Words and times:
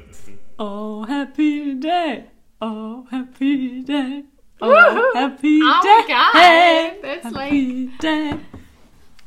spritzen. 0.00 0.38
Oh, 0.58 1.04
happy 1.06 1.74
day. 1.78 2.24
Oh, 2.60 3.04
happy 3.10 3.82
day. 3.84 4.24
Oh, 4.60 4.66
Woohoo. 4.66 5.14
happy 5.14 5.60
Oh 5.62 5.80
day. 5.82 5.98
my 5.98 6.06
God. 6.08 6.40
Hey, 6.40 6.98
That's 7.02 7.24
happy 7.36 7.90
day. 8.00 8.34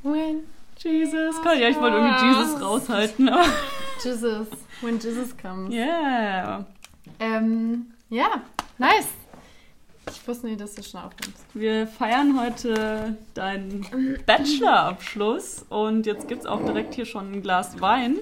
When 0.03 0.43
Jesus 0.77 1.35
Gott. 1.43 1.57
Ja, 1.57 1.69
ich 1.69 1.79
wollte 1.79 1.97
irgendwie 1.97 2.25
Jesus 2.27 2.61
raushalten. 2.61 3.29
aber- 3.29 3.45
Jesus, 4.03 4.47
when 4.81 4.99
Jesus 4.99 5.35
comes. 5.37 5.73
Yeah. 5.73 6.65
Ähm, 7.19 7.87
ja, 8.09 8.41
nice. 8.77 9.07
Ich 10.11 10.27
wusste 10.27 10.47
nicht, 10.47 10.61
dass 10.61 10.75
du 10.75 10.83
schon 10.83 11.01
aufkommst. 11.01 11.43
Wir 11.55 11.87
feiern 11.87 12.39
heute 12.39 13.17
deinen 13.33 13.85
Bachelorabschluss 14.25 15.65
und 15.69 16.05
jetzt 16.05 16.27
gibt 16.27 16.41
es 16.41 16.45
auch 16.45 16.63
direkt 16.63 16.93
hier 16.93 17.05
schon 17.05 17.31
ein 17.31 17.41
Glas 17.41 17.81
Wein. 17.81 18.17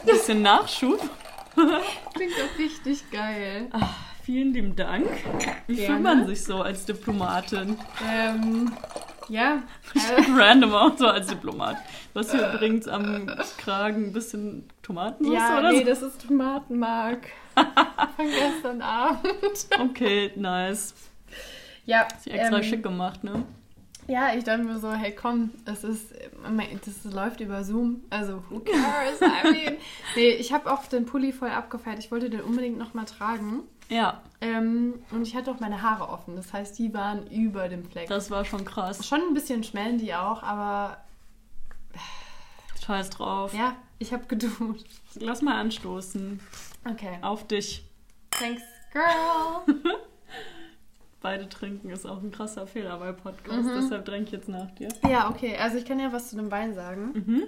Ein 0.00 0.06
bisschen 0.06 0.42
Nachschub. 0.42 1.00
Klingt 1.54 2.32
doch 2.32 2.58
richtig 2.58 3.10
geil. 3.10 3.68
Ach, 3.72 3.94
vielen 4.22 4.52
lieben 4.52 4.76
Dank. 4.76 5.06
Wie 5.66 5.76
Gerne. 5.76 5.88
fühlt 5.88 6.02
man 6.02 6.26
sich 6.26 6.44
so 6.44 6.62
als 6.62 6.84
Diplomatin? 6.84 7.78
Ähm, 8.08 8.72
ja. 9.28 9.62
Äh, 9.94 10.22
Random 10.32 10.74
auch 10.74 10.98
so 10.98 11.06
als 11.06 11.28
Diplomat. 11.28 11.76
Hast 12.14 12.32
hier 12.32 12.52
übrigens 12.52 12.88
am 12.88 13.26
Kragen 13.58 14.06
ein 14.06 14.12
bisschen 14.12 14.68
Tomatensauce 14.82 15.34
ja, 15.34 15.58
oder 15.58 15.70
nee, 15.70 15.78
so? 15.80 15.84
das 15.84 16.02
ist 16.02 16.26
Tomatenmark. 16.26 17.28
Von 17.54 18.26
gestern 18.26 18.82
Abend. 18.82 19.68
Okay, 19.78 20.32
nice. 20.34 20.94
Ja, 21.86 22.08
Ist 22.16 22.26
extra 22.26 22.56
ähm, 22.56 22.62
schick 22.62 22.82
gemacht, 22.82 23.22
ne? 23.22 23.44
Ja, 24.06 24.34
ich 24.34 24.44
dachte 24.44 24.62
mir 24.64 24.78
so, 24.78 24.92
hey 24.92 25.14
komm, 25.14 25.50
es 25.64 25.82
ist, 25.84 26.12
das 26.84 27.12
läuft 27.12 27.40
über 27.40 27.64
Zoom, 27.64 28.02
also 28.10 28.42
who 28.50 28.60
cares? 28.60 29.20
I 29.20 29.50
mean, 29.50 29.76
nee, 30.16 30.30
ich 30.30 30.52
habe 30.52 30.70
auch 30.72 30.84
den 30.86 31.06
Pulli 31.06 31.32
voll 31.32 31.48
abgefeiert. 31.50 31.98
Ich 31.98 32.10
wollte 32.10 32.28
den 32.28 32.42
unbedingt 32.42 32.76
nochmal 32.78 33.06
tragen. 33.06 33.60
Ja, 33.88 34.22
Ähm, 34.40 34.94
und 35.10 35.22
ich 35.22 35.36
hatte 35.36 35.50
auch 35.50 35.60
meine 35.60 35.82
Haare 35.82 36.08
offen, 36.08 36.36
das 36.36 36.52
heißt, 36.52 36.78
die 36.78 36.92
waren 36.94 37.26
über 37.30 37.68
dem 37.68 37.84
Fleck. 37.84 38.08
das 38.08 38.30
war 38.30 38.44
schon 38.44 38.64
krass. 38.64 39.06
Schon 39.06 39.20
ein 39.20 39.34
bisschen 39.34 39.62
schmellen 39.64 39.98
die 39.98 40.14
auch, 40.14 40.42
aber 40.42 40.98
Scheiß 42.84 43.10
drauf. 43.10 43.54
ja, 43.54 43.76
ich 43.98 44.12
habe 44.12 44.24
geduscht. 44.26 44.84
Lass 45.14 45.40
mal 45.42 45.54
anstoßen. 45.58 46.40
Okay. 46.90 47.18
Auf 47.22 47.46
dich. 47.46 47.84
Thanks, 48.30 48.62
girl. 48.92 49.76
Beide 51.24 51.48
trinken 51.48 51.88
ist 51.88 52.04
auch 52.06 52.22
ein 52.22 52.30
krasser 52.30 52.66
Fehler 52.66 52.98
bei 52.98 53.10
Podcast, 53.12 53.66
Mhm. 53.66 53.72
deshalb 53.80 54.04
trinke 54.04 54.24
ich 54.26 54.32
jetzt 54.32 54.48
nach 54.50 54.70
dir. 54.72 54.88
ja, 55.08 55.30
okay, 55.30 55.56
also 55.56 55.78
ich 55.78 55.86
kann 55.86 55.98
ja 55.98 56.12
was 56.12 56.28
zu 56.28 56.36
dem 56.36 56.50
Wein 56.50 56.74
sagen. 56.74 57.12
Mhm. 57.14 57.42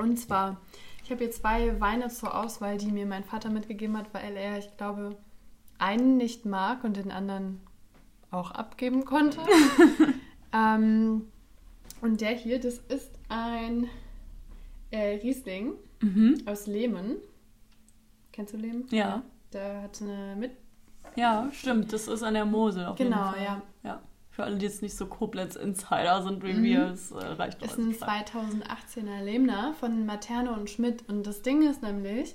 Und 0.00 0.16
zwar, 0.18 0.62
ich 1.04 1.10
habe 1.10 1.22
hier 1.22 1.30
zwei 1.30 1.78
Weine 1.78 2.08
zur 2.08 2.34
Auswahl, 2.34 2.78
die 2.78 2.90
mir 2.90 3.04
mein 3.04 3.22
Vater 3.22 3.50
mitgegeben 3.50 3.98
hat, 3.98 4.06
weil 4.14 4.34
er, 4.34 4.56
ich 4.56 4.74
glaube, 4.78 5.14
einen 5.78 6.16
nicht 6.16 6.46
mag 6.46 6.84
und 6.84 6.96
den 6.96 7.10
anderen 7.10 7.60
auch 8.30 8.50
abgeben 8.52 9.04
konnte. 9.04 9.40
ähm, 10.54 11.26
und 12.00 12.22
der 12.22 12.30
hier, 12.30 12.60
das 12.60 12.78
ist 12.78 13.10
ein 13.28 13.90
äh, 14.90 15.16
Riesling 15.22 15.74
Mhm. 16.00 16.36
aus 16.46 16.66
Lehman. 16.66 17.16
Kennst 18.32 18.54
du 18.54 18.56
Lehman? 18.56 18.86
Ja. 18.90 19.22
Der 19.52 19.82
hat 19.82 20.00
eine 20.00 20.34
mit. 20.34 20.52
Ja, 21.16 21.48
stimmt. 21.52 21.92
Das 21.92 22.08
ist 22.08 22.22
an 22.22 22.34
der 22.34 22.44
Mosel. 22.44 22.86
Auf 22.86 22.96
Genau, 22.96 23.16
jeden 23.16 23.34
Fall. 23.34 23.44
ja. 23.44 23.62
ja. 23.84 24.00
Für 24.30 24.44
alle, 24.44 24.56
die 24.56 24.64
jetzt 24.64 24.80
nicht 24.80 24.96
so 24.96 25.06
Koblenz-Insider 25.06 26.22
sind 26.22 26.42
wie 26.42 26.54
Mhm. 26.54 26.62
wir, 26.62 26.86
es 26.92 27.10
äh, 27.10 27.16
reicht 27.24 27.60
doch 27.60 27.66
Ist 27.66 27.78
ein 27.78 27.88
Bescheid. 27.90 28.30
2018er 28.34 29.22
Lehmner 29.22 29.74
von 29.78 30.06
Materne 30.06 30.52
und 30.52 30.70
Schmidt. 30.70 31.06
Und 31.08 31.26
das 31.26 31.42
Ding 31.42 31.68
ist 31.68 31.82
nämlich, 31.82 32.34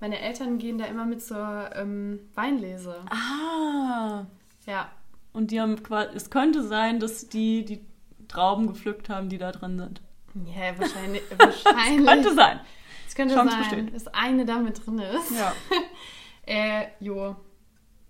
meine 0.00 0.20
Eltern 0.20 0.58
gehen 0.58 0.78
da 0.78 0.84
immer 0.84 1.04
mit 1.06 1.22
zur 1.24 1.70
ähm, 1.74 2.20
Weinlese. 2.34 2.96
Ah. 3.10 4.26
Ja, 4.66 4.88
Und 5.32 5.50
die 5.50 5.60
haben 5.60 5.82
quasi, 5.82 6.10
es 6.16 6.30
könnte 6.30 6.62
sein, 6.62 7.00
dass 7.00 7.28
die 7.28 7.64
die 7.64 7.84
Trauben 8.28 8.68
gepflückt 8.68 9.08
haben, 9.10 9.28
die 9.28 9.38
da 9.38 9.50
drin 9.50 9.76
sind. 9.78 10.00
Ja, 10.46 10.72
wahrscheinlich. 10.78 11.22
wahrscheinlich. 11.36 12.06
Könnte 12.06 12.34
sein. 12.34 12.60
Es 13.08 13.14
könnte 13.16 13.34
Chance 13.34 13.52
sein, 13.54 13.86
besteht. 13.86 13.94
dass 13.94 14.06
eine 14.14 14.44
da 14.44 14.58
mit 14.58 14.86
drin 14.86 15.00
ist. 15.00 15.32
Ja. 15.32 15.52
Äh, 16.46 16.88
jo. 17.00 17.36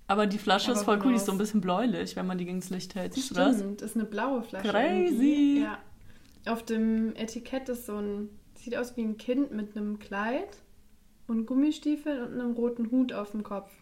Aber 0.06 0.26
die 0.26 0.38
Flasche 0.38 0.70
Aber 0.70 0.80
ist 0.80 0.84
voll 0.84 1.00
cool, 1.02 1.10
die 1.10 1.16
ist 1.16 1.26
so 1.26 1.32
ein 1.32 1.38
bisschen 1.38 1.60
bläulich, 1.60 2.14
wenn 2.16 2.26
man 2.26 2.36
die 2.36 2.44
gegens 2.44 2.70
Licht 2.70 2.94
hält. 2.94 3.14
Siehst 3.14 3.30
du 3.30 3.34
das? 3.34 3.56
Stimmt, 3.56 3.82
ist 3.82 3.96
eine 3.96 4.04
blaue 4.04 4.42
Flasche. 4.42 4.68
Crazy. 4.68 5.04
irgendwie. 5.06 5.60
Ja. 5.62 5.78
Auf 6.46 6.62
dem 6.62 7.16
Etikett 7.16 7.68
ist 7.70 7.86
so 7.86 7.96
ein, 7.96 8.28
sieht 8.54 8.76
aus 8.76 8.96
wie 8.96 9.02
ein 9.02 9.16
Kind 9.16 9.52
mit 9.52 9.76
einem 9.76 9.98
Kleid 9.98 10.58
und 11.26 11.46
Gummistiefeln 11.46 12.22
und 12.22 12.38
einem 12.38 12.52
roten 12.52 12.90
Hut 12.90 13.12
auf 13.14 13.30
dem 13.30 13.42
Kopf. 13.42 13.72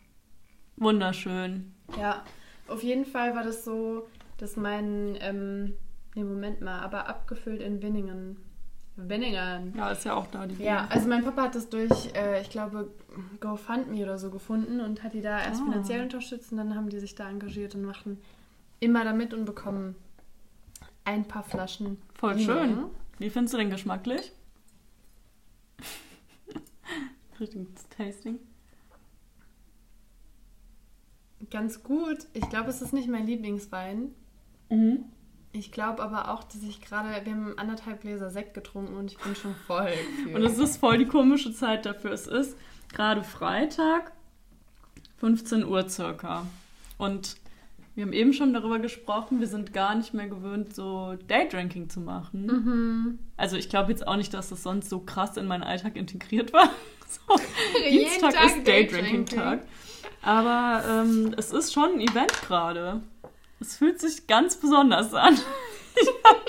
Wunderschön. 0.77 1.75
Ja, 1.99 2.25
auf 2.69 2.83
jeden 2.83 3.05
Fall 3.05 3.35
war 3.35 3.43
das 3.43 3.65
so, 3.65 4.07
dass 4.39 4.57
mein, 4.57 5.17
ähm, 5.21 5.75
nee, 6.15 6.23
Moment 6.23 6.61
mal, 6.61 6.81
aber 6.81 7.09
abgefüllt 7.09 7.61
in 7.61 7.83
Winningen. 7.83 8.37
Winningen. 8.97 9.73
Ja, 9.77 9.91
ist 9.91 10.05
ja 10.05 10.15
auch 10.15 10.27
da 10.27 10.47
die 10.47 10.63
Ja, 10.63 10.87
also 10.89 11.09
mein 11.09 11.25
Papa 11.25 11.45
hat 11.45 11.55
das 11.55 11.69
durch, 11.71 12.15
äh, 12.15 12.43
ich 12.43 12.51
glaube, 12.51 12.91
GoFundMe 13.41 14.03
oder 14.03 14.19
so 14.19 14.31
gefunden 14.31 14.81
und 14.81 15.03
hat 15.03 15.15
die 15.15 15.23
da 15.23 15.41
erst 15.43 15.63
Ah. 15.63 15.65
finanziell 15.65 16.03
unterstützt 16.03 16.53
und 16.53 16.59
dann 16.59 16.75
haben 16.75 16.91
die 16.91 16.99
sich 17.01 17.15
da 17.15 17.29
engagiert 17.29 17.75
und 17.75 17.85
machen 17.85 18.19
immer 18.81 19.03
damit 19.05 19.33
und 19.33 19.45
bekommen 19.47 19.95
ein 21.05 21.27
paar 21.27 21.43
Flaschen. 21.43 21.99
Voll 22.15 22.35
Riesling. 22.35 22.57
schön. 22.59 22.85
Wie 23.19 23.31
findest 23.31 23.55
du 23.55 23.59
den 23.59 23.71
geschmacklich? 23.71 24.31
Richtiges 27.41 27.89
Tasting. 27.97 28.39
Ganz 31.51 31.83
gut. 31.83 32.19
Ich 32.35 32.49
glaube, 32.51 32.71
es 32.71 32.83
ist 32.83 32.93
nicht 32.93 33.09
mein 33.09 33.27
Lieblingswein. 33.27 34.15
Mhm. 34.71 35.05
Ich 35.55 35.71
glaube 35.71 36.03
aber 36.03 36.33
auch, 36.33 36.45
dass 36.45 36.63
ich 36.63 36.81
gerade, 36.81 37.11
wir 37.25 37.33
haben 37.33 37.59
anderthalb 37.59 38.01
Gläser 38.01 38.31
Sekt 38.31 38.55
getrunken 38.55 38.97
und 38.97 39.13
ich 39.13 39.19
bin 39.19 39.35
schon 39.37 39.55
voll. 39.67 39.93
Und 40.35 40.43
es 40.43 40.59
ist 40.59 40.79
voll 40.79 40.97
die 40.97 41.05
komische 41.05 41.53
Zeit 41.53 41.85
dafür. 41.85 42.13
Es 42.13 42.27
ist 42.27 42.57
gerade 42.93 43.23
Freitag, 43.23 44.13
15 45.19 45.67
Uhr 45.67 45.89
circa. 45.91 46.47
Und 46.97 47.37
wir 47.95 48.05
haben 48.05 48.15
eben 48.15 48.33
schon 48.33 48.55
darüber 48.55 48.79
gesprochen, 48.79 49.41
wir 49.41 49.47
sind 49.47 49.75
gar 49.75 49.95
nicht 49.95 50.15
mehr 50.15 50.27
gewöhnt, 50.27 50.75
so 50.75 51.17
Daydrinking 51.29 51.91
zu 51.91 52.01
machen. 52.01 52.47
Mhm. 52.47 53.19
Also 53.37 53.57
ich 53.57 53.69
glaube 53.69 53.91
jetzt 53.91 54.07
auch 54.07 54.17
nicht, 54.17 54.33
dass 54.33 54.49
das 54.49 54.63
sonst 54.63 54.89
so 54.89 55.01
krass 55.01 55.37
in 55.37 55.47
meinen 55.47 55.63
Alltag 55.63 55.97
integriert 55.97 56.53
war. 56.53 56.71
So, 57.13 57.37
Jeden 57.91 58.09
Dienstag 58.09 58.33
Tag 58.33 58.47
ist 58.47 58.67
Daydrinking-Tag. 58.67 59.67
Aber 60.23 60.83
ähm, 60.89 61.35
es 61.37 61.53
ist 61.53 61.75
schon 61.75 61.97
ein 61.97 62.01
Event 62.01 62.33
gerade. 62.47 63.03
Es 63.63 63.77
fühlt 63.77 64.01
sich 64.01 64.27
ganz 64.27 64.57
besonders 64.57 65.15
an. 65.15 65.39
Ich 65.95 66.09
habe 66.25 66.41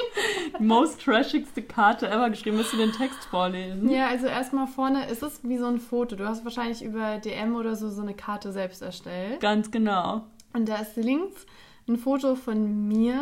die 0.58 0.64
most 0.64 1.02
trashigste 1.02 1.62
Karte 1.64 2.10
ever 2.10 2.30
geschrieben. 2.30 2.58
Willst 2.58 2.72
du 2.72 2.78
den 2.78 2.94
Text 2.94 3.26
vorlesen? 3.26 3.90
Ja, 3.90 4.08
also 4.08 4.26
erstmal 4.28 4.68
vorne 4.68 5.10
ist 5.10 5.22
es 5.22 5.42
wie 5.44 5.58
so 5.58 5.66
ein 5.66 5.80
Foto. 5.80 6.16
Du 6.16 6.26
hast 6.26 6.46
wahrscheinlich 6.46 6.82
über 6.82 7.18
DM 7.18 7.58
oder 7.58 7.76
so 7.76 7.90
so 7.90 8.02
eine 8.02 8.14
Karte 8.14 8.54
selbst 8.54 8.82
erstellt. 8.82 9.42
Ganz 9.42 9.70
genau. 9.70 10.24
Und 10.54 10.70
da 10.70 10.78
ist 10.78 10.96
links 10.96 11.46
ein 11.90 11.98
Foto 11.98 12.36
von 12.36 12.88
mir 12.88 13.22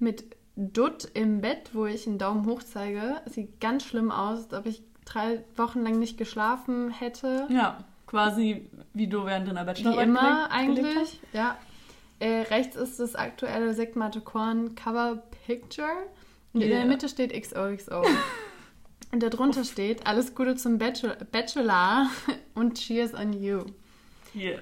mit 0.00 0.24
Dutt 0.56 1.08
im 1.14 1.40
Bett, 1.42 1.70
wo 1.74 1.86
ich 1.86 2.08
einen 2.08 2.18
Daumen 2.18 2.44
hoch 2.46 2.64
zeige. 2.64 3.20
Sieht 3.26 3.60
ganz 3.60 3.84
schlimm 3.84 4.10
aus, 4.10 4.46
als 4.46 4.52
ob 4.52 4.66
ich 4.66 4.82
drei 5.04 5.44
Wochen 5.54 5.84
lang 5.84 6.00
nicht 6.00 6.18
geschlafen 6.18 6.90
hätte. 6.90 7.46
Ja, 7.50 7.84
quasi 8.08 8.68
wie 8.94 9.06
du 9.06 9.24
während 9.26 9.46
deiner 9.46 9.62
Wie 9.62 9.66
Bachelorarbeit 9.66 10.08
immer 10.08 10.48
gelebt- 10.48 10.66
gelebt 10.66 10.88
eigentlich, 10.88 11.20
ja. 11.32 11.56
Äh, 12.18 12.42
rechts 12.42 12.76
ist 12.76 12.98
das 12.98 13.14
aktuelle 13.14 13.74
Sektmate 13.74 14.20
Korn 14.20 14.74
Cover 14.74 15.22
Picture. 15.46 16.06
Und 16.52 16.62
in 16.62 16.68
Yeah. 16.70 16.80
der 16.80 16.86
Mitte 16.88 17.08
steht 17.08 17.32
XOXO. 17.32 18.02
und 19.12 19.22
darunter 19.22 19.64
steht, 19.64 20.06
alles 20.06 20.34
Gute 20.34 20.56
zum 20.56 20.78
Bachelor, 20.78 21.16
Bachelor 21.30 22.08
und 22.54 22.74
Cheers 22.78 23.14
on 23.14 23.32
you. 23.32 23.64
Yeah. 24.34 24.60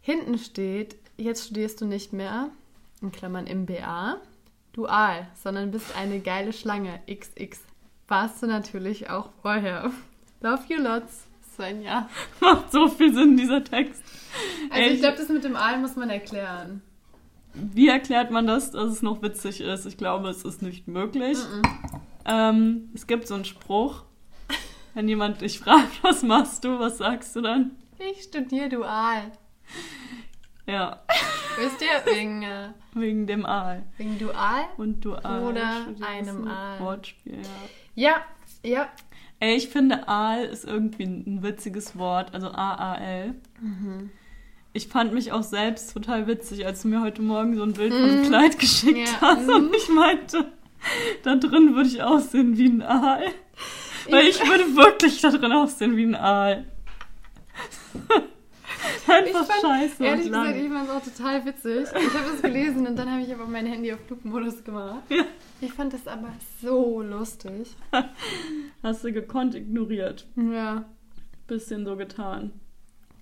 Hinten 0.00 0.38
steht, 0.38 0.96
jetzt 1.16 1.44
studierst 1.46 1.80
du 1.80 1.84
nicht 1.84 2.12
mehr, 2.12 2.50
in 3.02 3.12
Klammern 3.12 3.44
MBA, 3.44 4.18
dual, 4.72 5.26
sondern 5.34 5.70
bist 5.70 5.94
eine 5.96 6.20
geile 6.20 6.52
Schlange, 6.52 7.00
XX. 7.06 7.60
Warst 8.08 8.42
du 8.42 8.46
natürlich 8.46 9.10
auch 9.10 9.30
vorher. 9.42 9.90
Love 10.40 10.62
you 10.68 10.80
lots, 10.80 11.24
Svenja. 11.56 12.08
Macht 12.40 12.70
so 12.72 12.88
viel 12.88 13.12
Sinn, 13.14 13.36
dieser 13.36 13.64
Text. 13.64 14.02
Also 14.70 14.82
Ey, 14.82 14.94
ich 14.94 15.00
glaube, 15.00 15.16
das 15.16 15.28
mit 15.28 15.44
dem 15.44 15.56
Aal 15.56 15.78
muss 15.78 15.96
man 15.96 16.10
erklären. 16.10 16.82
Wie 17.54 17.88
erklärt 17.88 18.30
man 18.30 18.46
das, 18.46 18.70
dass 18.70 18.90
es 18.90 19.02
noch 19.02 19.22
witzig 19.22 19.60
ist? 19.62 19.86
Ich 19.86 19.96
glaube, 19.96 20.28
es 20.28 20.44
ist 20.44 20.60
nicht 20.60 20.86
möglich. 20.86 21.38
Ähm, 22.26 22.90
es 22.94 23.06
gibt 23.06 23.26
so 23.26 23.34
einen 23.34 23.46
Spruch, 23.46 24.04
wenn 24.94 25.08
jemand 25.08 25.40
dich 25.40 25.58
fragt, 25.58 25.90
was 26.02 26.22
machst 26.22 26.64
du, 26.64 26.78
was 26.78 26.98
sagst 26.98 27.34
du 27.34 27.40
dann? 27.40 27.70
Ich 27.98 28.24
studiere 28.24 28.68
dual. 28.68 29.32
Ja, 30.66 31.00
Wisst 31.58 31.80
ihr? 31.80 32.12
Wegen, 32.12 32.42
äh, 32.42 32.68
wegen 32.92 33.26
dem 33.26 33.46
Aal. 33.46 33.84
wegen 33.96 34.18
dual? 34.18 34.66
Und 34.76 35.02
du 35.02 35.14
Aal. 35.14 35.42
Oder 35.42 35.86
einem 36.06 36.42
ein 36.44 36.48
Aal. 36.48 36.80
Wortspiel, 36.80 37.38
ja. 37.94 38.10
Ja, 38.10 38.24
ja. 38.62 38.88
Ey, 39.38 39.56
ich 39.56 39.68
finde 39.68 40.08
Aal 40.08 40.44
ist 40.44 40.64
irgendwie 40.64 41.04
ein 41.04 41.42
witziges 41.42 41.98
Wort, 41.98 42.34
also 42.34 42.48
A-A-L. 42.48 43.34
Mhm. 43.60 44.10
Ich 44.72 44.88
fand 44.88 45.12
mich 45.12 45.32
auch 45.32 45.42
selbst 45.42 45.92
total 45.92 46.26
witzig, 46.26 46.64
als 46.66 46.82
du 46.82 46.88
mir 46.88 47.00
heute 47.02 47.22
Morgen 47.22 47.54
so 47.56 47.62
ein 47.62 47.72
Bild 47.72 47.92
von 47.92 48.02
einem 48.02 48.24
Kleid 48.24 48.58
geschickt 48.58 48.96
Mhm. 48.98 49.04
Ja. 49.04 49.20
hast 49.20 49.48
und 49.48 49.68
Mhm. 49.68 49.74
ich 49.76 49.88
meinte, 49.88 50.44
da 51.22 51.36
drin 51.36 51.74
würde 51.74 51.88
ich 51.88 52.02
aussehen 52.02 52.56
wie 52.56 52.66
ein 52.66 52.82
Aal. 52.82 53.24
Weil 54.10 54.26
ich 54.26 54.38
würde 54.40 54.76
wirklich 54.76 55.20
da 55.20 55.30
drin 55.30 55.52
aussehen 55.52 55.96
wie 55.96 56.04
ein 56.04 56.14
Aal. 56.14 56.64
Einfach 59.08 59.26
Ich 59.26 59.32
fand- 59.32 59.60
scheiße 59.62 60.04
Ehrlich 60.04 60.26
gesagt, 60.26 60.56
ich 60.56 60.68
fand 60.68 60.88
es 60.88 60.94
auch 60.94 61.02
total 61.02 61.44
witzig. 61.46 61.86
Ich 61.94 62.14
habe 62.14 62.30
das 62.32 62.42
gelesen 62.42 62.86
und 62.86 62.96
dann 62.96 63.10
habe 63.10 63.22
ich 63.22 63.32
aber 63.32 63.46
mein 63.46 63.66
Handy 63.66 63.92
auf 63.92 63.98
Flugmodus 64.06 64.62
gemacht. 64.64 65.02
Ja. 65.08 65.24
Ich 65.60 65.72
fand 65.72 65.92
das 65.92 66.06
aber 66.06 66.32
so 66.60 67.00
lustig. 67.02 67.74
Hast 68.82 69.04
du 69.04 69.12
gekonnt 69.12 69.54
ignoriert. 69.54 70.26
Ja. 70.36 70.84
Bisschen 71.46 71.84
so 71.86 71.96
getan. 71.96 72.52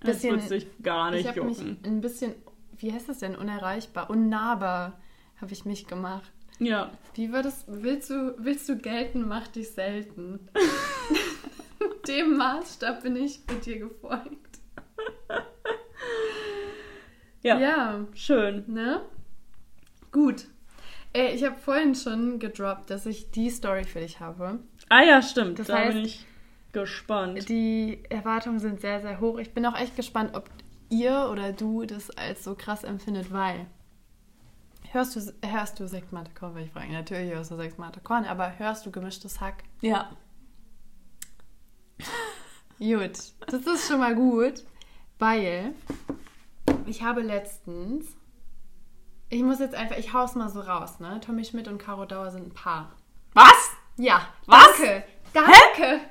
Bisschen- 0.01 0.33
Als 0.33 0.41
würde 0.43 0.47
sich 0.59 0.67
gar 0.83 1.13
Ich 1.13 1.25
nicht 1.25 1.35
mich 1.43 1.57
jucken. 1.59 1.77
ein 1.85 2.01
bisschen, 2.01 2.33
wie 2.77 2.91
heißt 2.91 3.07
das 3.09 3.19
denn, 3.19 3.35
unerreichbar, 3.35 4.09
unnahbar 4.09 4.99
habe 5.41 5.53
ich 5.53 5.65
mich 5.65 5.87
gemacht. 5.87 6.31
Ja. 6.59 6.91
Wie 7.15 7.31
war 7.33 7.41
das? 7.43 7.65
Willst 7.67 8.09
du, 8.09 8.35
willst 8.37 8.67
du 8.69 8.77
gelten, 8.77 9.27
mach 9.27 9.47
dich 9.47 9.69
selten. 9.71 10.39
Dem 12.07 12.37
Maßstab 12.37 13.03
bin 13.03 13.15
ich 13.17 13.41
mit 13.49 13.65
dir 13.65 13.79
gefolgt. 13.79 14.59
ja. 17.41 17.57
ja. 17.59 18.05
Schön. 18.13 18.63
Ne? 18.67 19.01
Gut. 20.11 20.47
Äh, 21.15 21.33
ich 21.33 21.43
habe 21.45 21.55
vorhin 21.55 21.95
schon 21.95 22.39
gedroppt, 22.39 22.89
dass 22.89 23.05
ich 23.05 23.31
die 23.31 23.49
Story 23.49 23.85
für 23.85 24.01
dich 24.01 24.19
habe. 24.19 24.59
Ah 24.89 25.01
ja, 25.01 25.21
stimmt. 25.21 25.59
Das 25.59 25.67
da 25.67 25.77
heißt- 25.77 25.93
bin 25.93 26.05
ich 26.05 26.25
gespannt. 26.73 27.47
Die 27.47 28.03
Erwartungen 28.09 28.59
sind 28.59 28.81
sehr, 28.81 28.99
sehr 29.01 29.21
hoch. 29.21 29.37
Ich 29.39 29.53
bin 29.53 29.65
auch 29.65 29.79
echt 29.79 29.95
gespannt, 29.95 30.35
ob 30.35 30.49
ihr 30.89 31.29
oder 31.31 31.53
du 31.53 31.85
das 31.85 32.09
als 32.11 32.43
so 32.43 32.53
krass 32.55 32.83
empfindet, 32.83 33.31
weil. 33.31 33.65
Hörst 34.91 35.15
du, 35.15 35.21
hörst 35.45 35.79
du 35.79 35.87
Sekt 35.87 36.11
Mate 36.13 36.31
Korn, 36.37 36.53
würde 36.53 36.65
ich 36.67 36.71
fragen. 36.71 36.91
Natürlich 36.93 37.31
hörst 37.33 37.51
du 37.51 37.55
Sekt 37.57 37.79
Mate 37.79 37.99
Korn, 38.01 38.25
aber 38.25 38.57
hörst 38.59 38.85
du 38.85 38.91
gemischtes 38.91 39.39
Hack? 39.41 39.63
Ja. 39.81 40.11
Gut, 42.79 43.17
das 43.47 43.65
ist 43.65 43.87
schon 43.87 43.99
mal 43.99 44.13
gut, 44.15 44.65
weil 45.17 45.73
ich 46.85 47.01
habe 47.03 47.21
letztens, 47.21 48.14
ich 49.29 49.41
muss 49.43 49.59
jetzt 49.59 49.75
einfach, 49.75 49.97
ich 49.97 50.13
hau's 50.13 50.35
mal 50.35 50.49
so 50.49 50.61
raus, 50.61 50.99
ne? 50.99 51.19
Tommy 51.25 51.43
Schmidt 51.45 51.67
und 51.67 51.77
Caro 51.77 52.05
Dauer 52.05 52.31
sind 52.31 52.47
ein 52.47 52.53
Paar. 52.53 52.91
Was? 53.33 53.71
Ja, 53.97 54.21
Was? 54.45 54.67
danke, 54.77 55.03
danke. 55.33 56.01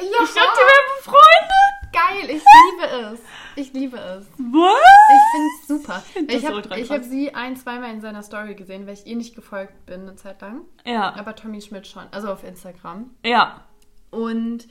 Ja, 0.00 0.04
Ich 0.22 0.32
dachte, 0.32 0.60
wir 0.60 0.68
wären 0.68 1.02
Freunde. 1.02 1.54
geil, 1.92 2.36
ich 2.36 2.42
liebe 2.44 3.12
es. 3.12 3.20
Ich 3.56 3.72
liebe 3.72 3.96
es. 3.98 4.26
Was? 4.38 4.82
Ich 5.10 5.32
finde 5.32 5.48
es 5.60 5.68
super. 5.68 6.02
Ich 6.28 6.46
habe 6.46 6.94
hab 6.98 7.04
sie 7.04 7.34
ein, 7.34 7.56
zweimal 7.56 7.90
in 7.90 8.00
seiner 8.00 8.22
Story 8.22 8.54
gesehen, 8.54 8.86
weil 8.86 8.94
ich 8.94 9.06
ihr 9.06 9.16
nicht 9.16 9.34
gefolgt 9.34 9.86
bin 9.86 10.02
eine 10.02 10.14
Zeit 10.14 10.40
lang. 10.40 10.60
Ja. 10.84 11.14
Aber 11.16 11.34
Tommy 11.34 11.60
Schmidt 11.60 11.86
schon, 11.88 12.04
also 12.12 12.30
auf 12.32 12.44
Instagram. 12.44 13.10
Ja. 13.24 13.62
Und 14.10 14.68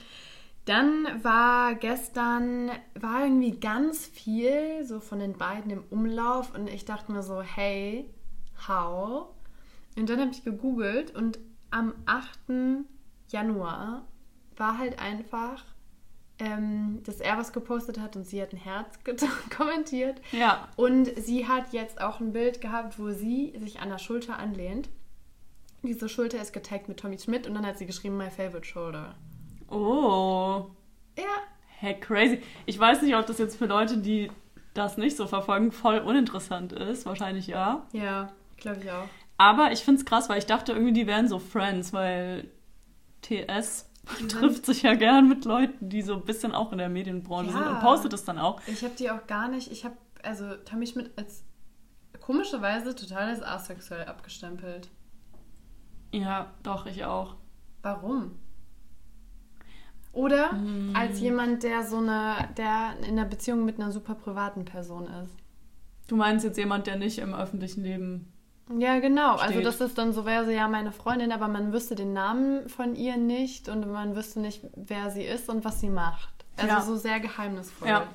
dann 0.68 1.24
war 1.24 1.76
gestern, 1.76 2.70
war 2.94 3.24
irgendwie 3.24 3.58
ganz 3.58 4.06
viel 4.06 4.84
so 4.84 5.00
von 5.00 5.20
den 5.20 5.38
beiden 5.38 5.72
im 5.72 5.84
Umlauf 5.90 6.54
und 6.54 6.68
ich 6.68 6.84
dachte 6.84 7.12
mir 7.12 7.24
so, 7.24 7.42
hey, 7.42 8.10
how? 8.68 9.28
Und 9.96 10.10
dann 10.10 10.20
habe 10.20 10.32
ich 10.32 10.44
gegoogelt 10.44 11.16
und 11.16 11.40
am 11.72 11.94
8. 12.06 12.86
Januar 13.30 14.06
war 14.58 14.78
halt 14.78 15.00
einfach, 15.00 15.64
ähm, 16.40 17.02
dass 17.04 17.22
er 17.22 17.38
was 17.38 17.54
gepostet 17.54 18.00
hat 18.00 18.18
und 18.18 18.26
sie 18.26 18.42
hat 18.42 18.52
ein 18.52 18.58
Herz 18.58 19.00
kommentiert. 19.56 20.20
Ja. 20.34 20.68
Und 20.76 21.06
sie 21.18 21.48
hat 21.48 21.72
jetzt 21.72 22.02
auch 22.02 22.20
ein 22.20 22.34
Bild 22.34 22.60
gehabt, 22.60 23.00
wo 23.00 23.12
sie 23.12 23.54
sich 23.58 23.80
an 23.80 23.90
der 23.90 24.00
Schulter 24.00 24.38
anlehnt. 24.38 24.90
Diese 25.82 26.10
Schulter 26.10 26.42
ist 26.42 26.52
getaggt 26.52 26.90
mit 26.90 27.00
Tommy 27.00 27.18
Schmidt 27.18 27.48
und 27.48 27.56
dann 27.56 27.66
hat 27.66 27.78
sie 27.78 27.86
geschrieben, 27.86 28.18
my 28.18 28.30
favorite 28.30 28.66
shoulder. 28.66 29.16
Oh. 29.70 30.68
Ja, 31.18 31.24
Hey, 31.80 32.00
crazy. 32.00 32.42
Ich 32.66 32.80
weiß 32.80 33.04
nicht, 33.04 33.16
ob 33.16 33.26
das 33.28 33.38
jetzt 33.38 33.56
für 33.58 33.68
Leute, 33.68 33.98
die 34.00 34.32
das 34.74 34.98
nicht 34.98 35.16
so 35.16 35.28
verfolgen, 35.28 35.72
voll 35.72 36.00
uninteressant 36.00 36.74
ist. 36.74 37.06
Wahrscheinlich 37.06 37.46
ja. 37.48 37.86
ja, 37.94 38.32
glaube 38.58 38.80
ich 38.84 38.92
auch. 38.92 39.08
Aber 39.38 39.72
ich 39.72 39.84
finde 39.84 40.00
es 40.00 40.06
krass, 40.06 40.28
weil 40.30 40.40
ich 40.40 40.48
dachte 40.48 40.72
irgendwie, 40.72 40.94
die 40.94 41.06
wären 41.06 41.28
so 41.28 41.38
Friends, 41.40 41.94
weil 41.94 42.50
TS 43.22 43.86
Mhm. 44.22 44.30
trifft 44.30 44.66
sich 44.66 44.84
ja 44.84 44.96
gern 44.96 45.28
mit 45.28 45.44
Leuten, 45.44 45.90
die 45.90 46.02
so 46.02 46.14
ein 46.14 46.24
bisschen 46.24 46.54
auch 46.56 46.72
in 46.72 46.78
der 46.78 46.88
Medienbranche 46.88 47.52
sind 47.52 47.60
Ja. 47.62 47.72
und 47.74 47.80
postet 47.82 48.14
es 48.14 48.24
dann 48.24 48.40
auch. 48.40 48.62
Ich 48.66 48.82
habe 48.84 48.94
die 48.96 49.12
auch 49.12 49.28
gar 49.28 49.50
nicht, 49.50 49.70
ich 49.70 49.84
habe, 49.84 49.98
also 50.24 50.56
Tommy 50.64 50.88
Schmidt 50.88 51.12
als 51.18 51.44
komischerweise 52.22 52.96
total 52.96 53.28
als 53.30 53.44
asexuell 53.44 54.06
abgestempelt. 54.06 54.90
Ja, 56.14 56.54
doch, 56.64 56.86
ich 56.86 57.04
auch. 57.04 57.36
Warum? 57.82 58.40
Oder 60.18 60.54
Mm. 60.54 60.96
als 60.96 61.20
jemand, 61.20 61.62
der 61.64 61.84
so 61.84 61.98
eine, 61.98 62.50
der 62.58 62.96
in 63.02 63.10
einer 63.20 63.26
Beziehung 63.26 63.66
mit 63.66 63.80
einer 63.80 63.92
super 63.92 64.16
privaten 64.16 64.66
Person 64.66 65.06
ist. 65.24 65.36
Du 66.08 66.16
meinst 66.16 66.44
jetzt 66.44 66.58
jemand, 66.58 66.88
der 66.88 66.96
nicht 66.98 67.20
im 67.20 67.36
öffentlichen 67.36 67.84
Leben. 67.84 68.32
Ja, 68.80 69.00
genau. 69.00 69.36
Also 69.36 69.54
Steht. 69.54 69.66
das 69.66 69.80
ist 69.80 69.98
dann 69.98 70.14
so, 70.14 70.26
wäre 70.26 70.46
sie 70.46 70.54
ja 70.54 70.68
meine 70.68 70.92
Freundin, 70.92 71.32
aber 71.32 71.48
man 71.48 71.72
wüsste 71.72 71.94
den 71.96 72.14
Namen 72.14 72.68
von 72.68 72.96
ihr 72.96 73.16
nicht 73.18 73.70
und 73.70 73.90
man 73.92 74.16
wüsste 74.16 74.40
nicht, 74.40 74.62
wer 74.76 75.12
sie 75.12 75.24
ist 75.24 75.50
und 75.50 75.64
was 75.64 75.80
sie 75.80 75.90
macht. 75.90 76.34
Also 76.58 76.68
Ja. 76.74 76.82
so 76.82 76.96
sehr 76.96 77.20
geheimnisvoll. 77.20 77.88
Ja. 77.88 78.08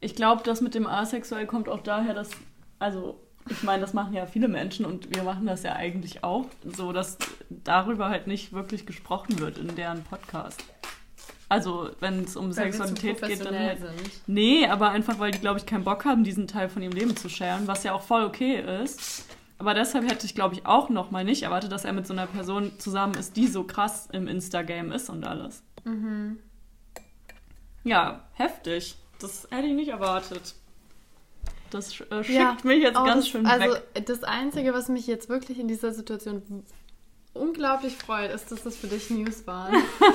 Ich 0.00 0.16
glaube, 0.16 0.42
das 0.44 0.60
mit 0.60 0.74
dem 0.74 0.86
Asexuell 0.86 1.46
kommt 1.46 1.68
auch 1.68 1.82
daher, 1.82 2.14
dass, 2.14 2.30
also, 2.78 3.20
ich 3.48 3.62
meine, 3.62 3.80
das 3.80 3.92
machen 3.92 4.14
ja 4.14 4.26
viele 4.26 4.48
Menschen 4.48 4.84
und 4.84 5.14
wir 5.14 5.22
machen 5.24 5.46
das 5.46 5.62
ja 5.62 5.74
eigentlich 5.74 6.24
auch, 6.24 6.46
so 6.64 6.92
dass 6.92 7.18
darüber 7.50 8.08
halt 8.08 8.26
nicht 8.26 8.52
wirklich 8.52 8.86
gesprochen 8.86 9.38
wird 9.38 9.58
in 9.58 9.74
deren 9.74 10.02
Podcast. 10.04 10.64
Also, 11.48 11.90
wenn 12.00 12.24
es 12.24 12.34
um 12.34 12.46
Weil 12.46 12.72
Sexualität 12.72 13.20
geht, 13.20 13.44
dann 13.44 13.58
halt. 13.58 13.78
sind. 13.78 14.10
Nee, 14.26 14.66
aber 14.66 14.90
einfach, 14.90 15.18
weil 15.18 15.32
die, 15.32 15.38
glaube 15.38 15.58
ich, 15.58 15.66
keinen 15.66 15.84
Bock 15.84 16.06
haben, 16.06 16.24
diesen 16.24 16.46
Teil 16.46 16.70
von 16.70 16.80
ihrem 16.80 16.94
Leben 16.94 17.14
zu 17.14 17.28
sharen, 17.28 17.66
was 17.66 17.82
ja 17.82 17.92
auch 17.92 18.00
voll 18.00 18.24
okay 18.24 18.82
ist. 18.82 19.26
Aber 19.58 19.74
deshalb 19.74 20.10
hätte 20.10 20.24
ich, 20.24 20.34
glaube 20.34 20.54
ich, 20.54 20.64
auch 20.64 20.88
nochmal 20.88 21.24
nicht 21.24 21.42
erwartet, 21.42 21.70
dass 21.70 21.84
er 21.84 21.92
mit 21.92 22.06
so 22.06 22.14
einer 22.14 22.26
Person 22.26 22.72
zusammen 22.78 23.14
ist, 23.14 23.36
die 23.36 23.46
so 23.46 23.64
krass 23.64 24.08
im 24.12 24.28
Insta-Game 24.28 24.92
ist 24.92 25.10
und 25.10 25.26
alles. 25.26 25.62
Mhm. 25.84 26.38
Ja, 27.84 28.24
heftig. 28.32 28.96
Das 29.20 29.46
hätte 29.50 29.66
ich 29.66 29.74
nicht 29.74 29.88
erwartet. 29.90 30.54
Das 31.74 32.00
äh, 32.00 32.22
schickt 32.24 32.28
Ja, 32.38 32.56
mich 32.64 32.82
jetzt 32.82 32.98
Oh, 32.98 33.04
ganz 33.04 33.24
das, 33.24 33.28
schön 33.28 33.46
also 33.46 33.74
weg. 33.74 34.04
das 34.06 34.22
Einzige, 34.24 34.74
was 34.74 34.88
mich 34.88 35.06
jetzt 35.06 35.28
wirklich 35.28 35.58
in 35.58 35.68
dieser 35.68 35.92
Situation 35.92 36.42
unglaublich 37.34 37.96
freut, 37.96 38.30
ist, 38.30 38.52
dass 38.52 38.62
das 38.62 38.76
für 38.76 38.88
dich 38.88 39.08
News 39.10 39.46
waren. 39.46 39.72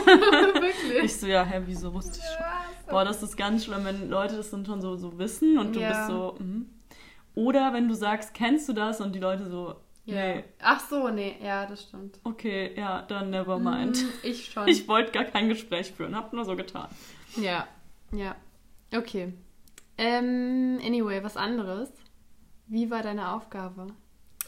wirklich. 0.55 1.03
Ich 1.03 1.17
so, 1.17 1.25
ja, 1.27 1.43
hä, 1.43 1.61
wieso 1.65 1.93
wusste 1.93 2.19
ich 2.19 2.25
schon? 2.25 2.45
Boah, 2.91 3.03
das 3.03 3.23
ist 3.23 3.35
ganz 3.37 3.65
schlimm, 3.65 3.83
wenn 3.85 4.09
Leute 4.09 4.37
das 4.37 4.51
dann 4.51 4.65
schon 4.65 4.81
so, 4.81 4.95
so 4.97 5.17
wissen 5.17 5.57
und 5.57 5.75
du 5.75 5.79
Ja. 5.81 5.89
bist 5.89 6.07
so, 6.07 6.35
mhm. 6.39 6.69
Oder 7.35 7.71
wenn 7.73 7.87
du 7.87 7.93
sagst, 7.95 8.33
kennst 8.33 8.67
du 8.69 8.73
das? 8.73 8.99
Und 9.01 9.13
die 9.13 9.19
Leute 9.19 9.49
so, 9.49 9.75
Ja. 10.05 10.15
nee, 10.15 10.43
Ach 10.61 10.79
so, 10.89 11.09
nee, 11.09 11.35
ja, 11.43 11.65
das 11.65 11.83
stimmt. 11.83 12.19
okay, 12.23 12.71
ja, 12.77 13.01
dann 13.03 13.29
never 13.31 13.59
mind. 13.59 14.03
Mm, 14.03 14.07
Ich 14.23 14.45
schon. 14.51 14.67
Ich 14.67 14.87
wollte 14.87 15.11
gar 15.11 15.25
kein 15.25 15.47
Gespräch 15.49 15.91
führen, 15.91 16.15
hab 16.15 16.33
nur 16.33 16.45
so 16.45 16.55
getan. 16.55 16.87
Ja, 17.35 17.67
ja. 18.11 18.35
Okay. 18.95 19.33
Ähm, 19.97 20.79
anyway, 20.85 21.23
was 21.23 21.37
anderes. 21.37 21.89
Wie 22.67 22.89
war 22.91 23.01
deine 23.01 23.31
Aufgabe? 23.31 23.87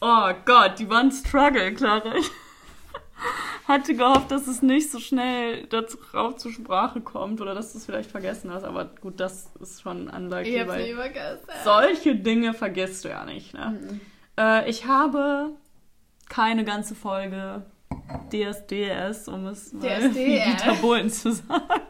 Oh 0.01 0.32
Gott, 0.46 0.79
die 0.79 0.89
war 0.89 1.00
ein 1.00 1.12
Struggle, 1.12 1.74
Clara. 1.74 2.15
Ich 2.15 2.29
hatte 3.68 3.96
gehofft, 3.96 4.32
dass 4.32 4.48
es 4.48 4.62
nicht 4.62 4.89
so 4.91 5.00
schnell 5.00 5.68
darauf 5.68 6.38
zur 6.38 6.51
Sprache 6.51 7.01
kommt 7.01 7.41
oder 7.41 7.53
dass 7.53 7.72
du 7.74 7.77
es 7.77 7.86
vielleicht 7.86 8.10
vergessen 8.10 8.51
hast. 8.51 8.63
Aber 8.63 8.86
gut, 8.86 9.20
das 9.20 9.51
ist 9.60 9.82
schon 9.82 10.10
unlikely, 10.10 10.68
weil 10.68 10.96
vergessen. 10.96 11.46
solche 11.63 12.15
Dinge 12.15 12.53
vergisst 12.53 13.06
du 13.06 13.10
ja 13.10 13.25
nicht. 13.25 13.53
Ne? 13.53 13.77
Mhm. 13.79 14.01
Äh, 14.38 14.70
ich 14.70 14.86
habe 14.86 15.51
keine 16.29 16.63
ganze 16.63 16.96
Folge 16.96 17.63
DSDS, 18.32 19.27
um 19.27 19.48
es 19.48 19.74
mal 19.74 19.82
DSDS. 19.82 20.15
wie 20.15 20.39
Dieter 20.46 20.74
Bohlen 20.75 21.10
zu 21.10 21.32
sagen. 21.34 21.82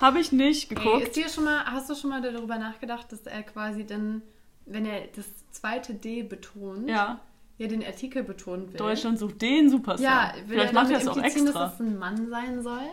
Habe 0.00 0.20
ich 0.20 0.32
nicht 0.32 0.68
geguckt. 0.68 1.02
ist 1.02 1.16
dir 1.16 1.28
schon 1.28 1.44
mal, 1.44 1.64
hast 1.64 1.88
du 1.90 1.94
schon 1.94 2.10
mal 2.10 2.20
darüber 2.20 2.58
nachgedacht, 2.58 3.10
dass 3.12 3.26
er 3.26 3.42
quasi 3.42 3.86
dann, 3.86 4.22
wenn 4.64 4.86
er 4.86 5.06
das 5.14 5.26
zweite 5.50 5.94
D 5.94 6.22
betont, 6.22 6.88
ja, 6.88 7.20
ja 7.58 7.66
den 7.66 7.84
Artikel 7.84 8.22
betonen 8.22 8.72
will? 8.72 8.76
Deutschland 8.76 9.18
sucht 9.18 9.40
den 9.42 9.70
Superstar. 9.70 10.34
Ja, 10.34 10.34
will 10.46 10.56
Vielleicht 10.56 10.72
er 10.72 10.74
macht 10.74 10.90
er 10.90 10.98
es 10.98 11.08
auch 11.08 11.16
extra. 11.16 11.52
dass 11.52 11.74
es 11.74 11.80
ein 11.80 11.98
Mann 11.98 12.28
sein 12.30 12.62
soll? 12.62 12.88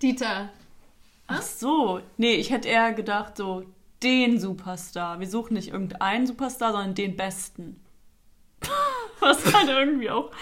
Dieter. 0.00 0.50
Ach 1.26 1.42
so. 1.42 2.00
Nee, 2.16 2.34
ich 2.34 2.50
hätte 2.50 2.68
eher 2.68 2.92
gedacht, 2.92 3.36
so 3.36 3.64
den 4.02 4.40
Superstar. 4.40 5.20
Wir 5.20 5.28
suchen 5.28 5.54
nicht 5.54 5.68
irgendeinen 5.68 6.26
Superstar, 6.26 6.72
sondern 6.72 6.94
den 6.94 7.16
besten. 7.16 7.80
Was 9.20 9.54
halt 9.54 9.68
irgendwie 9.68 10.10
auch 10.10 10.32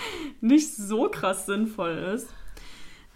nicht 0.40 0.74
so 0.74 1.08
krass 1.10 1.46
sinnvoll 1.46 1.92
ist. 2.14 2.28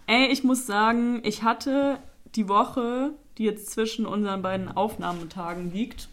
Ey, 0.07 0.27
ich 0.27 0.43
muss 0.43 0.67
sagen, 0.67 1.21
ich 1.23 1.41
hatte 1.41 1.97
die 2.35 2.47
Woche, 2.49 3.13
die 3.37 3.43
jetzt 3.43 3.71
zwischen 3.71 4.05
unseren 4.05 4.41
beiden 4.41 4.69
Aufnahmetagen 4.69 5.71
liegt, 5.71 6.09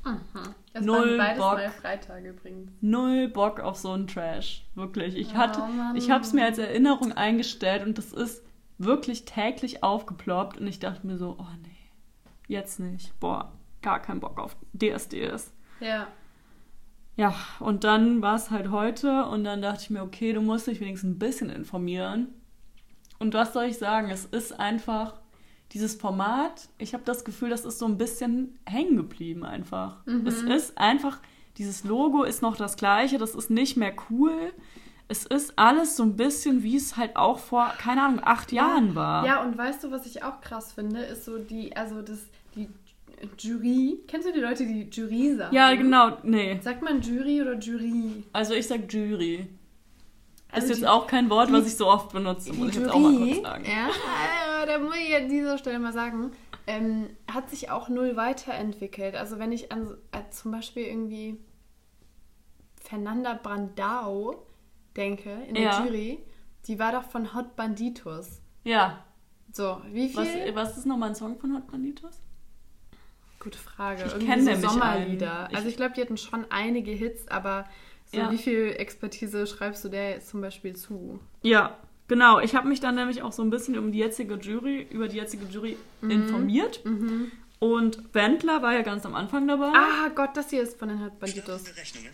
Das 0.73 0.85
Null 0.85 1.19
waren 1.19 1.39
Bock. 1.39 1.55
neue 1.59 1.71
Freitage 1.71 2.29
übrigens. 2.31 2.71
null 2.81 3.29
Bock 3.29 3.61
auf 3.61 3.77
so 3.77 3.91
einen 3.93 4.07
Trash. 4.07 4.65
Wirklich. 4.75 5.17
Ich 5.17 5.33
Oh, 5.35 5.37
hatte, 5.39 5.61
Mann. 5.61 5.97
ich 5.97 6.11
habe 6.11 6.25
es 6.25 6.33
mir 6.33 6.45
als 6.45 6.59
Erinnerung 6.59 7.13
eingestellt 7.13 7.85
und 7.87 7.99
das 7.99 8.13
ist 8.13 8.43
wirklich 8.79 9.25
täglich 9.25 9.83
aufgeploppt 9.83 10.59
und 10.59 10.67
ich 10.67 10.79
dachte 10.81 11.07
mir 11.07 11.17
so, 11.19 11.37
oh 11.39 11.47
nee, 11.63 11.77
jetzt 12.49 12.81
nicht. 12.81 13.19
Boah, 13.21 13.53
gar 13.83 14.01
keinen 14.01 14.21
Bock 14.21 14.39
auf 14.41 14.57
DSDS. 14.75 15.53
Ja. 15.81 16.07
Ja, 17.17 17.35
und 17.61 17.85
dann 17.85 18.23
war 18.23 18.37
es 18.37 18.51
halt 18.51 18.71
heute 18.71 19.27
und 19.27 19.45
dann 19.45 19.61
dachte 19.61 19.83
ich 19.83 19.91
mir, 19.91 20.03
okay, 20.03 20.33
du 20.33 20.41
musst 20.41 20.67
dich 20.67 20.81
wenigstens 20.81 21.11
ein 21.11 21.19
bisschen 21.19 21.51
informieren. 21.51 22.29
Und 23.19 23.35
was 23.35 23.53
soll 23.53 23.65
ich 23.65 23.77
sagen? 23.79 24.11
Es 24.11 24.25
ist 24.25 24.59
einfach 24.59 25.21
dieses 25.73 25.95
Format, 25.95 26.69
ich 26.79 26.93
habe 26.95 27.03
das 27.05 27.25
Gefühl, 27.25 27.51
das 27.51 27.65
ist 27.65 27.79
so 27.79 27.87
ein 27.87 27.97
bisschen 27.99 28.59
hängen 28.67 28.97
geblieben 28.97 29.45
einfach. 29.45 29.97
Es 30.27 30.43
ist 30.43 30.77
einfach, 30.79 31.19
dieses 31.57 31.85
Logo 31.85 32.25
ist 32.25 32.43
noch 32.43 32.57
das 32.57 32.77
gleiche, 32.77 33.19
das 33.19 33.35
ist 33.35 33.51
nicht 33.51 33.77
mehr 33.77 33.95
cool. 34.11 34.53
Es 35.09 35.25
ist 35.27 35.59
alles 35.59 35.97
so 35.97 36.03
ein 36.05 36.17
bisschen, 36.17 36.63
wie 36.63 36.77
es 36.77 36.97
halt 36.97 37.17
auch 37.17 37.39
vor, 37.39 37.73
keine 37.79 38.03
Ahnung, 38.03 38.21
acht 38.25 38.53
Jahren 38.53 38.95
war. 38.95 39.27
Ja, 39.27 39.43
und 39.43 39.57
weißt 39.59 39.85
du, 39.85 39.91
was 39.91 40.07
ich 40.07 40.23
auch 40.23 40.41
krass 40.41 40.73
finde, 40.73 41.01
ist 41.03 41.25
so 41.25 41.39
die, 41.39 41.75
also 41.77 42.01
das, 42.03 42.19
die 42.55 42.69
Jury. 43.39 43.99
Kennst 44.09 44.27
du 44.29 44.33
die 44.33 44.41
Leute, 44.41 44.65
die 44.67 44.89
Jury 44.91 45.35
sagen? 45.37 45.55
Ja, 45.55 45.75
genau, 45.75 46.17
nee. 46.23 46.59
Sagt 46.63 46.83
man 46.83 47.01
Jury 47.03 47.41
oder 47.43 47.59
Jury? 47.59 48.25
Also 48.33 48.55
ich 48.55 48.67
sag 48.67 48.93
Jury. 48.93 49.47
Also 50.51 50.73
ist 50.73 50.81
jetzt 50.81 50.89
auch 50.89 51.07
kein 51.07 51.31
Wort, 51.31 51.49
die- 51.49 51.55
was 51.55 51.67
ich 51.67 51.77
so 51.77 51.87
oft 51.89 52.13
benutze, 52.13 52.53
muss 52.53 52.71
ich 52.71 52.75
jetzt 52.77 52.91
auch 52.91 52.99
mal 52.99 53.17
kurz 53.17 53.43
sagen. 53.43 53.65
ja, 53.65 53.89
äh, 54.63 54.67
da 54.67 54.79
muss 54.79 54.97
ich 54.97 55.15
an 55.17 55.29
dieser 55.29 55.59
Stelle 55.59 55.79
mal 55.79 55.93
sagen, 55.93 56.33
ähm, 56.67 57.11
hat 57.33 57.51
sich 57.51 57.71
auch 57.71 57.89
null 57.89 58.17
weiterentwickelt. 58.17 59.15
Also 59.17 59.39
wenn 59.39 59.53
ich 59.53 59.73
an 59.73 59.97
äh, 60.13 60.31
zum 60.31 60.53
Beispiel 60.53 60.85
irgendwie 60.87 61.39
Fernanda 62.81 63.35
Brandau 63.35 64.47
denke 64.97 65.31
in 65.49 65.55
der 65.55 65.63
Ja. 65.65 65.85
Jury, 65.85 66.19
die 66.67 66.79
war 66.79 66.93
doch 66.93 67.05
von 67.05 67.35
Hot 67.35 67.57
Banditos. 67.57 68.41
Ja. 68.65 69.05
So, 69.53 69.81
wie 69.91 70.09
viel? 70.09 70.55
Was, 70.55 70.69
was 70.71 70.79
ist 70.79 70.87
nochmal 70.87 71.11
ein 71.11 71.15
Song 71.15 71.39
von 71.39 71.55
Hot 71.55 71.71
Banditos? 71.71 72.21
Gute 73.41 73.59
Frage. 73.59 74.05
Ich 74.05 74.13
Irgendwie 74.13 74.27
kenn 74.27 74.45
so 74.61 74.69
Sommerlieder. 74.69 75.49
Ich- 75.51 75.57
also 75.57 75.69
ich 75.69 75.77
glaube, 75.77 75.95
die 75.95 76.01
hatten 76.01 76.17
schon 76.17 76.47
einige 76.51 76.93
Hits, 76.93 77.27
aber 77.29 77.65
so 78.07 78.19
Ja. 78.19 78.31
wie 78.31 78.39
viel 78.39 78.75
Expertise 78.79 79.47
schreibst 79.47 79.85
du 79.85 79.89
der 79.89 80.11
jetzt 80.11 80.29
zum 80.29 80.41
Beispiel 80.41 80.77
zu? 80.77 81.19
Ja, 81.43 81.77
genau. 82.13 82.39
Ich 82.41 82.55
habe 82.55 82.69
mich 82.69 82.81
dann 82.81 82.95
nämlich 82.95 83.23
auch 83.23 83.33
so 83.33 83.43
ein 83.43 83.49
bisschen 83.51 83.79
um 83.79 83.91
die 83.91 83.99
jetzige 83.99 84.35
Jury, 84.35 84.87
über 84.91 85.09
die 85.09 85.17
jetzige 85.17 85.47
Jury 85.47 85.77
Mhm. 86.03 86.11
informiert. 86.11 86.81
Und 87.59 88.15
Wendler 88.15 88.61
war 88.61 88.73
ja 88.75 88.83
ganz 88.83 89.07
am 89.07 89.15
Anfang 89.15 89.47
dabei. 89.49 89.73
Ah 89.75 90.09
Gott, 90.15 90.31
das 90.37 90.51
hier 90.51 90.63
ist 90.63 90.79
von 90.79 90.89
den 90.89 91.03
Hot 91.03 91.19
Banditos. 91.21 91.63
Berechnungen, 91.65 92.11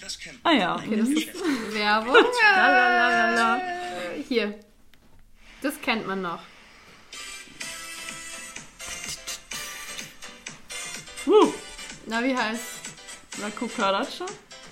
das 0.00 0.18
kennt 0.18 0.38
Ah 0.44 0.52
ja. 0.52 0.76
Okay, 0.76 0.96
das 0.96 1.08
ist 1.08 1.28
Werbung. 1.74 2.14
Lalalala. 2.56 3.60
Hier. 4.28 4.54
Das 5.60 5.80
kennt 5.80 6.06
man 6.06 6.22
noch. 6.22 6.40
Wuh. 11.26 11.52
Na, 12.06 12.22
wie 12.24 12.36
heißt? 12.36 12.62
La 13.40 13.50
Cucaracha? 13.50 14.26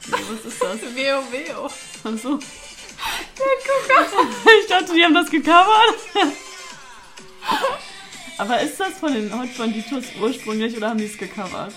Nee, 0.07 0.17
was 0.29 0.45
ist 0.53 0.63
das? 0.63 0.81
Veo 0.95 1.23
Veo. 1.31 1.67
Achso. 2.05 2.39
Ich 4.63 4.67
dachte, 4.69 4.93
die 4.95 5.05
haben 5.05 5.15
das 5.15 5.31
gecovert. 5.31 5.95
Aber 8.39 8.61
ist 8.61 8.79
das 8.81 8.95
von 8.99 9.13
den 9.13 9.33
Hot 9.39 9.57
Banditos 9.59 10.05
ursprünglich 10.21 10.77
oder 10.77 10.91
haben 10.91 10.99
die 10.99 11.05
es 11.07 11.19
gecovert? 11.19 11.73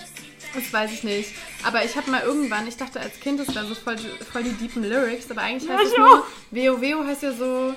Das 0.54 0.72
weiß 0.72 0.92
ich 0.92 1.04
nicht. 1.04 1.32
Aber 1.64 1.84
ich 1.84 1.96
habe 1.98 2.10
mal 2.12 2.22
irgendwann, 2.22 2.68
ich 2.68 2.78
dachte 2.78 3.00
als 3.00 3.20
Kind, 3.20 3.40
das 3.40 3.54
wäre 3.56 3.66
so 3.66 3.76
voll, 3.76 3.98
voll 4.32 4.44
die 4.44 4.54
deepen 4.54 4.84
Lyrics, 4.84 5.30
aber 5.32 5.42
eigentlich 5.42 5.70
heißt 5.70 5.84
Ja, 5.84 5.90
es 5.90 5.98
nur. 5.98 6.28
Veo 6.52 6.80
Veo 6.80 7.04
heißt 7.06 7.24
ja 7.24 7.34
so, 7.34 7.74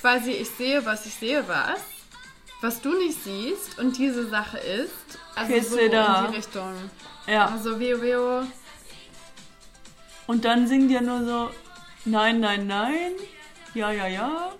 quasi 0.00 0.32
ich 0.32 0.48
sehe 0.50 0.84
was, 0.84 1.06
ich 1.06 1.14
sehe 1.14 1.42
was, 1.48 1.80
was 2.60 2.80
du 2.80 2.92
nicht 2.98 3.22
siehst 3.24 3.78
und 3.78 3.96
diese 3.98 4.28
Sache 4.28 4.58
ist, 4.58 5.18
also 5.34 5.52
Kissel 5.52 5.70
so 5.70 5.78
in 5.78 5.92
da. 5.92 6.26
die 6.30 6.36
Richtung. 6.36 6.74
Ja. 7.26 7.46
Also 7.46 7.80
Veo 7.80 8.00
Veo, 8.02 8.42
Und 10.26 10.44
dann 10.44 10.68
singen 10.68 10.88
die 10.88 10.94
ja 10.94 11.00
nur 11.00 11.24
so 11.24 11.50
Nein, 12.04 12.40
nein, 12.40 12.66
nein. 12.66 13.12
Ja, 13.74 13.90
ja, 13.90 14.06
ja. 14.06 14.52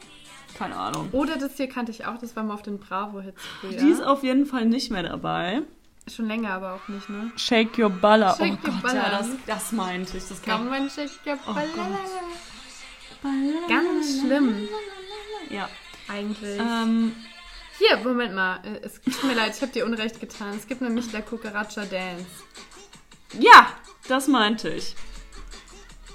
Keine 0.58 0.76
Ahnung. 0.76 1.08
oder 1.12 1.36
das 1.38 1.56
hier 1.56 1.68
kannte 1.68 1.90
ich 1.92 2.04
auch, 2.06 2.18
das 2.18 2.36
war 2.36 2.42
mal 2.44 2.54
auf 2.54 2.62
den 2.62 2.78
Bravo-Hits 2.78 3.42
früher. 3.60 3.70
Die 3.78 3.88
ist 3.88 4.02
auf 4.02 4.22
jeden 4.22 4.46
Fall 4.46 4.66
nicht 4.66 4.90
mehr 4.90 5.02
dabei. 5.02 5.62
Schon 6.14 6.26
länger 6.28 6.50
aber 6.52 6.74
auch 6.74 6.88
nicht, 6.88 7.08
ne? 7.08 7.32
Shake 7.36 7.78
Your 7.78 7.88
Baller. 7.90 8.34
Shake 8.36 8.58
oh 8.64 8.68
your 8.68 8.74
Gott, 8.82 8.92
ja, 8.94 9.02
Baller. 9.02 9.18
das, 9.18 9.28
das 9.46 9.72
meinte 9.72 10.16
ich. 10.18 10.28
Das 10.28 10.42
Kann 10.42 10.68
man 10.68 10.90
shake 10.90 11.10
your 11.26 11.38
Oh 11.48 11.54
Ball- 11.54 11.68
Gott. 11.74 11.86
Ganz 13.68 14.20
schlimm, 14.20 14.68
Ja. 15.50 15.68
eigentlich. 16.08 16.58
Ähm, 16.60 17.14
Hier, 17.78 17.96
Moment 17.98 18.34
mal. 18.34 18.56
Äh, 18.64 18.80
Es 18.84 19.00
tut 19.00 19.24
mir 19.24 19.34
leid, 19.34 19.54
ich 19.56 19.62
habe 19.62 19.72
dir 19.72 19.84
Unrecht 19.86 20.20
getan. 20.20 20.54
Es 20.56 20.66
gibt 20.66 20.80
nämlich 20.82 21.10
La 21.12 21.22
Cucaracha 21.22 21.84
Dance. 21.86 22.26
ja, 23.38 23.68
das 24.08 24.28
meinte 24.28 24.68
ich. 24.70 24.94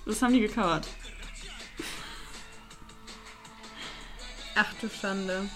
Das 0.06 0.22
haben 0.22 0.34
die 0.34 0.42
gecovert. 0.42 0.88
Ach 4.60 4.74
du 4.82 4.90
Schande. 4.90 5.48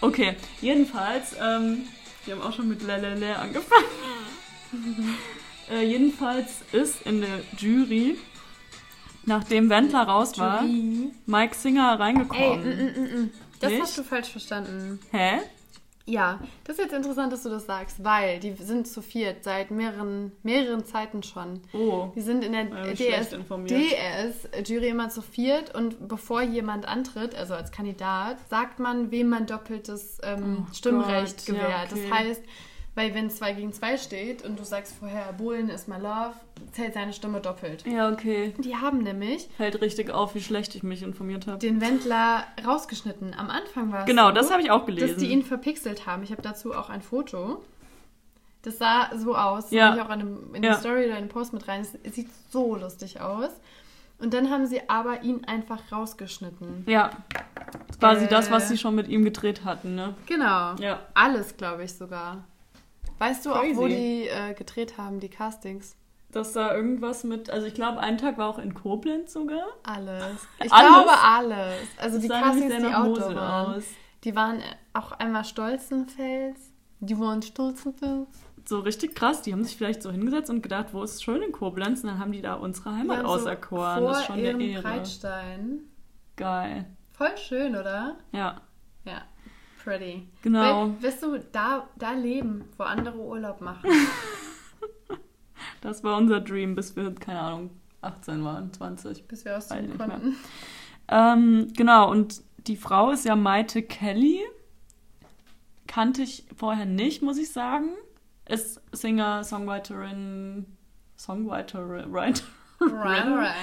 Okay, 0.00 0.34
jedenfalls, 0.60 1.36
ähm, 1.40 1.86
wir 2.24 2.34
haben 2.34 2.42
auch 2.42 2.52
schon 2.52 2.68
mit 2.68 2.82
Lelele 2.82 3.38
angefangen. 3.38 3.84
äh, 5.70 5.82
jedenfalls 5.84 6.62
ist 6.72 7.02
in 7.02 7.20
der 7.20 7.38
Jury, 7.56 8.18
nachdem 9.24 9.70
Wendler 9.70 10.02
raus 10.02 10.36
war, 10.38 10.62
Jury. 10.64 11.12
Mike 11.26 11.54
Singer 11.54 11.92
Ey, 11.92 11.96
reingekommen. 11.98 12.64
mm, 12.64 12.68
mm, 12.68 13.00
mm, 13.00 13.22
mm. 13.22 13.30
das 13.60 13.70
Nicht? 13.70 13.82
hast 13.82 13.98
du 13.98 14.02
falsch 14.02 14.30
verstanden. 14.30 14.98
Hä? 15.12 15.38
Ja, 16.12 16.40
das 16.64 16.76
ist 16.76 16.82
jetzt 16.84 16.92
interessant, 16.94 17.32
dass 17.32 17.42
du 17.42 17.48
das 17.48 17.64
sagst, 17.64 18.04
weil 18.04 18.38
die 18.38 18.52
sind 18.52 18.86
zu 18.86 19.00
viert 19.00 19.44
seit 19.44 19.70
mehreren, 19.70 20.30
mehreren 20.42 20.84
Zeiten 20.84 21.22
schon. 21.22 21.60
Oh. 21.72 22.10
Die 22.14 22.20
sind 22.20 22.44
in 22.44 22.52
der 22.52 22.64
Ja. 22.68 22.92
DS-Jury 22.92 24.88
immer 24.88 25.08
zu 25.08 25.22
viert 25.22 25.74
und 25.74 26.08
bevor 26.08 26.42
jemand 26.42 26.86
antritt, 26.86 27.34
also 27.34 27.54
als 27.54 27.72
Kandidat, 27.72 28.36
sagt 28.50 28.78
man, 28.78 29.10
wem 29.10 29.28
man 29.30 29.46
doppeltes 29.46 30.18
ähm, 30.22 30.66
Oh 30.70 30.74
Stimmrecht 30.74 31.46
Gott, 31.46 31.56
ja, 31.56 31.62
gewährt. 31.64 31.92
okay. 31.92 32.02
Das 32.10 32.18
heißt, 32.18 32.42
weil 32.94 33.14
wenn 33.14 33.30
2 33.30 33.52
gegen 33.54 33.72
2 33.72 33.96
steht 33.96 34.44
und 34.44 34.58
du 34.58 34.64
sagst 34.64 34.94
vorher, 34.98 35.32
Bohlen 35.32 35.68
ist 35.70 35.88
my 35.88 35.96
love, 35.96 36.34
zählt 36.72 36.94
seine 36.94 37.12
Stimme 37.12 37.40
doppelt. 37.40 37.84
Ja, 37.86 38.10
okay. 38.10 38.52
Die 38.58 38.76
haben 38.76 38.98
nämlich 38.98 39.48
Fällt 39.56 39.80
richtig 39.80 40.10
auf, 40.10 40.34
wie 40.34 40.42
schlecht 40.42 40.74
ich 40.74 40.82
mich 40.82 41.02
informiert 41.02 41.46
habe. 41.46 41.58
den 41.58 41.80
Wendler 41.80 42.44
rausgeschnitten. 42.66 43.34
Am 43.36 43.48
Anfang 43.50 43.90
war 43.92 44.00
es 44.00 44.06
Genau, 44.06 44.26
so, 44.28 44.32
das 44.34 44.50
habe 44.50 44.62
ich 44.62 44.70
auch 44.70 44.80
dass 44.80 44.86
gelesen. 44.86 45.18
die 45.18 45.26
ihn 45.30 45.42
verpixelt 45.42 46.06
haben. 46.06 46.22
Ich 46.22 46.30
habe 46.32 46.42
dazu 46.42 46.74
auch 46.74 46.90
ein 46.90 47.02
Foto. 47.02 47.62
Das 48.62 48.78
sah 48.78 49.10
so 49.16 49.34
aus. 49.36 49.70
Ja. 49.70 49.88
Ja. 49.88 49.94
Ich 49.96 50.00
auch 50.02 50.06
in, 50.06 50.12
einem, 50.20 50.54
in 50.54 50.62
Ja. 50.62 50.74
die 50.74 50.78
Story 50.80 51.06
oder 51.06 51.16
in 51.18 51.24
den 51.24 51.28
Post 51.28 51.52
mit 51.52 51.66
rein. 51.66 51.80
Es 52.04 52.14
sieht 52.14 52.28
so 52.50 52.76
lustig 52.76 53.20
aus. 53.20 53.50
Und 54.20 54.34
dann 54.34 54.50
haben 54.50 54.66
sie 54.66 54.88
aber 54.88 55.22
ihn 55.22 55.44
einfach 55.46 55.80
rausgeschnitten. 55.90 56.84
ja. 56.86 57.10
Quasi 57.98 58.26
Äh. 58.26 58.28
das, 58.28 58.50
was 58.52 58.68
sie 58.68 58.78
schon 58.78 58.94
mit 58.94 59.08
ihm 59.08 59.24
gedreht 59.24 59.64
hatten, 59.64 59.94
ne? 59.96 60.14
Genau. 60.26 60.74
Ja. 60.78 61.00
Alles, 61.14 61.56
glaube 61.56 61.82
ich 61.84 61.92
sogar. 61.94 62.44
Weißt 63.22 63.46
du 63.46 63.52
auch, 63.52 63.62
wo 63.74 63.82
Crazy. 63.82 63.96
die 63.96 64.28
äh, 64.28 64.54
gedreht 64.54 64.98
haben, 64.98 65.20
die 65.20 65.28
Castings? 65.28 65.96
Dass 66.32 66.52
da 66.54 66.74
irgendwas 66.74 67.24
mit, 67.24 67.50
also 67.50 67.66
ich 67.66 67.74
glaube, 67.74 68.00
ein 68.00 68.18
Tag 68.18 68.38
war 68.38 68.48
auch 68.48 68.58
in 68.58 68.74
Koblenz 68.74 69.32
sogar. 69.32 69.64
Alles. 69.84 70.46
Ich 70.64 70.72
Alles? 70.72 70.88
glaube 70.88 71.10
alles. 71.22 71.88
Also 71.98 72.16
Das 72.16 72.22
die 72.22 72.28
Castings, 72.28 72.76
die 72.78 72.94
Outdoor 72.94 73.34
waren. 73.34 73.74
aus. 73.76 73.84
Die 74.24 74.34
waren 74.34 74.60
auch 74.94 75.12
einmal 75.12 75.44
Stolzenfels. 75.44 76.58
Die 77.00 77.18
waren 77.18 77.42
Stolzenfels. 77.42 78.28
So 78.64 78.78
richtig 78.80 79.14
krass. 79.14 79.42
Die 79.42 79.52
haben 79.52 79.62
sich 79.64 79.76
vielleicht 79.76 80.02
so 80.02 80.10
hingesetzt 80.10 80.48
und 80.50 80.62
gedacht, 80.62 80.86
wo 80.92 81.02
ist 81.02 81.14
es 81.14 81.22
schön 81.22 81.42
in 81.42 81.52
Koblenz? 81.52 82.02
Und 82.02 82.08
dann 82.10 82.18
haben 82.18 82.32
die 82.32 82.42
da 82.42 82.54
unsere 82.54 82.94
Heimat 82.96 83.18
Ja, 83.18 83.22
so 83.24 83.28
auserkoren. 83.28 83.98
vor 84.00 84.08
das 84.08 84.20
ist 84.20 84.26
schon 84.26 84.38
eine 84.38 84.62
Ehre. 84.64 84.82
Breitstein. 84.82 85.80
Geil. 86.36 86.86
Voll 87.12 87.36
schön, 87.36 87.76
oder? 87.76 88.16
Ja, 88.32 88.60
Ja, 89.04 89.22
pretty. 89.82 90.26
genau. 90.42 90.88
Weil, 90.88 91.02
wirst 91.02 91.22
du 91.22 91.38
da, 91.52 91.88
da 91.96 92.12
leben, 92.12 92.64
wo 92.76 92.84
andere 92.84 93.18
Urlaub 93.18 93.60
machen? 93.60 93.90
Das 95.80 96.04
war 96.04 96.16
unser 96.16 96.40
Dream, 96.40 96.74
bis 96.74 96.94
wir, 96.96 97.12
keine 97.14 97.40
Ahnung, 97.40 97.70
18 98.02 98.44
waren, 98.44 98.72
20. 98.72 99.26
Bis 99.26 99.44
wir 99.44 99.56
ausziehen 99.56 99.96
konnten. 99.96 100.36
Ähm, 101.08 101.72
genau, 101.76 102.10
und 102.10 102.42
die 102.66 102.76
Frau 102.76 103.10
ist 103.10 103.24
ja 103.24 103.36
Maite 103.36 103.82
Kelly. 103.82 104.40
Kannte 105.88 106.22
ich 106.22 106.46
vorher 106.56 106.86
nicht, 106.86 107.22
muss 107.22 107.36
ich 107.36 107.52
sagen. 107.52 107.90
Ist 108.48 108.80
Singer, 108.92 109.44
Songwriterin, 109.44 110.66
Songwriterin? 111.16 112.12
Right, 112.12 112.42
right. 112.80 113.54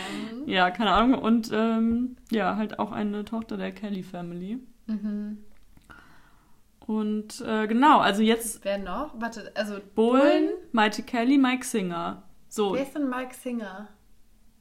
Ja, 0.46 0.72
keine 0.72 0.92
Ahnung. 0.92 1.20
Und 1.22 1.50
ähm, 1.54 2.16
ja, 2.32 2.56
halt 2.56 2.80
auch 2.80 2.92
eine 2.92 3.26
Tochter 3.26 3.58
der 3.58 3.72
Kelly 3.72 4.04
Family. 4.04 4.60
Mhm. 4.88 5.40
Und 6.90 7.42
äh, 7.42 7.68
genau, 7.68 8.00
also 8.00 8.24
jetzt 8.24 8.66
Wer 8.66 8.80
noch? 8.80 9.14
Warte, 9.22 9.52
also 9.54 9.80
Bohlen, 9.94 10.50
Mighty 10.72 11.04
Kelly, 11.04 11.38
Mike 11.38 11.64
Singer. 11.64 12.24
So, 12.48 12.74
Wer 12.74 12.82
ist 12.82 12.96
denn 12.96 13.08
Mike 13.08 13.36
Singer? 13.36 13.90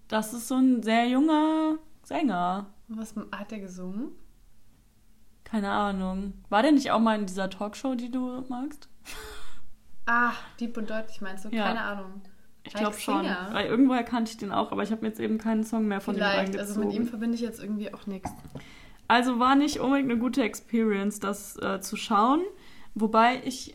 das 0.09 0.35
ist 0.35 0.47
so 0.47 0.57
ein 0.57 0.83
sehr 0.83 1.09
junger 1.09 1.79
Sänger. 2.03 2.67
Was 2.89 3.15
hat 3.33 3.51
er 3.53 3.61
gesungen? 3.61 4.11
Keine 5.43 5.71
Ahnung. 5.71 6.35
War 6.51 6.61
der 6.61 6.73
nicht 6.73 6.91
auch 6.91 7.01
mal 7.01 7.19
in 7.19 7.25
dieser 7.25 7.49
Talkshow, 7.49 7.95
die 7.95 8.11
du 8.11 8.45
magst? 8.49 8.91
Ah, 10.11 10.33
Deep 10.59 10.75
und 10.79 10.89
deutlich 10.89 11.21
meinst 11.21 11.45
du? 11.45 11.51
Ja. 11.51 11.65
Keine 11.67 11.83
Ahnung. 11.83 12.23
Ich 12.63 12.73
glaube 12.73 12.97
schon. 12.99 13.27
Weil 13.53 13.67
irgendwoher 13.67 14.03
kannte 14.05 14.31
ich 14.31 14.39
den 14.39 14.53
auch, 14.53 14.73
aber 14.73 14.83
ich 14.83 14.91
habe 14.91 15.03
mir 15.03 15.09
jetzt 15.09 15.21
eben 15.21 15.37
keinen 15.37 15.65
Song 15.65 15.87
mehr 15.87 16.01
von 16.01 16.15
ihm 16.15 16.21
Vielleicht, 16.21 16.39
reingezogen. 16.39 16.67
also 16.67 16.81
mit 16.81 16.95
ihm 16.95 17.07
verbinde 17.07 17.35
ich 17.35 17.43
jetzt 17.43 17.63
irgendwie 17.63 17.93
auch 17.93 18.07
nichts. 18.07 18.31
Also 19.09 19.39
war 19.39 19.55
nicht 19.55 19.81
unbedingt 19.81 20.11
eine 20.11 20.21
gute 20.21 20.43
Experience, 20.43 21.19
das 21.19 21.57
äh, 21.57 21.81
zu 21.81 21.97
schauen. 21.97 22.43
Wobei 22.95 23.41
ich, 23.45 23.75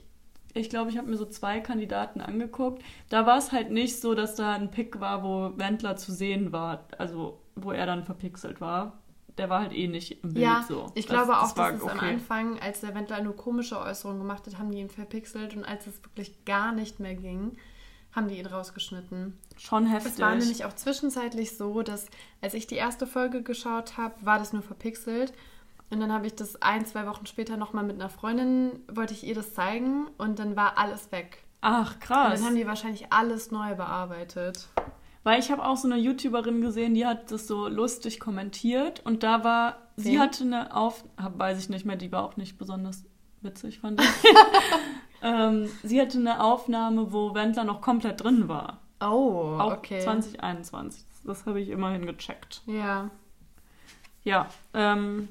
ich 0.54 0.70
glaube, 0.70 0.92
ich 0.92 0.98
habe 0.98 1.10
mir 1.10 1.18
so 1.18 1.26
zwei 1.26 1.60
Kandidaten 1.60 2.22
angeguckt. 2.22 2.84
Da 3.10 3.26
war 3.26 3.38
es 3.38 3.52
halt 3.52 3.72
nicht 3.72 4.00
so, 4.00 4.14
dass 4.14 4.36
da 4.36 4.54
ein 4.54 4.70
Pick 4.72 5.00
war, 5.00 5.24
wo 5.24 5.58
Wendler 5.58 5.96
zu 5.98 6.12
sehen 6.12 6.52
war. 6.52 6.86
Also 6.98 7.40
wo 7.56 7.72
er 7.72 7.86
dann 7.86 8.04
verpixelt 8.04 8.62
war. 8.62 9.00
Der 9.40 9.50
war 9.50 9.62
halt 9.62 9.74
eh 9.74 9.88
nicht 9.88 10.24
im 10.24 10.34
Bild 10.34 10.46
Ja, 10.46 10.64
so. 10.68 10.92
ich 10.94 11.08
Das- 11.08 11.16
glaube 11.16 11.38
auch, 11.38 11.42
das 11.44 11.58
war 11.58 11.72
dass 11.72 11.82
es 11.82 11.88
am 11.88 11.98
okay. 11.98 12.10
Anfang, 12.14 12.60
als 12.60 12.82
der 12.82 12.94
Wendler 12.94 13.22
nur 13.24 13.36
komische 13.36 13.80
Äußerungen 13.80 14.22
gemacht 14.22 14.46
hat, 14.46 14.60
haben 14.60 14.72
die 14.72 14.78
ihn 14.80 14.90
verpixelt 14.92 15.56
und 15.56 15.64
als 15.66 15.88
es 15.88 16.04
wirklich 16.04 16.46
gar 16.46 16.72
nicht 16.72 17.00
mehr 17.00 17.16
ging, 17.16 17.58
haben 18.12 18.28
die 18.28 18.38
ihn 18.38 18.46
rausgeschnitten. 18.46 19.40
Schon 19.58 19.86
heftig. 19.86 20.14
Es 20.14 20.20
war 20.20 20.36
nämlich 20.36 20.66
auch 20.66 20.74
zwischenzeitlich 20.74 21.58
so, 21.58 21.82
dass 21.82 22.08
als 22.42 22.54
ich 22.54 22.68
die 22.68 22.76
erste 22.76 23.08
Folge 23.08 23.44
geschaut 23.44 23.98
habe, 23.98 24.14
war 24.22 24.40
das 24.40 24.54
nur 24.54 24.62
verpixelt. 24.64 25.34
Und 25.90 26.00
dann 26.00 26.12
habe 26.12 26.26
ich 26.26 26.36
das 26.36 26.62
ein, 26.62 26.86
zwei 26.86 27.06
Wochen 27.06 27.26
später 27.28 27.56
nochmal 27.56 27.84
mit 27.84 27.96
einer 28.00 28.10
Freundin, 28.10 28.72
wollte 28.92 29.14
ich 29.14 29.24
ihr 29.24 29.36
das 29.36 29.54
zeigen 29.54 30.08
und 30.18 30.40
dann 30.40 30.56
war 30.56 30.78
alles 30.78 31.12
weg. 31.12 31.44
Ach, 31.62 31.94
Und 31.94 32.00
krass. 32.02 32.40
dann 32.40 32.48
haben 32.48 32.56
die 32.56 32.66
wahrscheinlich 32.66 33.14
alles 33.14 33.52
neu 33.52 33.76
bearbeitet. 33.76 34.68
Weil 35.24 35.40
ich 35.40 35.52
habe 35.52 35.64
auch 35.64 35.78
so 35.78 35.88
eine 35.88 35.98
YouTuberin 35.98 36.62
gesehen, 36.62 36.96
die 36.96 37.06
hat 37.06 37.32
das 37.32 37.48
so 37.48 37.68
lustig 37.68 38.20
kommentiert 38.20 39.02
und 39.06 39.24
da 39.24 39.44
war, 39.44 39.78
sie 39.96 40.14
Wen? 40.14 40.20
hatte 40.20 40.44
eine 40.44 40.76
Auf, 40.76 41.06
weiß 41.18 41.60
ich 41.60 41.70
nicht 41.70 41.86
mehr, 41.86 41.96
die 41.96 42.12
war 42.12 42.24
auch 42.26 42.36
nicht 42.36 42.58
besonders 42.58 43.06
witzig, 43.42 43.80
fand 43.80 44.02
ich. 44.02 44.08
ähm, 45.22 45.70
sie 45.84 46.02
hatte 46.02 46.18
eine 46.18 46.44
Aufnahme, 46.44 47.14
wo 47.14 47.34
Wendler 47.34 47.64
noch 47.64 47.82
komplett 47.82 48.24
drin 48.24 48.50
war. 48.50 48.80
Oh, 49.10 49.58
Auch 49.60 49.78
okay. 49.78 50.02
2021. 50.02 51.04
Das 51.24 51.46
habe 51.46 51.62
ich 51.62 51.70
immerhin 51.70 52.06
gecheckt. 52.06 52.62
Ja. 52.66 53.10
Ja, 54.24 54.48
ähm, 54.74 55.30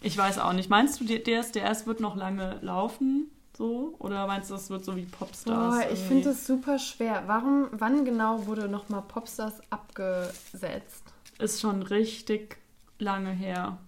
ich 0.00 0.16
weiß 0.16 0.38
auch 0.38 0.52
nicht. 0.52 0.68
Meinst 0.68 1.00
du, 1.00 1.04
DSDS 1.04 1.86
wird 1.86 2.00
noch 2.00 2.16
lange 2.16 2.58
laufen? 2.60 3.30
So? 3.56 3.94
Oder 3.98 4.26
meinst 4.26 4.50
du, 4.50 4.54
es 4.54 4.68
wird 4.68 4.84
so 4.84 4.96
wie 4.96 5.04
Popstars? 5.04 5.74
Boah, 5.74 5.92
ich 5.92 6.00
finde 6.00 6.24
das 6.24 6.46
super 6.46 6.78
schwer. 6.78 7.24
Warum, 7.26 7.68
wann 7.72 8.04
genau 8.04 8.46
wurde 8.46 8.68
nochmal 8.68 9.02
Popstars 9.02 9.60
abgesetzt? 9.70 11.04
ist 11.38 11.60
schon 11.60 11.82
richtig 11.82 12.58
lange 12.98 13.30
her. 13.30 13.78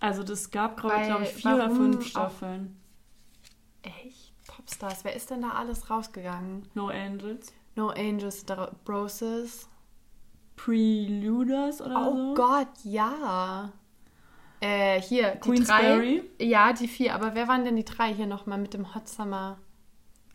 Also 0.00 0.22
das 0.22 0.50
gab, 0.50 0.80
glaube 0.80 1.22
ich, 1.22 1.30
vier 1.30 1.54
oder 1.54 1.70
fünf 1.70 2.06
Staffeln. 2.06 2.76
Echt? 3.82 4.23
Popstars, 4.84 5.04
wer 5.04 5.16
ist 5.16 5.30
denn 5.30 5.42
da 5.42 5.50
alles 5.50 5.88
rausgegangen? 5.90 6.68
No 6.74 6.88
Angels. 6.88 7.52
No 7.74 7.88
Angels, 7.88 8.44
Broses. 8.84 9.68
Preluders 10.56 11.80
oder 11.80 12.04
so. 12.04 12.10
Oh 12.10 12.34
Gott, 12.34 12.68
ja. 12.84 13.72
Äh, 14.60 15.00
hier, 15.00 15.32
die 15.36 15.40
Queensberry. 15.40 16.22
drei. 16.38 16.44
Ja, 16.44 16.72
die 16.72 16.86
vier. 16.88 17.14
Aber 17.14 17.34
wer 17.34 17.48
waren 17.48 17.64
denn 17.64 17.76
die 17.76 17.84
drei 17.84 18.14
hier 18.14 18.26
nochmal 18.26 18.58
mit 18.58 18.74
dem 18.74 18.94
Hot 18.94 19.08
Summer? 19.08 19.58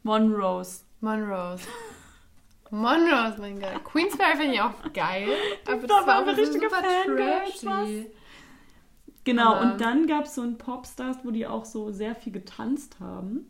Monrose. 0.03 0.81
Monrose. 0.99 1.63
Monrose, 2.71 3.35
mein 3.39 3.59
Gott. 3.59 3.83
Queensberry 3.85 4.35
finde 4.37 4.53
ich 4.55 4.61
auch 4.61 4.73
geil. 4.93 5.29
Aber 5.67 5.87
Da 5.87 5.97
das 5.99 6.07
war 6.07 6.21
auch 6.21 6.25
so 6.25 6.31
richtige 6.41 6.67
trashy. 6.67 8.11
Genau, 9.23 9.53
Aber- 9.53 9.61
und 9.73 9.81
dann 9.81 10.07
gab 10.07 10.25
es 10.25 10.35
so 10.35 10.41
ein 10.41 10.57
Popstars, 10.57 11.17
wo 11.23 11.31
die 11.31 11.47
auch 11.47 11.65
so 11.65 11.91
sehr 11.91 12.15
viel 12.15 12.33
getanzt 12.33 12.99
haben. 12.99 13.47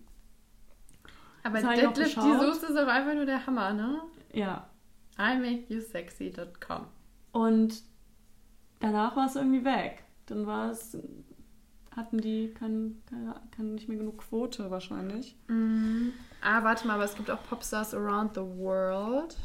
Aber 1.50 1.62
Deadlift, 1.76 2.16
die. 2.16 2.22
Soße 2.22 2.68
ist 2.68 2.78
auch 2.78 2.88
einfach 2.88 3.14
nur 3.14 3.26
der 3.26 3.46
Hammer, 3.46 3.74
ne? 3.74 4.02
Ja. 4.34 4.70
imakeyousexy.com. 5.18 6.86
Und 7.32 7.84
danach 8.80 9.16
war 9.16 9.28
es 9.28 9.36
irgendwie 9.36 9.64
weg. 9.66 10.04
Dann 10.26 10.46
war 10.46 10.72
es, 10.72 10.98
hatten 11.96 12.20
die 12.20 12.54
kein, 12.54 13.02
keine, 13.10 13.36
kein, 13.52 13.74
nicht 13.76 13.90
mehr 13.90 13.98
genug 13.98 14.20
Quote 14.20 14.70
wahrscheinlich. 14.72 15.36
Mhm. 15.48 16.14
Ah, 16.42 16.64
warte 16.64 16.88
mal, 16.88 16.94
aber 16.94 17.04
es 17.04 17.16
gibt 17.16 17.30
auch 17.32 17.44
Popstars 17.44 17.94
around 17.94 18.36
the 18.36 18.42
world. 18.42 19.36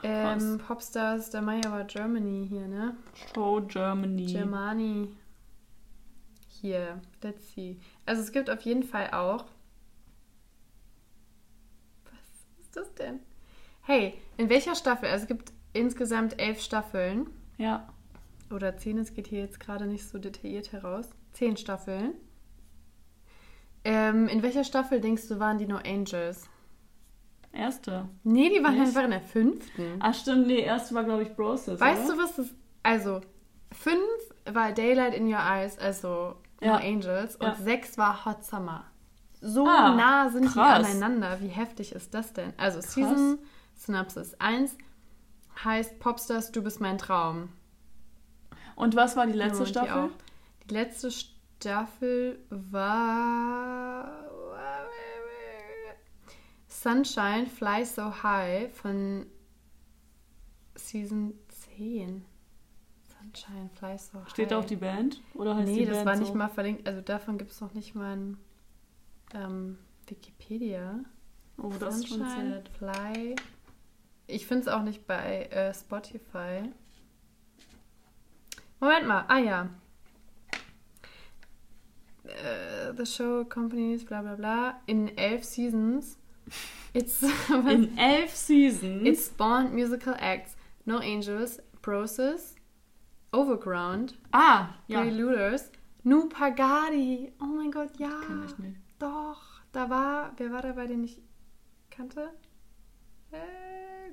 krass. 0.00 0.42
Ähm, 0.42 0.58
Popstars, 0.58 1.30
der 1.30 1.42
Maya 1.42 1.70
war 1.70 1.84
Germany 1.84 2.46
hier, 2.48 2.66
ne? 2.68 2.96
Show 3.34 3.60
Germany. 3.60 4.26
Germany. 4.26 5.08
Hier, 6.48 7.00
let's 7.22 7.52
see. 7.52 7.80
Also 8.06 8.22
es 8.22 8.30
gibt 8.30 8.48
auf 8.48 8.60
jeden 8.62 8.84
Fall 8.84 9.10
auch. 9.10 9.46
Was 12.04 12.61
ist 12.72 12.76
das 12.76 12.94
denn? 12.94 13.20
Hey, 13.82 14.14
in 14.38 14.48
welcher 14.48 14.74
Staffel? 14.74 15.08
Also 15.10 15.24
es 15.24 15.28
gibt 15.28 15.52
insgesamt 15.74 16.40
elf 16.40 16.60
Staffeln. 16.60 17.28
Ja. 17.58 17.86
Oder 18.50 18.76
zehn, 18.78 18.98
es 18.98 19.12
geht 19.12 19.26
hier 19.26 19.40
jetzt 19.40 19.60
gerade 19.60 19.86
nicht 19.86 20.08
so 20.08 20.18
detailliert 20.18 20.72
heraus. 20.72 21.10
Zehn 21.32 21.56
Staffeln. 21.58 22.14
Ähm, 23.84 24.28
in 24.28 24.42
welcher 24.42 24.64
Staffel 24.64 25.00
denkst 25.00 25.28
du, 25.28 25.38
waren 25.38 25.58
die 25.58 25.66
No 25.66 25.76
Angels? 25.76 26.48
Erste. 27.52 28.08
Nee, 28.22 28.48
die 28.48 28.62
waren 28.64 28.74
Nicht? 28.78 28.86
einfach 28.88 29.04
in 29.04 29.10
der 29.10 29.20
fünften. 29.20 29.96
Ach 30.00 30.14
stimmt, 30.14 30.46
nee, 30.46 30.60
erste 30.60 30.94
war 30.94 31.04
glaube 31.04 31.24
ich 31.24 31.34
Broses. 31.34 31.78
Weißt 31.78 32.06
oder? 32.06 32.14
du, 32.16 32.22
was 32.22 32.36
das. 32.36 32.46
Also, 32.82 33.20
fünf 33.72 33.98
war 34.50 34.72
Daylight 34.72 35.12
in 35.14 35.26
Your 35.26 35.40
Eyes, 35.40 35.78
also 35.78 36.36
Ja. 36.62 36.78
No 36.78 36.86
Angels. 36.86 37.36
Und 37.36 37.48
Ja. 37.48 37.54
sechs 37.56 37.98
war 37.98 38.24
Hot 38.24 38.44
Summer. 38.44 38.84
So 39.44 39.66
Ah, 39.66 39.94
nah 39.96 40.28
sind 40.30 40.46
krass. 40.46 40.86
die 40.86 40.92
aneinander. 40.92 41.40
Wie 41.40 41.48
heftig 41.48 41.92
ist 41.92 42.14
das 42.14 42.32
denn? 42.32 42.52
Also, 42.56 42.80
Season 42.80 43.38
Synopsis 43.74 44.34
1 44.40 44.76
heißt 45.64 45.98
Popstars, 45.98 46.52
du 46.52 46.62
bist 46.62 46.80
mein 46.80 46.96
Traum. 46.96 47.48
Und 48.76 48.94
was 48.96 49.16
war 49.16 49.26
die 49.26 49.32
letzte 49.32 49.64
die 49.64 49.70
Staffel? 49.70 49.90
auch. 49.92 50.10
Die 50.68 50.74
letzte 50.74 51.10
Staffel 51.10 52.38
war. 52.50 54.08
Sunshine 56.68 57.46
Fly 57.46 57.84
So 57.84 58.22
High 58.22 58.72
von 58.74 59.26
Season 60.74 61.34
10. 61.76 62.24
Sunshine 63.20 63.70
Fly 63.74 63.98
So 63.98 64.20
High. 64.20 64.28
Steht 64.30 64.50
da 64.50 64.58
auch 64.58 64.64
die 64.64 64.76
Band? 64.76 65.20
Oder 65.34 65.54
heißt 65.56 65.68
Nee, 65.68 65.80
die 65.80 65.86
das 65.86 65.96
Band 65.98 66.06
war 66.06 66.16
so? 66.16 66.22
nicht 66.24 66.34
mal 66.34 66.48
verlinkt. 66.48 66.86
Also 66.88 67.00
davon 67.00 67.38
gibt 67.38 67.50
es 67.52 67.60
noch 67.60 67.74
nicht 67.74 67.94
mal 67.94 68.16
ein 68.16 68.38
ähm, 69.34 69.78
Wikipedia. 70.06 71.00
Oh, 71.58 71.70
das 71.78 71.96
ist 71.96 72.08
schon 72.08 72.18
Sunshine. 72.18 72.64
Fly. 72.78 73.36
Ich 74.26 74.46
finde 74.46 74.62
es 74.62 74.68
auch 74.68 74.82
nicht 74.82 75.06
bei 75.06 75.44
äh, 75.46 75.74
Spotify. 75.74 76.62
Moment 78.80 79.06
mal. 79.06 79.24
Ah 79.28 79.38
ja. 79.38 79.68
Äh, 82.24 82.94
the 82.96 83.04
show 83.04 83.40
accompanies 83.40 84.04
bla 84.04 84.22
bla 84.22 84.34
bla. 84.34 84.80
In 84.86 85.16
elf 85.16 85.44
Seasons. 85.44 86.18
It's, 86.92 87.22
In 87.50 87.96
elf 87.96 88.34
Seasons. 88.34 89.06
it 89.06 89.18
spawned 89.18 89.72
musical 89.72 90.14
acts. 90.18 90.56
No 90.84 90.98
Angels, 90.98 91.60
Process, 91.80 92.56
Overground, 93.32 94.18
ah, 94.32 94.74
ja. 94.88 95.00
Preluders, 95.02 95.70
Nu 96.02 96.28
Pagadi. 96.28 97.32
Oh 97.40 97.46
mein 97.46 97.70
Gott, 97.70 97.96
ja. 97.98 98.10
Kenn 98.26 98.44
ich 98.44 98.58
nicht. 98.58 98.81
Doch, 99.02 99.42
da 99.72 99.90
war, 99.90 100.32
wer 100.36 100.52
war 100.52 100.62
dabei, 100.62 100.86
den 100.86 101.02
ich 101.02 101.20
kannte? 101.90 102.30
Äh, 103.32 104.12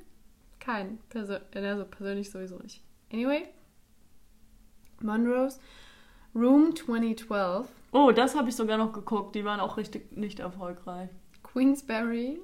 kein. 0.58 0.98
Perso 1.10 1.36
also 1.54 1.86
persönlich 1.86 2.32
sowieso 2.32 2.58
nicht. 2.58 2.84
Anyway. 3.14 3.50
Monrose. 5.00 5.60
Room 6.34 6.76
2012. 6.76 7.68
Oh, 7.92 8.12
das 8.12 8.36
habe 8.36 8.50
ich 8.50 8.56
sogar 8.56 8.80
noch 8.80 8.92
geguckt. 8.92 9.36
Die 9.36 9.46
waren 9.46 9.60
auch 9.60 9.78
richtig 9.78 10.18
nicht 10.18 10.40
erfolgreich. 10.40 11.12
Queensberry. 11.44 12.42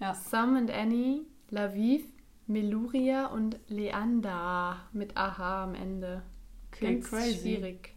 Ja. 0.00 0.14
Sam 0.14 0.56
and 0.56 0.70
Annie. 0.70 1.26
Laviv. 1.50 2.02
Meluria 2.46 3.26
und 3.26 3.60
Leander 3.68 4.88
mit 4.94 5.18
AH 5.18 5.64
am 5.64 5.74
Ende. 5.74 6.22
Klingt 6.70 7.04
crazy. 7.04 7.40
schwierig. 7.40 7.94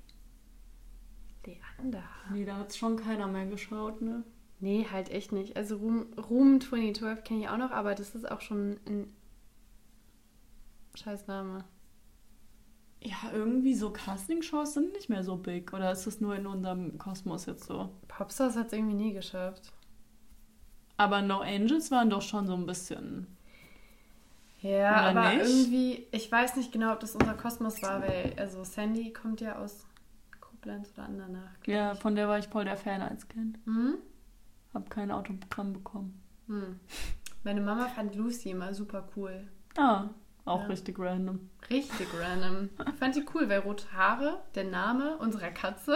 Leander. 1.45 2.03
Nee, 2.31 2.45
da 2.45 2.57
hat 2.57 2.75
schon 2.75 2.97
keiner 2.97 3.27
mehr 3.27 3.45
geschaut, 3.45 4.01
ne? 4.01 4.23
Nee, 4.59 4.87
halt 4.91 5.09
echt 5.09 5.31
nicht. 5.31 5.57
Also 5.57 5.77
Room, 5.77 6.13
Room 6.29 6.61
2012 6.61 7.23
kenne 7.23 7.41
ich 7.41 7.49
auch 7.49 7.57
noch, 7.57 7.71
aber 7.71 7.95
das 7.95 8.13
ist 8.13 8.29
auch 8.29 8.41
schon 8.41 8.79
ein 8.85 9.11
Scheißname. 10.95 11.63
Ja, 13.03 13.17
irgendwie 13.33 13.73
so 13.73 13.89
Castingshows 13.89 14.75
sind 14.75 14.93
nicht 14.93 15.09
mehr 15.09 15.23
so 15.23 15.35
big. 15.35 15.73
Oder 15.73 15.91
ist 15.91 16.05
das 16.05 16.21
nur 16.21 16.35
in 16.35 16.45
unserem 16.45 16.99
Kosmos 16.99 17.47
jetzt 17.47 17.63
so? 17.63 17.89
Popstars 18.07 18.55
hat 18.55 18.67
es 18.67 18.73
irgendwie 18.73 18.93
nie 18.95 19.13
geschafft. 19.13 19.73
Aber 20.97 21.23
No 21.23 21.39
Angels 21.39 21.89
waren 21.89 22.11
doch 22.11 22.21
schon 22.21 22.45
so 22.45 22.53
ein 22.53 22.67
bisschen. 22.67 23.25
Ja, 24.61 25.09
Oder 25.11 25.19
aber 25.21 25.35
nicht? 25.35 25.49
irgendwie, 25.49 26.07
ich 26.11 26.31
weiß 26.31 26.55
nicht 26.57 26.71
genau, 26.71 26.93
ob 26.93 26.99
das 26.99 27.15
unser 27.15 27.33
Kosmos 27.33 27.81
war, 27.81 28.03
weil, 28.03 28.35
also 28.37 28.63
Sandy 28.63 29.11
kommt 29.11 29.41
ja 29.41 29.57
aus 29.57 29.87
Koblenz 30.61 30.91
oder 30.93 31.05
Andernach. 31.07 31.49
Ja, 31.65 31.93
ich. 31.93 31.99
von 31.99 32.15
der 32.15 32.27
war 32.27 32.37
ich 32.39 32.47
voll 32.47 32.65
der 32.65 32.77
Fan 32.77 33.01
als 33.01 33.27
Kind. 33.27 33.57
Hm? 33.65 33.95
Hab 34.73 34.89
kein 34.89 35.11
Autogramm 35.11 35.73
bekommen. 35.73 36.21
Hm. 36.47 36.79
Meine 37.43 37.61
Mama 37.61 37.87
fand 37.87 38.15
Lucy 38.15 38.51
immer 38.51 38.73
super 38.73 39.07
cool. 39.15 39.47
Ah, 39.77 40.09
auch 40.45 40.61
Ja. 40.61 40.67
richtig 40.67 40.99
random. 40.99 41.49
Richtig 41.69 42.07
random. 42.19 42.69
Ich 42.87 42.95
fand 42.95 43.15
die 43.15 43.25
cool, 43.33 43.49
weil 43.49 43.59
rote 43.59 43.91
Haare, 43.93 44.41
der 44.55 44.65
Name 44.65 45.17
unserer 45.17 45.49
Katze. 45.51 45.95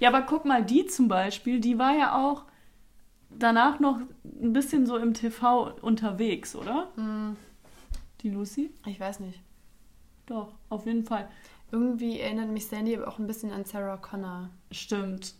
Ja, 0.00 0.08
aber 0.08 0.22
guck 0.22 0.44
mal, 0.44 0.64
die 0.64 0.86
zum 0.86 1.08
Beispiel, 1.08 1.60
die 1.60 1.78
war 1.78 1.92
ja 1.96 2.16
auch 2.16 2.44
danach 3.30 3.80
noch 3.80 4.00
ein 4.24 4.52
bisschen 4.52 4.86
so 4.86 4.96
im 4.96 5.12
TV 5.14 5.72
unterwegs, 5.82 6.54
oder? 6.56 6.88
Hm, 6.94 7.36
Die 8.22 8.30
Lucy? 8.30 8.72
ich 8.86 8.98
weiß 8.98 9.20
nicht. 9.20 9.40
Doch, 10.26 10.52
auf 10.68 10.86
jeden 10.86 11.04
Fall. 11.04 11.28
Irgendwie 11.70 12.20
erinnert 12.20 12.48
mich 12.48 12.66
Sandy 12.66 12.96
aber 12.96 13.08
auch 13.08 13.18
ein 13.18 13.26
bisschen 13.26 13.52
an 13.52 13.64
Sarah 13.64 13.98
Connor. 13.98 14.48
Stimmt. 14.70 15.34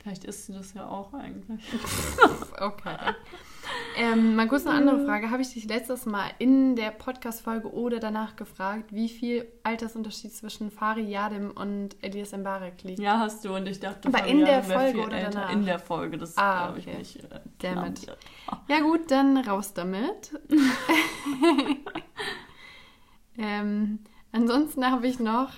Vielleicht 0.00 0.24
ist 0.24 0.46
sie 0.46 0.52
das 0.52 0.74
ja 0.74 0.86
auch 0.88 1.12
eigentlich. 1.14 1.64
Okay. 2.60 2.96
ähm, 3.96 4.34
mal 4.34 4.48
kurz 4.48 4.66
eine 4.66 4.76
andere 4.76 5.04
Frage. 5.04 5.30
Habe 5.30 5.42
ich 5.42 5.52
dich 5.54 5.68
letztes 5.68 6.06
Mal 6.06 6.28
in 6.40 6.74
der 6.74 6.90
Podcast-Folge 6.90 7.72
oder 7.72 8.00
danach 8.00 8.34
gefragt, 8.34 8.92
wie 8.92 9.08
viel 9.08 9.46
Altersunterschied 9.62 10.34
zwischen 10.34 10.72
Fari 10.72 11.02
Yadim 11.02 11.52
und 11.52 11.94
Elias 12.02 12.32
Mbarek 12.32 12.82
liegt? 12.82 12.98
Ja, 12.98 13.20
hast 13.20 13.44
du. 13.44 13.54
Und 13.54 13.68
ich 13.68 13.78
dachte, 13.78 14.08
Aber 14.08 14.26
in 14.26 14.40
der 14.40 14.68
wäre 14.68 14.80
Folge 14.80 15.00
oder 15.06 15.18
älter. 15.18 15.30
danach? 15.30 15.52
In 15.52 15.64
der 15.66 15.78
Folge, 15.78 16.18
das 16.18 16.36
Ah, 16.36 16.64
glaube 16.66 16.80
ich 16.80 16.88
okay. 16.88 16.98
nicht. 16.98 17.16
Äh, 17.24 17.40
Damn 17.60 17.86
it. 17.86 18.02
knapp. 18.02 18.18
Ja 18.68 18.80
gut, 18.80 19.08
dann 19.08 19.36
raus 19.36 19.72
damit. 19.72 20.32
ähm, 23.38 24.00
ansonsten 24.32 24.84
habe 24.90 25.06
ich 25.06 25.18
noch 25.18 25.52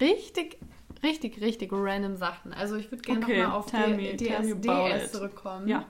richtig, 0.00 0.58
richtig, 1.02 1.40
richtig 1.40 1.72
random 1.72 2.16
Sachen. 2.16 2.52
Also 2.52 2.76
ich 2.76 2.90
würde 2.90 3.02
gerne 3.02 3.24
Okay, 3.24 3.42
nochmal 3.42 3.58
auf 3.58 3.66
die 3.70 4.16
DSDS 4.16 5.12
zurückkommen. 5.12 5.68
Ja. 5.68 5.84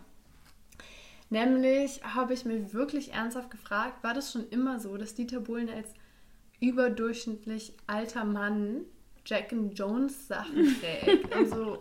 Nämlich 1.30 2.02
habe 2.04 2.32
ich 2.32 2.44
mir 2.44 2.72
wirklich 2.72 3.12
ernsthaft 3.12 3.50
gefragt, 3.50 4.02
war 4.02 4.14
das 4.14 4.32
schon 4.32 4.48
immer 4.48 4.80
so, 4.80 4.96
dass 4.96 5.14
Dieter 5.14 5.40
Bohlen 5.40 5.68
als 5.68 5.92
überdurchschnittlich 6.60 7.74
alter 7.86 8.24
Mann 8.24 8.80
Jack 9.26 9.52
and 9.52 9.78
Jones 9.78 10.26
Sachen 10.26 10.74
trägt? 10.80 11.34
also 11.34 11.78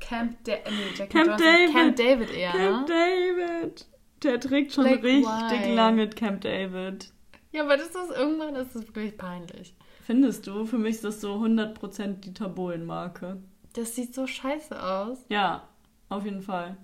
Camp, 0.00 0.36
da 0.44 0.52
nee, 0.52 0.94
Jack 0.96 1.10
Camp 1.10 1.26
Jones, 1.26 1.42
David. 1.42 1.72
Camp 1.72 1.96
David 1.96 2.30
eher, 2.30 2.50
Camp 2.52 2.88
ne? 2.88 2.94
David. 2.94 3.86
Der 4.22 4.40
trägt 4.40 4.72
schon 4.72 4.84
Like 4.84 5.02
richtig 5.02 5.26
why? 5.26 5.74
lange 5.74 6.08
Camp 6.08 6.40
David. 6.42 7.10
Ja, 7.50 7.62
aber 7.64 7.76
das 7.76 7.88
ist 7.88 8.10
irgendwann 8.16 8.54
das 8.54 8.74
ist 8.74 8.86
wirklich 8.94 9.16
peinlich. 9.16 9.74
Findest 10.04 10.46
du? 10.46 10.66
Für 10.66 10.76
mich 10.76 10.96
ist 10.96 11.04
das 11.04 11.22
so 11.22 11.36
100% 11.36 12.20
Dieter 12.20 12.50
Bohlen-Marke. 12.50 13.42
Das 13.72 13.94
sieht 13.94 14.14
so 14.14 14.26
scheiße 14.26 14.80
aus. 14.80 15.24
Ja, 15.30 15.66
auf 16.10 16.26
jeden 16.26 16.42
Fall. 16.42 16.76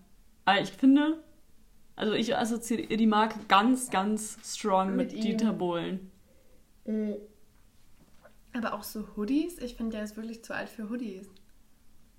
Aber 0.46 0.60
ich 0.62 0.70
finde, 0.70 1.22
also 1.96 2.14
ich 2.14 2.34
assoziiere 2.34 2.96
die 2.96 3.06
Marke 3.06 3.38
ganz, 3.46 3.90
ganz 3.90 4.38
strong 4.42 4.96
mit, 4.96 5.12
Mit. 5.12 5.22
Dieter 5.22 5.52
Bohlen. 5.52 6.10
Aber 8.54 8.72
auch 8.72 8.82
so 8.82 9.06
Hoodies, 9.16 9.58
ich 9.58 9.74
finde, 9.76 9.96
der 9.96 10.04
ist 10.04 10.16
wirklich 10.16 10.42
zu 10.42 10.54
alt 10.54 10.70
für 10.70 10.88
Hoodies. 10.88 11.28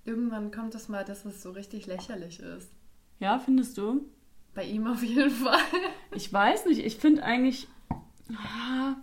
Irgendwann 0.04 0.52
kommt 0.52 0.74
es 0.76 0.88
mal, 0.88 1.04
dass 1.04 1.24
es 1.24 1.42
so 1.42 1.50
richtig 1.50 1.86
lächerlich 1.86 2.38
ist. 2.38 2.70
Ja, 3.18 3.40
findest 3.40 3.76
du? 3.76 4.06
Bei 4.54 4.64
ihm 4.64 4.86
auf 4.86 5.02
jeden 5.02 5.30
Fall. 5.44 5.58
Ich 6.14 6.32
weiß 6.32 6.66
nicht, 6.66 6.84
ich 6.84 6.96
finde 6.96 7.24
eigentlich. 7.24 7.66
Ah, 8.36 8.94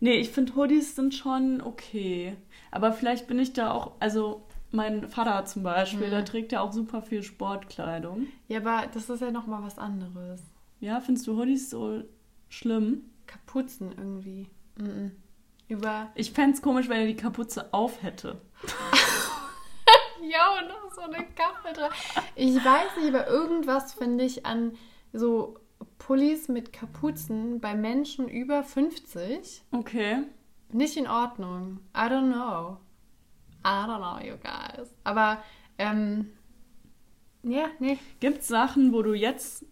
nee, 0.00 0.14
ich 0.16 0.30
finde 0.30 0.54
Hoodies 0.56 0.96
sind 0.96 1.14
schon 1.14 1.60
okay. 1.60 2.36
Aber 2.70 2.92
vielleicht 2.92 3.26
bin 3.26 3.38
ich 3.38 3.52
da 3.52 3.70
auch. 3.72 3.92
Also, 4.00 4.42
mein 4.72 5.08
Vater 5.08 5.44
zum 5.46 5.62
Beispiel, 5.62 6.06
Mhm. 6.06 6.10
der 6.10 6.24
trägt 6.24 6.52
ja 6.52 6.60
auch 6.60 6.72
super 6.72 7.02
viel 7.02 7.22
Sportkleidung. 7.22 8.26
Ja, 8.48 8.58
aber 8.60 8.86
das 8.92 9.08
ist 9.10 9.20
ja 9.20 9.30
nochmal 9.30 9.62
was 9.62 9.78
anderes. 9.78 10.42
Ja, 10.80 11.00
findest 11.00 11.26
du 11.26 11.36
Hoodies 11.36 11.70
so 11.70 12.02
schlimm? 12.48 13.02
Kapuzen 13.26 13.92
irgendwie. 13.96 14.48
Mhm. 14.76 15.12
Über. 15.68 16.10
Ich 16.16 16.32
fände 16.32 16.54
es 16.56 16.62
komisch, 16.62 16.88
wenn 16.88 17.00
er 17.00 17.06
die 17.06 17.16
Kapuze 17.16 17.72
auf 17.72 18.02
hätte. 18.02 18.40
Ja, 20.22 20.50
und 20.60 20.68
noch 20.68 20.92
so 20.94 21.00
eine 21.00 21.24
Kappe 21.34 21.72
dran. 21.74 21.90
Ich 22.36 22.54
weiß 22.54 22.98
nicht, 23.00 23.08
aber 23.14 23.26
irgendwas 23.28 23.94
finde 23.94 24.24
ich 24.24 24.44
an 24.44 24.72
so 25.12 25.58
Pullis 25.98 26.48
mit 26.48 26.72
Kapuzen 26.72 27.60
bei 27.60 27.74
Menschen 27.74 28.28
über 28.28 28.62
50 28.62 29.62
Okay. 29.70 30.24
nicht 30.72 30.96
in 30.96 31.06
Ordnung. 31.06 31.78
I 31.94 32.00
don't 32.08 32.32
know. 32.32 32.78
I 33.64 33.84
don't 33.86 33.98
know, 33.98 34.18
you 34.26 34.36
guys. 34.38 34.88
Aber, 35.04 35.38
ähm, 35.78 36.30
ja, 37.42 37.66
nee. 37.78 37.98
Gibt 38.20 38.40
es 38.40 38.48
Sachen, 38.48 38.92
wo 38.92 39.02
du 39.02 39.14
jetzt 39.14 39.64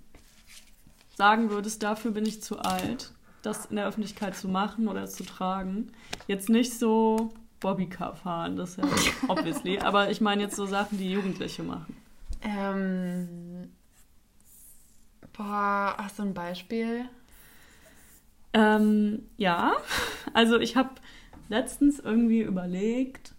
sagen 1.16 1.50
würdest, 1.50 1.82
dafür 1.82 2.10
bin 2.12 2.24
ich 2.26 2.42
zu 2.42 2.58
alt, 2.58 3.12
das 3.42 3.66
in 3.66 3.76
der 3.76 3.86
Öffentlichkeit 3.86 4.36
zu 4.36 4.48
machen 4.48 4.88
oder 4.88 5.06
zu 5.06 5.24
tragen? 5.24 5.92
Jetzt 6.26 6.48
nicht 6.48 6.78
so 6.78 7.30
Bobbycar 7.60 8.14
fahren, 8.14 8.56
das 8.56 8.70
ist 8.70 8.78
ja 8.78 8.84
obviously, 9.28 9.78
aber 9.80 10.10
ich 10.10 10.20
meine 10.20 10.42
jetzt 10.42 10.56
so 10.56 10.66
Sachen, 10.66 10.98
die 10.98 11.10
Jugendliche 11.10 11.62
machen. 11.62 11.96
Ähm, 12.42 13.70
boah, 15.38 15.94
hast 15.96 16.18
du 16.18 16.24
ein 16.24 16.34
Beispiel? 16.34 17.06
Ähm, 18.52 19.22
ja, 19.36 19.72
also 20.34 20.58
ich 20.58 20.76
habe 20.76 20.90
letztens 21.48 21.98
irgendwie 21.98 22.40
überlegt, 22.40 23.32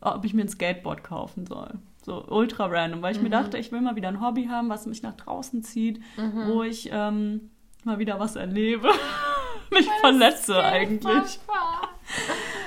ob 0.00 0.24
ich 0.24 0.32
mir 0.34 0.42
ein 0.42 0.48
Skateboard 0.48 1.02
kaufen 1.04 1.46
soll. 1.46 1.74
So 2.02 2.24
ultra 2.28 2.66
random, 2.66 3.02
weil 3.02 3.14
ich 3.14 3.20
mir 3.20 3.28
Mhm. 3.28 3.32
dachte, 3.32 3.58
ich 3.58 3.72
will 3.72 3.80
mal 3.82 3.96
wieder 3.96 4.08
ein 4.08 4.20
Hobby 4.22 4.46
haben, 4.46 4.68
was 4.70 4.86
mich 4.86 5.02
nach 5.02 5.16
draußen 5.16 5.62
zieht, 5.62 6.00
wo 6.46 6.62
ich 6.62 6.88
ähm, 6.92 7.50
mal 7.84 7.98
wieder 7.98 8.18
was 8.18 8.36
erlebe. 8.36 8.88
mich 9.70 9.88
verletze 10.00 10.62
eigentlich. 10.64 11.38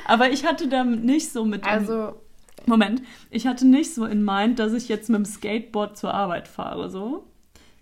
Aber 0.06 0.30
ich 0.30 0.46
hatte 0.46 0.68
da 0.68 0.84
nicht 0.84 1.32
so 1.32 1.46
mit. 1.46 1.66
Also, 1.66 2.14
Moment, 2.66 3.02
ich 3.30 3.48
hatte 3.48 3.66
nicht 3.68 3.94
so 3.94 4.06
in 4.06 4.24
mind, 4.24 4.60
dass 4.60 4.74
ich 4.74 4.88
jetzt 4.88 5.10
mit 5.10 5.18
dem 5.18 5.26
Skateboard 5.26 5.98
zur 5.98 6.14
Arbeit 6.14 6.48
fahre, 6.48 6.90
so, 6.90 7.28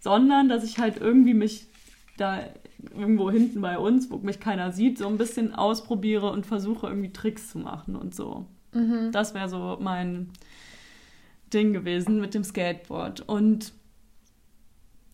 sondern 0.02 0.50
dass 0.50 0.64
ich 0.64 0.80
halt 0.80 0.98
irgendwie 0.98 1.34
mich 1.34 1.68
da 2.18 2.42
irgendwo 2.94 3.32
hinten 3.32 3.62
bei 3.62 3.78
uns, 3.78 4.10
wo 4.12 4.18
mich 4.18 4.40
keiner 4.40 4.72
sieht, 4.72 4.98
so 4.98 5.08
ein 5.08 5.18
bisschen 5.18 5.56
ausprobiere 5.56 6.32
und 6.32 6.46
versuche 6.46 6.88
irgendwie 6.88 7.14
Tricks 7.14 7.50
zu 7.50 7.60
machen 7.60 7.96
und 7.96 8.14
so. 8.14 8.46
mhm. 8.74 9.12
Das 9.12 9.34
wäre 9.34 9.48
so 9.48 9.78
mein 9.80 10.30
Ding 11.54 11.74
gewesen 11.74 12.20
mit 12.20 12.34
dem 12.34 12.44
Skateboard. 12.44 13.22
Und 13.22 13.74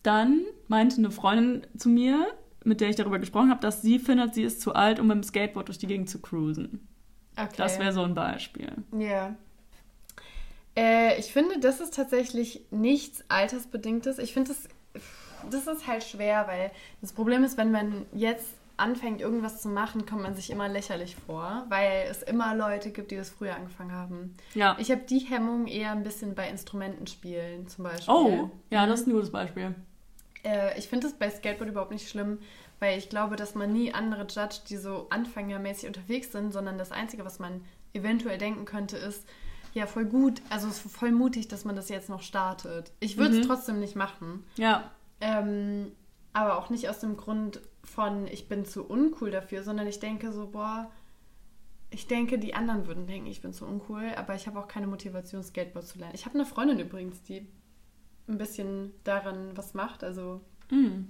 dann 0.02 0.40
meinte 0.68 0.96
eine 0.96 1.10
Freundin 1.10 1.66
zu 1.76 1.88
mir, 1.88 2.26
mit 2.64 2.80
der 2.80 2.88
ich 2.88 2.96
darüber 2.96 3.18
gesprochen 3.18 3.50
habe, 3.50 3.60
dass 3.60 3.82
sie 3.82 3.98
findet, 3.98 4.34
sie 4.34 4.42
ist 4.42 4.60
zu 4.60 4.74
alt, 4.74 4.98
um 4.98 5.06
mit 5.06 5.16
dem 5.16 5.22
Skateboard 5.22 5.68
durch 5.68 5.78
die 5.78 5.86
Gegend 5.86 6.08
zu 6.08 6.20
cruisen. 6.20 6.88
okay. 7.36 7.52
Das 7.56 7.78
wäre 7.78 7.92
so 7.92 8.02
ein 8.02 8.14
Beispiel. 8.14 8.72
Ja. 8.98 9.36
Äh, 10.76 11.18
ich 11.18 11.32
finde, 11.32 11.58
das 11.58 11.80
ist 11.80 11.94
tatsächlich 11.94 12.62
nichts 12.70 13.24
Altersbedingtes. 13.28 14.18
Ich 14.18 14.32
finde, 14.32 14.50
das, 14.50 14.68
das 15.50 15.66
ist 15.66 15.86
halt 15.86 16.04
schwer, 16.04 16.46
weil 16.48 16.70
das 17.00 17.12
Problem 17.12 17.44
ist, 17.44 17.56
wenn 17.58 17.70
man 17.70 18.06
jetzt 18.12 18.46
anfängt, 18.76 19.20
irgendwas 19.20 19.60
zu 19.60 19.68
machen, 19.68 20.06
kommt 20.06 20.22
man 20.22 20.36
sich 20.36 20.50
immer 20.50 20.68
lächerlich 20.68 21.16
vor, 21.16 21.64
weil 21.68 22.06
es 22.10 22.22
immer 22.22 22.54
Leute 22.54 22.90
gibt, 22.90 23.10
die 23.10 23.16
das 23.16 23.28
früher 23.30 23.56
angefangen 23.56 23.90
haben. 23.92 24.36
Ja. 24.54 24.76
Ich 24.78 24.90
habe 24.92 25.00
die 25.02 25.18
Hemmung 25.18 25.66
eher 25.66 25.90
ein 25.92 26.04
bisschen 26.04 26.34
bei 26.36 26.48
Instrumentenspielen 26.48 27.66
zum 27.68 27.84
Beispiel. 27.84 28.14
Oh, 28.14 28.50
ja, 28.70 28.84
Mhm. 28.86 28.90
das 28.90 29.00
ist 29.00 29.06
ein 29.08 29.12
gutes 29.12 29.30
Beispiel. 29.32 29.74
Äh, 30.44 30.78
ich 30.78 30.86
finde 30.88 31.08
das 31.08 31.16
bei 31.18 31.28
Skateboard 31.28 31.70
überhaupt 31.70 31.90
nicht 31.90 32.08
schlimm, 32.08 32.38
weil 32.78 32.96
ich 32.98 33.08
glaube, 33.08 33.34
dass 33.34 33.56
man 33.56 33.72
nie 33.72 33.92
andere 33.92 34.22
judgt, 34.28 34.70
die 34.70 34.76
so 34.76 35.08
anfängermäßig 35.10 35.88
unterwegs 35.88 36.30
sind, 36.30 36.52
sondern 36.52 36.78
das 36.78 36.92
Einzige, 36.92 37.24
was 37.24 37.40
man 37.40 37.64
eventuell 37.94 38.38
denken 38.38 38.64
könnte, 38.64 38.96
ist, 38.96 39.26
ja, 39.78 39.86
voll 39.86 40.04
gut, 40.06 40.42
also 40.50 40.68
es 40.68 40.84
ist 40.84 40.92
voll 40.96 41.12
mutig, 41.12 41.48
dass 41.48 41.64
man 41.64 41.76
das 41.76 41.88
jetzt 41.88 42.08
noch 42.08 42.22
startet. 42.22 42.92
Ich 43.00 43.16
würde 43.16 43.34
es 43.38 43.44
Mhm. 43.44 43.48
trotzdem 43.48 43.80
nicht 43.80 43.96
machen, 43.96 44.44
Ja, 44.56 44.90
ähm, 45.20 45.92
aber 46.32 46.58
auch 46.58 46.68
nicht 46.70 46.88
aus 46.88 46.98
dem 47.00 47.16
Grund 47.16 47.60
von, 47.84 48.26
ich 48.26 48.48
bin 48.48 48.64
zu 48.64 48.84
uncool 48.84 49.30
dafür, 49.30 49.62
sondern 49.62 49.86
ich 49.86 49.98
denke 50.00 50.32
so, 50.32 50.48
boah, 50.48 50.90
ich 51.90 52.06
denke, 52.06 52.38
die 52.38 52.54
anderen 52.54 52.86
würden 52.86 53.06
denken, 53.06 53.28
ich 53.28 53.40
bin 53.40 53.52
zu 53.54 53.64
uncool, 53.64 54.12
aber 54.16 54.34
ich 54.34 54.46
habe 54.46 54.58
auch 54.58 54.68
keine 54.68 54.86
Motivation, 54.86 55.42
Skateboard 55.42 55.86
zu 55.86 55.98
lernen. 55.98 56.14
Ich 56.14 56.26
habe 56.26 56.34
eine 56.34 56.44
Freundin 56.44 56.78
übrigens, 56.78 57.22
die 57.22 57.48
ein 58.28 58.36
bisschen 58.36 58.92
daran 59.04 59.56
was 59.56 59.72
macht, 59.72 60.04
also 60.04 60.42
mm. 60.70 61.04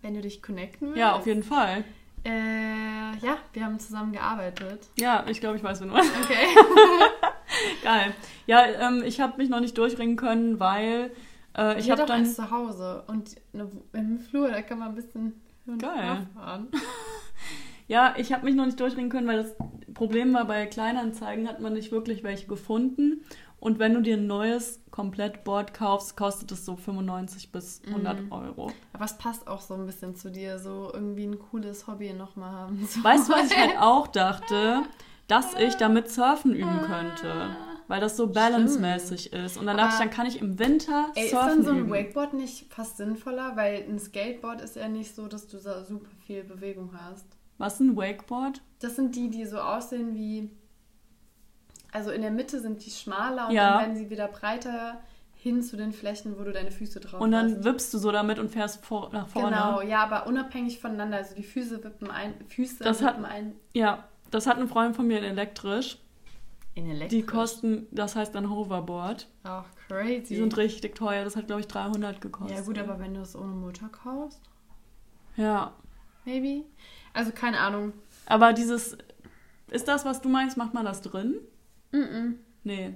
wenn 0.00 0.14
du 0.14 0.20
dich 0.20 0.40
connecten 0.42 0.88
willst. 0.88 0.98
ja, 1.00 1.16
auf 1.16 1.26
jeden 1.26 1.42
Fall. 1.42 1.82
Äh, 2.24 3.16
ja, 3.20 3.36
wir 3.52 3.64
haben 3.64 3.80
zusammen 3.80 4.12
gearbeitet. 4.12 4.88
Ja, 4.96 5.24
ich 5.28 5.40
glaube, 5.40 5.56
ich 5.56 5.64
weiß, 5.64 5.80
wen 5.80 5.88
du. 5.88 5.94
Okay. 5.96 6.46
Geil. 7.82 8.12
Ja, 8.46 8.64
ähm, 8.66 9.02
ich 9.04 9.20
habe 9.20 9.36
mich 9.38 9.48
noch 9.48 9.60
nicht 9.60 9.76
durchringen 9.78 10.16
können, 10.16 10.58
weil 10.60 11.10
äh, 11.56 11.78
ich 11.78 11.86
ich 11.86 11.90
habe 11.90 12.04
dann. 12.06 12.20
eins 12.20 12.36
zu 12.36 12.50
Hause 12.50 13.04
und 13.06 13.36
eine, 13.52 13.70
im 13.92 14.18
Flur, 14.18 14.48
da 14.50 14.62
kann 14.62 14.78
man 14.78 14.88
ein 14.90 14.94
bisschen 14.94 15.40
Geil. 15.78 16.26
fahren. 16.34 16.68
Ja, 17.88 18.14
ich 18.16 18.32
habe 18.32 18.44
mich 18.44 18.54
noch 18.54 18.64
nicht 18.64 18.78
durchringen 18.80 19.10
können, 19.10 19.26
weil 19.26 19.42
das 19.42 19.54
Problem 19.92 20.32
war, 20.32 20.46
bei 20.46 20.64
Kleinanzeigen 20.66 21.46
hat 21.48 21.60
man 21.60 21.74
nicht 21.74 21.92
wirklich 21.92 22.22
welche 22.22 22.46
gefunden. 22.46 23.22
Und 23.58 23.78
wenn 23.80 23.92
du 23.92 24.00
dir 24.00 24.16
ein 24.16 24.26
neues 24.26 24.80
Komplettboard 24.92 25.74
kaufst, 25.74 26.16
kostet 26.16 26.52
es 26.52 26.64
so 26.64 26.76
95 26.76 27.52
bis 27.52 27.82
100 27.86 28.22
Mhm. 28.22 28.32
Euro. 28.32 28.72
Aber 28.94 29.04
es 29.04 29.18
passt 29.18 29.46
auch 29.46 29.60
so 29.60 29.74
ein 29.74 29.84
bisschen 29.84 30.14
zu 30.16 30.30
dir, 30.30 30.58
so 30.58 30.90
irgendwie 30.94 31.24
ein 31.26 31.38
cooles 31.38 31.86
Hobby 31.86 32.12
nochmal 32.14 32.52
haben. 32.52 32.86
So. 32.88 33.02
Weißt 33.04 33.28
du, 33.28 33.32
was 33.34 33.50
ich 33.50 33.58
halt 33.58 33.76
auch 33.78 34.06
dachte? 34.06 34.82
Dass 35.28 35.54
ich 35.54 35.74
damit 35.76 36.10
surfen 36.10 36.54
üben 36.54 36.80
könnte. 36.82 37.50
Weil 37.88 38.00
das 38.00 38.16
so 38.16 38.28
balancemäßig 38.28 39.32
ist. 39.32 39.56
Und 39.58 39.66
dann 39.66 39.76
dachte 39.76 39.94
ich, 39.94 39.98
dann 40.00 40.10
kann 40.10 40.26
ich 40.26 40.40
im 40.40 40.58
Winter 40.58 41.08
Ey, 41.14 41.24
ist 41.24 41.30
surfen 41.30 41.48
dann 41.48 41.62
so 41.64 41.70
ein 41.72 41.78
üben. 41.80 41.90
Wakeboard 41.92 42.32
nicht 42.34 42.72
fast 42.72 42.96
sinnvoller? 42.96 43.56
Weil 43.56 43.84
ein 43.88 43.98
Skateboard 43.98 44.60
ist 44.62 44.76
ja 44.76 44.88
nicht 44.88 45.14
so, 45.14 45.26
dass 45.28 45.46
du 45.48 45.58
da 45.58 45.84
super 45.84 46.08
viel 46.26 46.42
Bewegung 46.44 46.90
hast. 46.96 47.26
Was 47.58 47.80
ein 47.80 47.96
Wakeboard? 47.96 48.62
Das 48.80 48.96
sind 48.96 49.14
die, 49.16 49.28
die 49.30 49.44
so 49.44 49.58
aussehen 49.58 50.14
wie. 50.14 50.50
Also 51.92 52.10
in 52.10 52.22
der 52.22 52.30
Mitte 52.30 52.60
sind 52.60 52.84
die 52.86 52.90
schmaler 52.90 53.48
und 53.48 53.54
Ja. 53.54 53.72
dann 53.72 53.80
werden 53.80 53.96
sie 53.96 54.08
wieder 54.10 54.28
breiter 54.28 55.00
hin 55.34 55.60
zu 55.62 55.76
den 55.76 55.92
Flächen, 55.92 56.38
wo 56.38 56.44
du 56.44 56.52
deine 56.52 56.70
Füße 56.70 57.00
drauf 57.00 57.20
Und 57.20 57.32
dann 57.32 57.56
hast. 57.56 57.64
wippst 57.64 57.92
du 57.92 57.98
so 57.98 58.10
damit 58.12 58.38
und 58.38 58.48
fährst 58.50 58.84
vor, 58.84 59.10
nach 59.12 59.28
vorne. 59.28 59.50
Genau, 59.56 59.82
ja, 59.82 60.02
aber 60.04 60.26
unabhängig 60.26 60.78
voneinander. 60.80 61.18
Also 61.18 61.34
die 61.34 61.42
Füße 61.42 61.82
wippen 61.84 62.10
ein, 62.10 62.32
Füße 62.48 62.82
Das 62.84 63.02
hat- 63.02 63.14
wippen 63.14 63.24
ein. 63.26 63.52
Ja, 63.74 64.04
das 64.32 64.46
hat 64.48 64.58
ein 64.58 64.66
Freund 64.68 64.96
von 64.96 65.06
mir 65.06 65.18
in 65.18 65.24
elektrisch. 65.24 65.98
In 66.74 66.86
elektrisch. 66.88 67.10
Die 67.10 67.22
kosten, 67.24 67.86
das 67.90 68.16
heißt 68.16 68.34
ein 68.34 68.48
Hoverboard. 68.50 69.28
Auch 69.44 69.64
crazy. 69.88 70.24
Die 70.28 70.36
sind 70.36 70.56
richtig 70.56 70.94
teuer. 70.94 71.22
Das 71.24 71.36
hat, 71.36 71.46
glaube 71.46 71.60
ich, 71.60 71.66
300 71.68 72.20
gekostet. 72.20 72.56
ja 72.58 72.64
gut, 72.64 72.78
aber 72.78 72.98
wenn 72.98 73.14
du 73.14 73.20
es 73.20 73.36
ohne 73.36 73.52
Motor 73.54 73.90
kaufst, 73.90 74.40
Ja, 75.36 75.72
maybe. 76.24 76.64
Also 77.12 77.30
keine 77.32 77.60
Ahnung. 77.60 77.92
aber 78.26 78.52
dieses... 78.52 78.96
Ist 79.70 79.88
das, 79.88 80.04
was 80.04 80.20
du 80.20 80.28
meinst, 80.28 80.56
macht 80.58 80.74
man 80.74 80.84
das 80.84 81.00
drin? 81.02 81.36
Mm 81.92 82.34
Nee. 82.64 82.94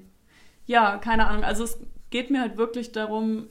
Ja, 0.67 0.97
keine 0.99 1.27
Ahnung. 1.27 1.43
Also 1.45 1.65
es 1.65 1.79
geht 2.11 2.31
mir 2.31 2.41
halt 2.41 2.57
wirklich 2.57 2.93
darum... 2.93 3.47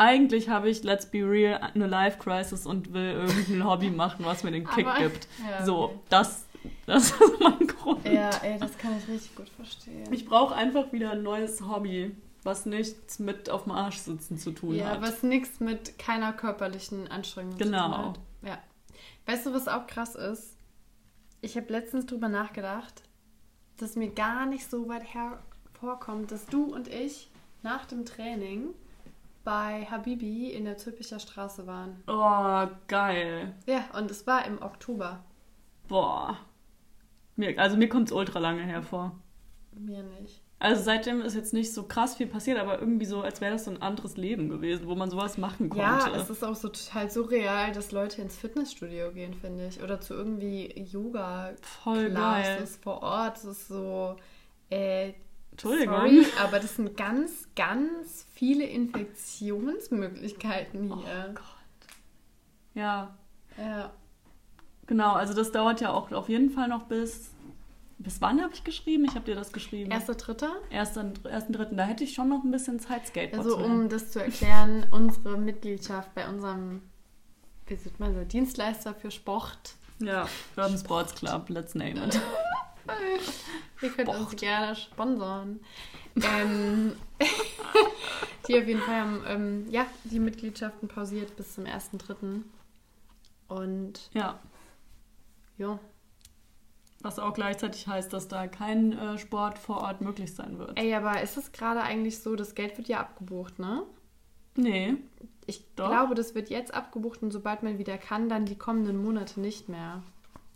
Eigentlich 0.00 0.48
habe 0.48 0.68
ich, 0.70 0.84
let's 0.84 1.06
be 1.10 1.18
real, 1.28 1.58
eine 1.74 1.88
Life-Crisis 1.88 2.66
und 2.66 2.92
will 2.92 3.10
irgendein 3.26 3.64
Hobby 3.64 3.90
machen, 3.90 4.24
was 4.24 4.44
mir 4.44 4.52
den 4.52 4.64
Kick 4.66 4.86
Aber- 4.86 4.98
gibt. 5.00 5.26
Ja, 5.50 5.64
So, 5.66 5.84
okay. 5.86 5.98
das, 6.08 6.46
das 6.86 7.10
ist 7.10 7.20
mein 7.40 7.66
Grund. 7.66 8.04
Ja, 8.06 8.30
ey, 8.42 8.58
das 8.58 8.76
kann 8.78 8.96
ich 8.98 9.08
richtig 9.08 9.34
gut 9.36 9.48
verstehen. 9.50 10.12
Ich 10.12 10.26
brauche 10.26 10.54
einfach 10.54 10.92
wieder 10.92 11.12
ein 11.12 11.22
neues 11.22 11.60
Hobby, 11.62 12.14
was 12.44 12.66
nichts 12.66 13.18
mit 13.18 13.50
auf 13.50 13.64
dem 13.64 13.72
Arsch 13.72 13.98
sitzen 13.98 14.38
zu 14.38 14.52
tun 14.52 14.74
ja, 14.74 14.86
hat. 14.90 15.02
was 15.02 15.22
nichts 15.22 15.60
mit 15.60 15.98
keiner 15.98 16.32
körperlichen 16.32 17.08
Anstrengung 17.08 17.56
Genau. 17.58 17.86
zu 17.88 17.94
tun 17.94 18.04
hat. 18.08 18.18
Ja. 18.46 18.58
Weißt 19.26 19.46
du, 19.46 19.52
was 19.54 19.68
auch 19.68 19.86
krass 19.86 20.14
ist? 20.14 20.56
Ich 21.40 21.56
habe 21.56 21.70
letztens 21.72 22.06
drüber 22.06 22.28
nachgedacht, 22.28 23.02
dass 23.76 23.94
mir 23.96 24.08
gar 24.08 24.46
nicht 24.46 24.68
so 24.68 24.88
weit 24.88 25.04
hervorkommt, 25.04 26.32
dass 26.32 26.46
du 26.46 26.64
und 26.64 26.88
ich 26.88 27.30
nach 27.62 27.84
dem 27.84 28.04
Training 28.06 28.68
bei 29.44 29.86
Habibi 29.90 30.50
in 30.50 30.64
der 30.64 30.76
Zülpicher 30.78 31.20
Straße 31.20 31.66
waren. 31.66 32.02
Oh, 32.06 32.66
geil. 32.88 33.54
Ja, 33.66 33.84
und 33.98 34.10
es 34.10 34.26
war 34.26 34.44
im 34.46 34.60
Oktober. 34.60 35.24
Boah. 35.86 36.36
Mir, 37.38 37.58
also 37.58 37.76
mir 37.76 37.88
kommt 37.88 38.08
es 38.08 38.12
ultra 38.12 38.40
lange 38.40 38.62
hervor. 38.62 39.16
Mir 39.72 40.02
nicht. 40.02 40.42
Also 40.58 40.82
seitdem 40.82 41.22
ist 41.22 41.36
jetzt 41.36 41.52
nicht 41.52 41.72
so 41.72 41.84
krass 41.84 42.16
viel 42.16 42.26
passiert, 42.26 42.58
aber 42.58 42.80
irgendwie 42.80 43.06
so, 43.06 43.20
als 43.20 43.40
wäre 43.40 43.52
das 43.52 43.66
so 43.66 43.70
ein 43.70 43.80
anderes 43.80 44.16
Leben 44.16 44.48
gewesen, 44.48 44.88
wo 44.88 44.96
man 44.96 45.08
sowas 45.08 45.38
machen 45.38 45.68
konnte. 45.68 45.84
Ja, 45.84 46.16
es 46.16 46.28
ist 46.30 46.42
auch 46.42 46.56
so 46.56 46.68
total 46.68 47.08
surreal, 47.08 47.70
dass 47.70 47.92
Leute 47.92 48.22
ins 48.22 48.36
Fitnessstudio 48.36 49.12
gehen, 49.12 49.34
finde 49.34 49.68
ich. 49.68 49.80
Oder 49.80 50.00
zu 50.00 50.14
irgendwie 50.14 50.76
Yoga 50.80 51.52
Voll 51.62 52.10
geil. 52.10 52.66
Vor 52.82 53.02
Ort. 53.02 53.36
Das 53.36 53.44
ist 53.44 53.68
so, 53.68 54.16
äh, 54.68 55.12
Entschuldigung. 55.52 55.94
sorry, 55.94 56.26
aber 56.42 56.58
das 56.58 56.74
sind 56.74 56.96
ganz, 56.96 57.48
ganz 57.54 58.26
viele 58.32 58.64
Infektionsmöglichkeiten 58.64 60.90
Oh 60.90 60.96
hier. 60.96 61.34
Gott. 61.36 61.44
Ja, 62.74 63.16
ja. 63.56 63.92
Genau. 64.88 65.12
Also 65.12 65.34
das 65.34 65.52
dauert 65.52 65.80
ja 65.80 65.92
auch 65.92 66.10
auf 66.10 66.28
jeden 66.28 66.50
Fall 66.50 66.66
noch 66.68 66.84
bis. 66.84 67.30
Bis 68.00 68.20
wann 68.20 68.40
habe 68.40 68.54
ich 68.54 68.62
geschrieben? 68.62 69.04
Ich 69.06 69.16
habe 69.16 69.24
dir 69.24 69.34
das 69.34 69.52
geschrieben. 69.52 69.90
Erster, 69.90 70.14
dritter. 70.14 70.52
Ersten, 70.70 71.14
ersten, 71.24 71.52
dritten. 71.52 71.76
Da 71.76 71.84
hätte 71.84 72.04
ich 72.04 72.14
schon 72.14 72.28
noch 72.28 72.44
ein 72.44 72.50
bisschen 72.52 72.78
Zeit, 72.78 73.08
Skateboard 73.08 73.44
Also 73.44 73.58
um 73.58 73.88
das 73.88 74.12
zu 74.12 74.22
erklären, 74.22 74.86
unsere 74.92 75.36
Mitgliedschaft 75.36 76.14
bei 76.14 76.28
unserem, 76.28 76.82
wie 77.66 77.74
sieht 77.74 77.98
man 77.98 78.14
so, 78.14 78.22
Dienstleister 78.22 78.94
für 78.94 79.10
Sport. 79.10 79.74
Ja, 79.98 80.28
Urban 80.56 80.78
Sports 80.78 81.14
Club, 81.16 81.48
let's 81.48 81.74
name 81.74 81.94
it. 82.06 82.20
Ihr 83.82 83.90
könnt 83.90 84.08
uns 84.08 84.18
Sport. 84.18 84.36
gerne 84.36 84.76
sponsern. 84.76 85.60
Ähm, 86.16 86.92
die 88.48 88.58
auf 88.58 88.66
jeden 88.66 88.80
Fall 88.80 89.00
haben 89.00 89.24
ähm, 89.26 89.66
ja, 89.70 89.86
die 90.04 90.20
Mitgliedschaften 90.20 90.88
pausiert 90.88 91.36
bis 91.36 91.54
zum 91.54 91.64
1.3. 91.64 92.42
Und 93.48 94.10
Ja, 94.12 94.38
ja, 95.58 95.78
was 97.00 97.18
auch 97.20 97.32
gleichzeitig 97.32 97.86
heißt, 97.86 98.12
dass 98.12 98.26
da 98.26 98.48
kein 98.48 98.92
äh, 98.98 99.18
Sport 99.18 99.58
vor 99.58 99.78
Ort 99.82 100.00
möglich 100.00 100.34
sein 100.34 100.58
wird. 100.58 100.76
ey, 100.78 100.92
aber 100.94 101.20
ist 101.22 101.36
es 101.36 101.52
gerade 101.52 101.82
eigentlich 101.82 102.18
so, 102.20 102.34
das 102.34 102.54
Geld 102.56 102.76
wird 102.76 102.88
ja 102.88 102.98
abgebucht, 103.00 103.58
ne? 103.60 103.84
Nee, 104.56 104.96
Ich 105.46 105.64
Doch. 105.76 105.88
glaube, 105.88 106.16
das 106.16 106.34
wird 106.34 106.50
jetzt 106.50 106.74
abgebucht 106.74 107.22
und 107.22 107.30
sobald 107.30 107.62
man 107.62 107.78
wieder 107.78 107.96
kann, 107.98 108.28
dann 108.28 108.44
die 108.46 108.58
kommenden 108.58 109.00
Monate 109.00 109.40
nicht 109.40 109.68
mehr. 109.68 110.02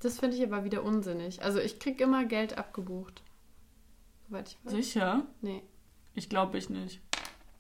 Das 0.00 0.18
finde 0.18 0.36
ich 0.36 0.42
aber 0.42 0.64
wieder 0.64 0.82
unsinnig. 0.82 1.42
Also 1.44 1.60
ich 1.60 1.78
kriege 1.78 2.02
immer 2.02 2.24
Geld 2.24 2.58
abgebucht. 2.58 3.22
Soweit 4.28 4.48
ich 4.48 4.58
weiß. 4.64 4.72
sicher? 4.72 5.22
Nee. 5.40 5.62
Ich 6.14 6.28
glaube 6.28 6.58
ich 6.58 6.68
nicht. 6.68 7.00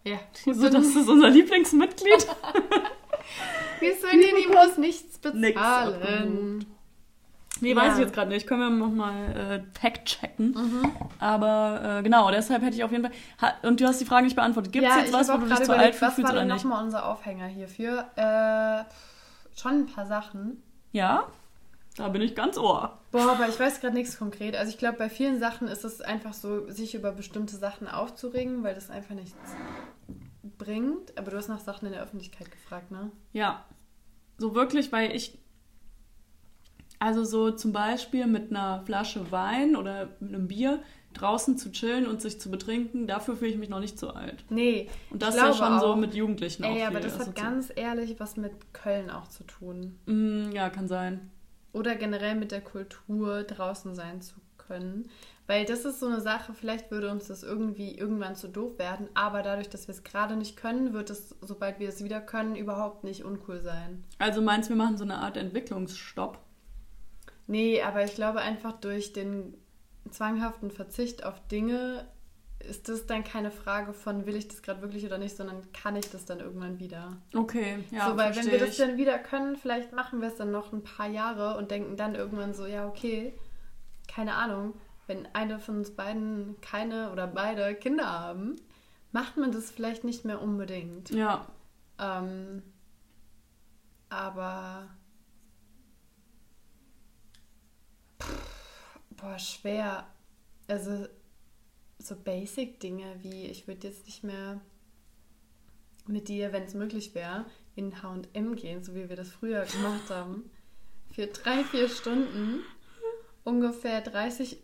Ja. 0.02 0.18
Wieso, 0.44 0.68
das 0.68 0.86
ist 0.96 1.08
unser 1.08 1.30
Lieblingsmitglied? 1.30 2.26
Wir 3.78 3.96
sollen 3.96 4.18
dir 4.20 4.34
die 4.42 4.48
bloß 4.50 4.78
nichts 4.78 5.20
Nix 5.34 5.60
Nee, 7.62 7.70
Ja. 7.70 7.76
weiß 7.76 7.94
ich 7.94 8.00
jetzt 8.00 8.12
gerade 8.14 8.28
nicht. 8.28 8.46
Können 8.46 8.60
wir 8.60 8.70
nochmal 8.70 9.62
äh, 9.74 9.78
Fact 9.78 10.04
checken. 10.04 10.50
Mhm. 10.50 10.92
Aber 11.20 11.98
äh, 11.98 12.02
genau, 12.02 12.30
deshalb 12.30 12.62
hätte 12.62 12.76
ich 12.76 12.84
auf 12.84 12.90
jeden 12.92 13.04
Fall. 13.04 13.12
Ha, 13.40 13.54
und 13.62 13.80
du 13.80 13.86
hast 13.86 14.00
die 14.00 14.04
Frage 14.04 14.24
nicht 14.24 14.36
beantwortet. 14.36 14.72
Gibt 14.72 14.84
es 14.86 14.94
ja, 14.94 15.00
jetzt 15.00 15.12
was, 15.12 15.28
wo 15.32 15.36
du 15.38 15.46
dich 15.46 15.62
zu 15.62 15.72
alt 15.76 15.94
fühlst 15.94 16.18
war 16.22 16.30
oder 16.30 16.40
denn 16.40 16.48
nicht? 16.48 16.64
nochmal 16.64 16.84
unser 16.84 17.08
Aufhänger 17.08 17.46
hierfür? 17.46 18.06
Äh, 18.16 18.84
schon 19.58 19.72
ein 19.82 19.86
paar 19.86 20.06
Sachen. 20.06 20.62
Ja, 20.90 21.24
da 21.96 22.08
bin 22.08 22.20
ich 22.22 22.34
ganz 22.34 22.58
ohr. 22.58 22.98
Boah, 23.12 23.32
aber 23.32 23.48
ich 23.48 23.60
weiß 23.60 23.80
gerade 23.80 23.94
nichts 23.94 24.18
konkret. 24.18 24.56
Also 24.56 24.70
ich 24.70 24.78
glaube, 24.78 24.98
bei 24.98 25.08
vielen 25.08 25.38
Sachen 25.38 25.68
ist 25.68 25.84
es 25.84 26.00
einfach 26.00 26.32
so, 26.32 26.68
sich 26.70 26.94
über 26.94 27.12
bestimmte 27.12 27.56
Sachen 27.56 27.86
aufzuregen, 27.86 28.64
weil 28.64 28.74
das 28.74 28.90
einfach 28.90 29.14
nichts 29.14 29.36
bringt. 30.58 31.16
Aber 31.18 31.30
du 31.30 31.36
hast 31.36 31.48
nach 31.48 31.60
Sachen 31.60 31.86
in 31.86 31.92
der 31.92 32.02
Öffentlichkeit 32.02 32.50
gefragt, 32.50 32.90
ne? 32.90 33.10
Ja, 33.32 33.64
so 34.38 34.54
wirklich, 34.54 34.90
weil 34.92 35.14
ich. 35.14 35.38
Also 37.02 37.24
so 37.24 37.50
zum 37.50 37.72
Beispiel 37.72 38.28
mit 38.28 38.52
einer 38.52 38.80
Flasche 38.86 39.32
Wein 39.32 39.74
oder 39.74 40.10
mit 40.20 40.32
einem 40.32 40.46
Bier 40.46 40.78
draußen 41.14 41.58
zu 41.58 41.72
chillen 41.72 42.06
und 42.06 42.22
sich 42.22 42.40
zu 42.40 42.48
betrinken, 42.48 43.08
dafür 43.08 43.34
fühle 43.34 43.50
ich 43.50 43.58
mich 43.58 43.68
noch 43.68 43.80
nicht 43.80 43.98
so 43.98 44.10
alt. 44.10 44.44
Nee. 44.50 44.88
Und 45.10 45.20
das 45.20 45.34
ich 45.34 45.42
ist 45.42 45.58
ja 45.58 45.66
schon 45.66 45.80
so 45.80 45.86
auch. 45.86 45.96
mit 45.96 46.14
Jugendlichen 46.14 46.62
auch 46.62 46.72
viel 46.72 46.84
aber 46.84 47.00
das 47.00 47.18
hat 47.18 47.34
ganz 47.34 47.72
ehrlich 47.74 48.20
was 48.20 48.36
mit 48.36 48.52
Köln 48.72 49.10
auch 49.10 49.26
zu 49.26 49.42
tun. 49.42 49.98
Mm, 50.06 50.52
ja, 50.52 50.70
kann 50.70 50.86
sein. 50.86 51.28
Oder 51.72 51.96
generell 51.96 52.36
mit 52.36 52.52
der 52.52 52.60
Kultur, 52.60 53.42
draußen 53.42 53.96
sein 53.96 54.22
zu 54.22 54.36
können. 54.56 55.08
Weil 55.48 55.64
das 55.64 55.84
ist 55.84 55.98
so 55.98 56.06
eine 56.06 56.20
Sache, 56.20 56.54
vielleicht 56.54 56.92
würde 56.92 57.10
uns 57.10 57.26
das 57.26 57.42
irgendwie 57.42 57.98
irgendwann 57.98 58.36
zu 58.36 58.46
doof 58.46 58.78
werden, 58.78 59.08
aber 59.14 59.42
dadurch, 59.42 59.68
dass 59.68 59.88
wir 59.88 59.94
es 59.94 60.04
gerade 60.04 60.36
nicht 60.36 60.56
können, 60.56 60.92
wird 60.92 61.10
es, 61.10 61.34
sobald 61.40 61.80
wir 61.80 61.88
es 61.88 62.04
wieder 62.04 62.20
können, 62.20 62.54
überhaupt 62.54 63.02
nicht 63.02 63.24
uncool 63.24 63.60
sein. 63.60 64.04
Also 64.20 64.40
meinst 64.40 64.70
du, 64.70 64.74
wir 64.74 64.84
machen 64.84 64.96
so 64.96 65.02
eine 65.02 65.16
Art 65.16 65.36
Entwicklungsstopp? 65.36 66.38
Nee, 67.46 67.82
aber 67.82 68.04
ich 68.04 68.14
glaube 68.14 68.40
einfach 68.40 68.72
durch 68.72 69.12
den 69.12 69.54
zwanghaften 70.10 70.70
Verzicht 70.70 71.24
auf 71.24 71.46
Dinge 71.48 72.06
ist 72.68 72.88
das 72.88 73.06
dann 73.06 73.24
keine 73.24 73.50
Frage 73.50 73.92
von, 73.92 74.26
will 74.26 74.36
ich 74.36 74.48
das 74.48 74.62
gerade 74.62 74.82
wirklich 74.82 75.04
oder 75.04 75.18
nicht, 75.18 75.36
sondern 75.36 75.72
kann 75.72 75.96
ich 75.96 76.10
das 76.10 76.24
dann 76.24 76.40
irgendwann 76.40 76.78
wieder. 76.78 77.16
Okay, 77.34 77.84
ja, 77.90 78.08
so, 78.10 78.16
weil 78.16 78.34
wenn 78.36 78.46
wir 78.50 78.58
das 78.58 78.76
dann 78.76 78.96
wieder 78.96 79.18
können, 79.18 79.56
vielleicht 79.56 79.92
machen 79.92 80.20
wir 80.20 80.28
es 80.28 80.36
dann 80.36 80.50
noch 80.52 80.72
ein 80.72 80.84
paar 80.84 81.08
Jahre 81.08 81.56
und 81.56 81.70
denken 81.70 81.96
dann 81.96 82.14
irgendwann 82.14 82.54
so, 82.54 82.66
ja, 82.66 82.86
okay, 82.86 83.34
keine 84.06 84.34
Ahnung, 84.34 84.74
wenn 85.06 85.26
eine 85.34 85.58
von 85.58 85.78
uns 85.78 85.90
beiden 85.90 86.60
keine 86.60 87.10
oder 87.10 87.26
beide 87.26 87.74
Kinder 87.74 88.08
haben, 88.08 88.56
macht 89.10 89.36
man 89.36 89.50
das 89.52 89.70
vielleicht 89.70 90.04
nicht 90.04 90.24
mehr 90.24 90.40
unbedingt. 90.40 91.10
Ja, 91.10 91.46
Ähm, 91.98 92.62
aber 94.08 94.88
Boah, 99.10 99.38
schwer. 99.38 100.06
Also 100.68 101.06
so 101.98 102.16
Basic-Dinge 102.16 103.16
wie, 103.22 103.46
ich 103.46 103.66
würde 103.66 103.86
jetzt 103.86 104.06
nicht 104.06 104.24
mehr 104.24 104.60
mit 106.06 106.28
dir, 106.28 106.52
wenn 106.52 106.64
es 106.64 106.74
möglich 106.74 107.14
wäre, 107.14 107.46
in 107.76 108.02
H&M 108.02 108.56
gehen, 108.56 108.82
so 108.82 108.94
wie 108.94 109.08
wir 109.08 109.16
das 109.16 109.30
früher 109.30 109.64
gemacht 109.64 110.10
haben. 110.10 110.50
Für 111.12 111.26
drei, 111.26 111.62
vier 111.64 111.88
Stunden 111.88 112.60
ungefähr 113.44 114.00
30 114.00 114.58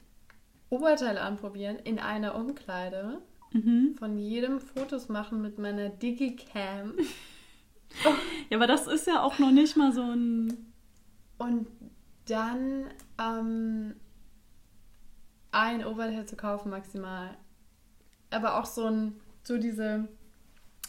Oberteile 0.70 1.20
anprobieren 1.20 1.76
in 1.76 1.98
einer 1.98 2.34
Umkleide. 2.34 3.22
Mhm. 3.52 3.94
Von 3.98 4.18
jedem 4.18 4.60
Fotos 4.60 5.08
machen 5.08 5.40
mit 5.40 5.58
meiner 5.58 5.88
Digicam. 5.88 6.94
Ja, 8.50 8.58
aber 8.58 8.66
das 8.66 8.86
ist 8.86 9.06
ja 9.06 9.22
auch 9.22 9.38
noch 9.38 9.50
nicht 9.50 9.78
mal 9.78 9.92
so 9.92 10.02
ein. 10.02 10.72
Und 11.38 11.66
dann 12.26 12.84
ähm, 13.20 13.94
ein 15.50 15.84
Oberteil 15.84 16.26
zu 16.26 16.36
kaufen 16.36 16.70
maximal. 16.70 17.36
Aber 18.30 18.58
auch 18.58 18.66
so 18.66 18.84
ein, 18.86 19.20
so 19.42 19.58
diese, 19.58 20.08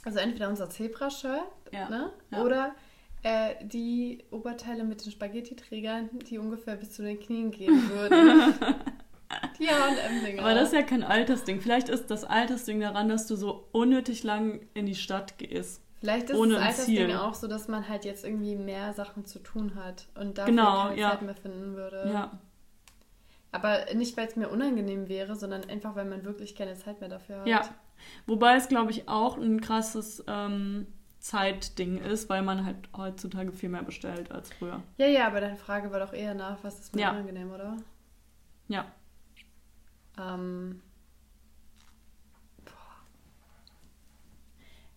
also 0.03 0.19
entweder 0.19 0.49
unser 0.49 0.69
Zebra-Shirt, 0.69 1.41
Ja, 1.71 1.89
ne? 1.89 2.11
ja. 2.31 2.43
Oder 2.43 2.75
äh, 3.23 3.55
die 3.65 4.23
Oberteile 4.31 4.83
mit 4.83 5.05
den 5.05 5.11
Spaghetti-Trägern, 5.11 6.09
die 6.29 6.37
ungefähr 6.37 6.75
bis 6.75 6.91
zu 6.91 7.03
den 7.03 7.19
Knien 7.19 7.51
gehen 7.51 7.89
würden. 7.89 8.53
die 9.59 9.67
H&M-Dinger. 9.69 10.41
Aber 10.41 10.53
das 10.53 10.69
ist 10.69 10.73
ja 10.73 10.81
kein 10.83 11.03
Altersding. 11.03 11.61
Vielleicht 11.61 11.89
ist 11.89 12.07
das 12.11 12.23
Altersding 12.25 12.79
daran, 12.81 13.09
dass 13.09 13.27
du 13.27 13.35
so 13.35 13.67
unnötig 13.71 14.23
lang 14.23 14.61
in 14.73 14.85
die 14.85 14.95
Stadt 14.95 15.37
gehst. 15.37 15.81
Vielleicht 15.99 16.29
ist 16.29 16.37
ohne 16.37 16.55
das 16.55 16.63
Altersding 16.63 17.13
auch 17.15 17.33
so, 17.33 17.47
dass 17.47 17.67
man 17.67 17.87
halt 17.89 18.05
jetzt 18.05 18.23
irgendwie 18.23 18.55
mehr 18.55 18.93
Sachen 18.93 19.25
zu 19.25 19.39
tun 19.39 19.75
hat 19.75 20.07
und 20.15 20.37
dafür 20.37 20.51
Genau, 20.53 20.83
keine 20.87 20.99
ja. 20.99 21.09
Zeit 21.11 21.21
mehr 21.23 21.35
finden 21.35 21.75
würde. 21.75 22.09
Ja. 22.11 22.39
Aber 23.51 23.85
nicht, 23.95 24.15
weil 24.15 24.27
es 24.27 24.35
mir 24.35 24.49
unangenehm 24.49 25.09
wäre, 25.09 25.35
sondern 25.35 25.63
einfach, 25.65 25.95
weil 25.95 26.05
man 26.05 26.23
wirklich 26.23 26.55
keine 26.55 26.75
Zeit 26.75 26.99
mehr 27.01 27.09
dafür 27.09 27.39
hat. 27.39 27.47
Ja. 27.47 27.61
Wobei 28.27 28.55
es, 28.55 28.67
glaube 28.69 28.91
ich, 28.91 29.09
auch 29.09 29.37
ein 29.37 29.59
krasses 29.59 30.23
ähm, 30.27 30.87
Zeitding 31.19 31.97
ist, 31.97 32.29
weil 32.29 32.43
man 32.43 32.65
halt 32.65 32.77
heutzutage 32.95 33.51
viel 33.51 33.69
mehr 33.69 33.83
bestellt 33.83 34.31
als 34.31 34.53
früher. 34.53 34.81
Ja, 34.97 35.07
ja, 35.07 35.27
aber 35.27 35.41
deine 35.41 35.57
Frage 35.57 35.91
war 35.91 35.99
doch 35.99 36.13
eher 36.13 36.33
nach, 36.33 36.63
was 36.63 36.79
ist 36.79 36.95
mir 36.95 37.01
Ja. 37.01 37.11
unangenehm, 37.11 37.51
oder? 37.51 37.75
Ja. 38.69 38.85
Ähm, 40.17 40.81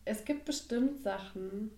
Es 0.04 0.24
gibt 0.24 0.44
bestimmt 0.44 1.02
Sachen. 1.02 1.70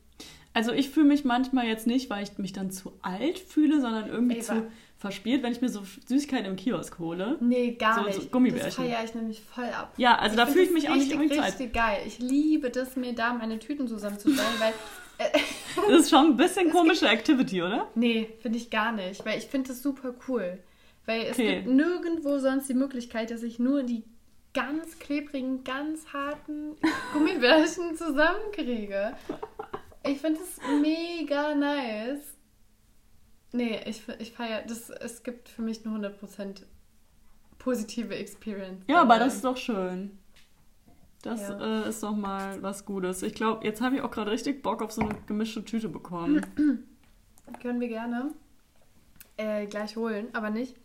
Also 0.53 0.73
ich 0.73 0.91
fühle 0.91 1.07
mich 1.07 1.25
manchmal 1.25 1.67
jetzt 1.67 1.87
nicht, 1.87 2.09
weil 2.11 2.23
ich 2.23 2.39
mich 2.39 2.53
dann 2.53 2.71
zu 2.71 2.93
alt 3.03 3.39
fühle, 3.41 3.81
sondern 3.81 4.09
irgendwie 4.09 4.37
Ey, 4.37 4.43
zu 4.43 4.67
verspielt, 4.99 5.43
wenn 5.43 5.53
ich 5.53 5.61
mir 5.61 5.69
so 5.69 5.83
Süßigkeiten 6.07 6.47
im 6.47 6.57
Kiosk 6.57 6.99
hole. 7.01 7.37
Nee, 7.41 7.73
gar 7.73 7.95
So- 7.97 8.01
so 8.03 8.07
nicht. 8.07 8.19
das 8.21 8.31
Gummibärchen. 8.31 8.85
feiere 8.85 9.05
ich 9.05 9.15
nämlich 9.15 9.41
voll 9.43 9.65
ab. 9.65 9.93
Ja, 9.97 10.17
also 10.17 10.37
da 10.37 10.47
find 10.47 10.55
fühle 10.57 10.65
ich 10.65 10.71
das 10.73 10.83
mich 10.83 10.91
auch 10.91 10.95
nicht 10.95 11.13
unbedingt 11.13 11.35
zu 11.35 11.43
alt. 11.43 11.53
richtig 11.55 11.73
geil. 11.75 12.03
Ich 12.07 12.19
liebe 12.21 12.71
das, 12.71 12.95
mir 12.97 13.13
da 13.15 13.35
meine 13.35 13.59
Tüten 13.59 13.89
zusammenzustellen, 13.89 14.55
weil 14.61 14.73
äh, 15.19 15.39
Das 15.91 16.03
ist 16.03 16.11
schon 16.11 16.27
ein 16.27 16.37
bisschen 16.37 16.71
komische 16.71 17.09
Activity, 17.09 17.61
oder? 17.63 17.89
Nee, 17.97 18.29
finde 18.41 18.59
ich 18.59 18.71
gar 18.71 18.93
nicht, 18.93 19.27
weil 19.27 19.39
ich 19.39 19.47
finde 19.47 19.69
das 19.69 19.83
super 19.83 20.15
cool. 20.29 20.59
Weil 21.07 21.23
es 21.25 21.33
Okay. 21.33 21.57
gibt 21.57 21.67
nirgendwo 21.67 22.39
sonst 22.39 22.69
die 22.69 22.75
Möglichkeit, 22.75 23.31
dass 23.33 23.43
ich 23.43 23.59
nur 23.59 23.83
die 23.83 24.05
ganz 24.55 24.99
klebrigen, 24.99 25.65
ganz 25.65 26.07
harten 26.13 26.77
Gummibärchen 27.13 27.97
zusammenkriege. 27.97 29.15
Ich 30.07 30.21
finde 30.21 30.41
es 30.41 30.59
mega 30.81 31.55
nice. 31.55 32.37
Nee, 33.53 33.81
ich, 33.87 34.03
ich 34.19 34.33
feiere, 34.33 34.63
das, 34.67 34.91
es 34.91 35.23
gibt 35.23 35.49
für 35.49 35.63
mich 35.63 35.85
eine 35.87 36.09
100% 36.09 36.63
positive 37.59 38.15
Experience. 38.15 38.83
Ja, 38.89 39.03
aber 39.03 39.19
das 39.19 39.37
ist 39.37 39.45
doch 39.45 39.57
schön. 39.57 40.19
Das 41.23 41.49
Ja. 41.49 41.85
äh, 41.85 41.89
ist 41.89 42.03
doch 42.03 42.15
mal 42.15 42.61
was 42.63 42.85
Gutes. 42.85 43.23
Ich 43.23 43.35
glaube, 43.35 43.65
jetzt 43.65 43.81
habe 43.81 43.97
ich 43.97 44.03
auch 44.03 44.11
gerade 44.11 44.31
richtig 44.31 44.63
Bock 44.63 44.83
auf 44.83 44.93
so 44.93 45.03
eine 45.03 45.15
gemischte 45.27 45.65
Tüte 45.65 45.89
bekommen. 45.89 46.45
Können 47.63 47.81
wir 47.81 47.89
gerne 47.89 48.35
äh, 49.37 49.67
gleich 49.67 49.97
holen, 49.97 50.29
aber 50.35 50.51
nicht. 50.51 50.77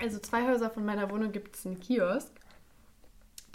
Also 0.00 0.18
zwei 0.20 0.46
Häuser 0.46 0.70
von 0.70 0.84
meiner 0.84 1.10
Wohnung 1.10 1.32
gibt 1.32 1.56
es 1.56 1.66
einen 1.66 1.80
Kiosk. 1.80 2.37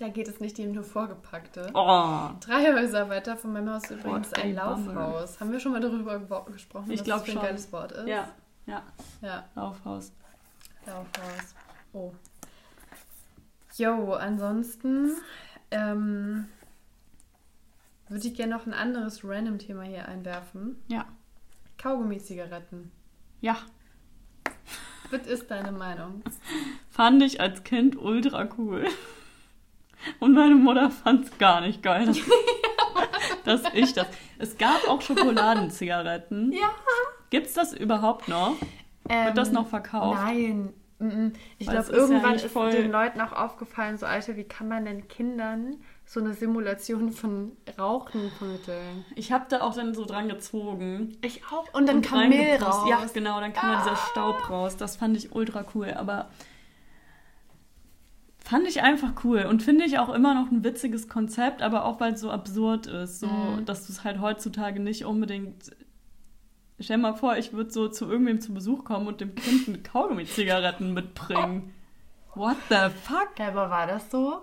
Da 0.03 0.09
geht 0.09 0.27
es 0.27 0.41
nicht 0.41 0.57
die 0.57 0.65
nur 0.65 0.83
vorgepackte. 0.83 1.71
Oh, 1.73 2.29
Drei 2.41 2.73
Häuser 2.73 3.07
weiter 3.07 3.37
von 3.37 3.53
meinem 3.53 3.69
Haus 3.73 3.89
übrigens 3.89 4.33
ein. 4.33 4.53
Laufhaus. 4.53 5.39
Haben 5.39 5.53
wir 5.53 5.61
schon 5.61 5.71
mal 5.71 5.79
darüber 5.79 6.19
ge- 6.19 6.51
gesprochen, 6.51 6.91
Ich 6.91 6.99
was 6.99 7.05
glaub 7.05 7.19
das 7.19 7.25
für 7.27 7.31
ein 7.31 7.35
schon. 7.37 7.43
geiles 7.45 7.71
Wort 7.71 7.91
ist? 7.93 8.07
ja, 8.07 8.27
ja, 8.65 8.83
Ja, 9.21 9.45
Laufhaus. 9.55 10.11
Laufhaus. 10.85 11.55
Oh. 11.93 12.11
Jo, 13.77 14.11
ansonsten 14.15 15.11
ähm, 15.71 16.47
würde 18.09 18.27
ich 18.27 18.35
gerne 18.35 18.53
noch 18.55 18.65
ein 18.65 18.73
anderes 18.73 19.23
Random-Thema 19.23 19.83
hier 19.83 20.05
einwerfen. 20.09 20.83
Ja, 20.89 21.05
Kaugummi-Zigaretten. 21.77 22.91
ja. 23.39 23.55
Was 25.11 25.27
ist 25.27 25.49
deine 25.49 25.71
Meinung? 25.71 26.23
Fand 26.89 27.21
ich 27.23 27.39
als 27.39 27.63
Kind 27.63 27.95
ultra 27.95 28.49
cool. 28.57 28.85
Und 30.19 30.33
meine 30.33 30.55
Mutter 30.55 30.89
fand 30.89 31.25
es 31.25 31.37
gar 31.37 31.61
nicht 31.61 31.81
geil, 31.83 32.05
dass, 32.05 32.19
dass 33.63 33.73
ich 33.73 33.93
das. 33.93 34.07
Es 34.39 34.57
gab 34.57 34.87
auch 34.87 35.01
Schokoladenzigaretten. 35.01 36.51
Ja. 36.51 36.69
Gibt's 37.29 37.53
das 37.53 37.73
überhaupt 37.73 38.27
noch? 38.27 38.55
Wird 39.07 39.37
das 39.37 39.51
noch 39.51 39.67
verkauft? 39.67 40.19
Nein. 40.23 40.73
Ich 41.57 41.67
es 41.67 41.71
glaube, 41.71 41.79
ist 41.79 41.89
ja 41.89 41.97
irgendwann 41.97 42.35
ist 42.35 42.45
voll- 42.45 42.71
den 42.71 42.91
Leuten 42.91 43.19
auch 43.19 43.33
aufgefallen, 43.33 43.97
so 43.97 44.05
Alter, 44.05 44.37
wie 44.37 44.45
kann 44.45 44.69
man 44.69 44.85
denn 44.85 45.07
Kindern 45.09 45.77
so 46.05 46.19
eine 46.21 46.33
Simulation 46.33 47.11
von 47.11 47.57
Rauchen 47.77 48.31
vermitteln? 48.37 49.03
Ich 49.15 49.31
habe 49.31 49.45
da 49.49 49.61
auch 49.61 49.73
dann 49.75 49.93
so 49.93 50.05
dran 50.05 50.29
gezogen. 50.29 51.17
Ich 51.21 51.41
auch. 51.51 51.73
Und 51.73 51.87
dann 51.89 51.97
und 51.97 52.05
kam 52.05 52.29
Mehl 52.29 52.55
raus. 52.55 52.83
Ah. 52.85 52.89
Ja, 52.89 53.05
genau, 53.13 53.39
dann 53.41 53.51
kam 53.51 53.73
da 53.73 53.81
dieser 53.83 53.95
Staub 53.97 54.49
raus. 54.49 54.77
Das 54.77 54.95
fand 54.95 55.17
ich 55.17 55.33
ultra 55.35 55.65
cool, 55.75 55.91
aber 55.93 56.29
fand 58.43 58.67
ich 58.67 58.81
einfach 58.83 59.23
cool 59.23 59.45
und 59.49 59.63
finde 59.63 59.85
ich 59.85 59.97
auch 59.99 60.09
immer 60.09 60.33
noch 60.35 60.51
ein 60.51 60.63
witziges 60.63 61.07
Konzept, 61.09 61.61
aber 61.61 61.85
auch 61.85 61.99
weil 61.99 62.13
es 62.13 62.21
so 62.21 62.29
absurd 62.29 62.85
ist, 62.87 63.19
so 63.21 63.27
Mhm. 63.27 63.65
dass 63.65 63.87
du 63.87 63.93
es 63.93 64.03
halt 64.03 64.19
heutzutage 64.21 64.79
nicht 64.79 65.05
unbedingt 65.05 65.71
Stell 66.79 66.97
dir 66.97 67.03
mal 67.03 67.13
vor, 67.15 67.37
ich 67.37 67.53
würde 67.53 67.69
so 67.71 67.87
zu 67.87 68.09
irgendwem 68.09 68.41
zu 68.41 68.53
Besuch 68.53 68.83
kommen 68.83 69.07
und 69.07 69.21
dem 69.21 69.35
Kind 69.35 69.67
eine 69.69 69.77
Kaugummi-Zigaretten 69.77 70.91
mitbringen. 70.93 71.73
What 72.35 72.57
the 72.67 72.89
fuck? 73.03 73.29
Ja, 73.37 73.49
aber 73.49 73.69
war 73.69 73.85
das 73.87 74.09
so 74.09 74.41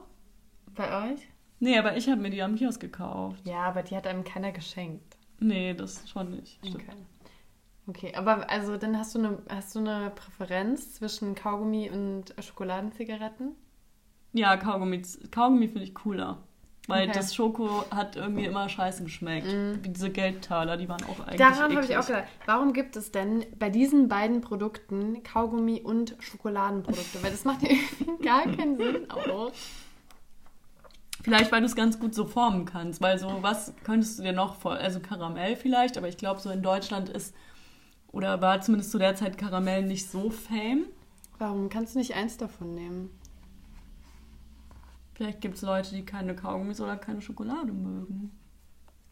bei 0.75 1.13
euch? 1.13 1.21
Nee, 1.59 1.77
aber 1.77 1.97
ich 1.97 2.09
habe 2.09 2.21
mir 2.21 2.31
die 2.31 2.41
am 2.41 2.55
Kiosk 2.55 2.81
gekauft. 2.81 3.41
Ja, 3.45 3.65
aber 3.65 3.83
die 3.83 3.97
hat 3.97 4.07
einem 4.07 4.23
keiner 4.25 4.53
geschenkt. 4.53 5.17
Nee, 5.41 5.75
das 5.75 6.09
schon 6.09 6.31
nicht. 6.31 6.59
Stimmt. 6.65 6.77
Okay. 6.77 6.97
Okay, 7.89 8.15
aber 8.15 8.49
also 8.49 8.77
dann 8.77 8.97
hast 8.97 9.17
du 9.17 9.19
eine, 9.19 9.39
hast 9.51 9.75
du 9.75 9.81
eine 9.81 10.11
Präferenz 10.15 10.95
zwischen 10.95 11.35
Kaugummi 11.35 11.91
und 11.91 12.33
Schokoladenzigaretten? 12.39 13.57
Ja, 14.33 14.57
Kaugummi, 14.57 15.03
Kaugummi 15.31 15.69
finde 15.69 15.85
ich 15.85 15.95
cooler. 15.95 16.39
Weil 16.89 17.05
Okay. 17.05 17.13
das 17.15 17.35
Schoko 17.35 17.85
hat 17.91 18.17
irgendwie 18.17 18.47
immer 18.47 18.69
scheiße 18.69 19.05
geschmeckt. 19.05 19.47
Wie 19.83 19.89
diese 19.91 20.11
Geldtaler, 20.11 20.77
die 20.77 20.89
waren 20.89 21.03
auch 21.05 21.21
eigentlich 21.21 21.39
Daran 21.39 21.77
habe 21.77 21.85
ich 21.85 21.97
auch 21.97 22.07
gedacht, 22.07 22.25
warum 22.47 22.73
gibt 22.73 22.97
es 22.97 23.13
denn 23.13 23.47
bei 23.59 23.71
diesen 23.71 24.09
beiden 24.09 24.41
Produkten 24.41 25.23
Kaugummi 25.23 25.81
und 25.83 26.17
Schokoladenprodukte? 26.19 27.23
Weil 27.23 27.31
das 27.31 27.45
macht 27.45 27.63
ja 27.63 27.69
irgendwie 28.01 28.25
gar 28.25 28.43
keinen 28.43 28.77
Sinn 28.77 29.11
auch. 29.11 29.53
Vielleicht, 31.23 31.53
weil 31.53 31.61
du 31.61 31.67
es 31.67 31.77
ganz 31.77 32.01
gut 32.01 32.15
so 32.15 32.25
formen 32.25 32.65
kannst. 32.65 33.01
Weil 33.01 33.19
so, 33.19 33.39
was 33.43 33.75
könntest 33.85 34.19
du 34.19 34.23
dir 34.23 34.33
noch 34.33 34.57
vor... 34.57 34.73
Also 34.73 35.01
Karamell 35.01 35.55
vielleicht, 35.55 35.99
aber 35.99 36.09
ich 36.09 36.17
glaube, 36.17 36.41
so 36.41 36.51
in 36.51 36.63
Deutschland 36.63 37.09
ist... 37.09 37.35
Oder 38.11 38.41
war 38.41 38.61
zumindest 38.63 38.91
zu 38.91 38.99
der 38.99 39.15
Zeit 39.15 39.39
Karamell 39.39 39.85
nicht 39.85 40.11
so 40.11 40.31
fame. 40.31 40.87
Warum 41.39 41.69
kannst 41.69 41.95
du 41.95 41.99
nicht 42.01 42.17
eins 42.17 42.37
davon 42.37 42.75
nehmen? 42.75 43.11
Vielleicht 45.21 45.43
gibt 45.43 45.57
es 45.57 45.61
Leute, 45.61 45.95
die 45.95 46.03
keine 46.03 46.35
Kaugummis 46.35 46.81
oder 46.81 46.97
keine 46.97 47.21
Schokolade 47.21 47.73
mögen. 47.73 48.31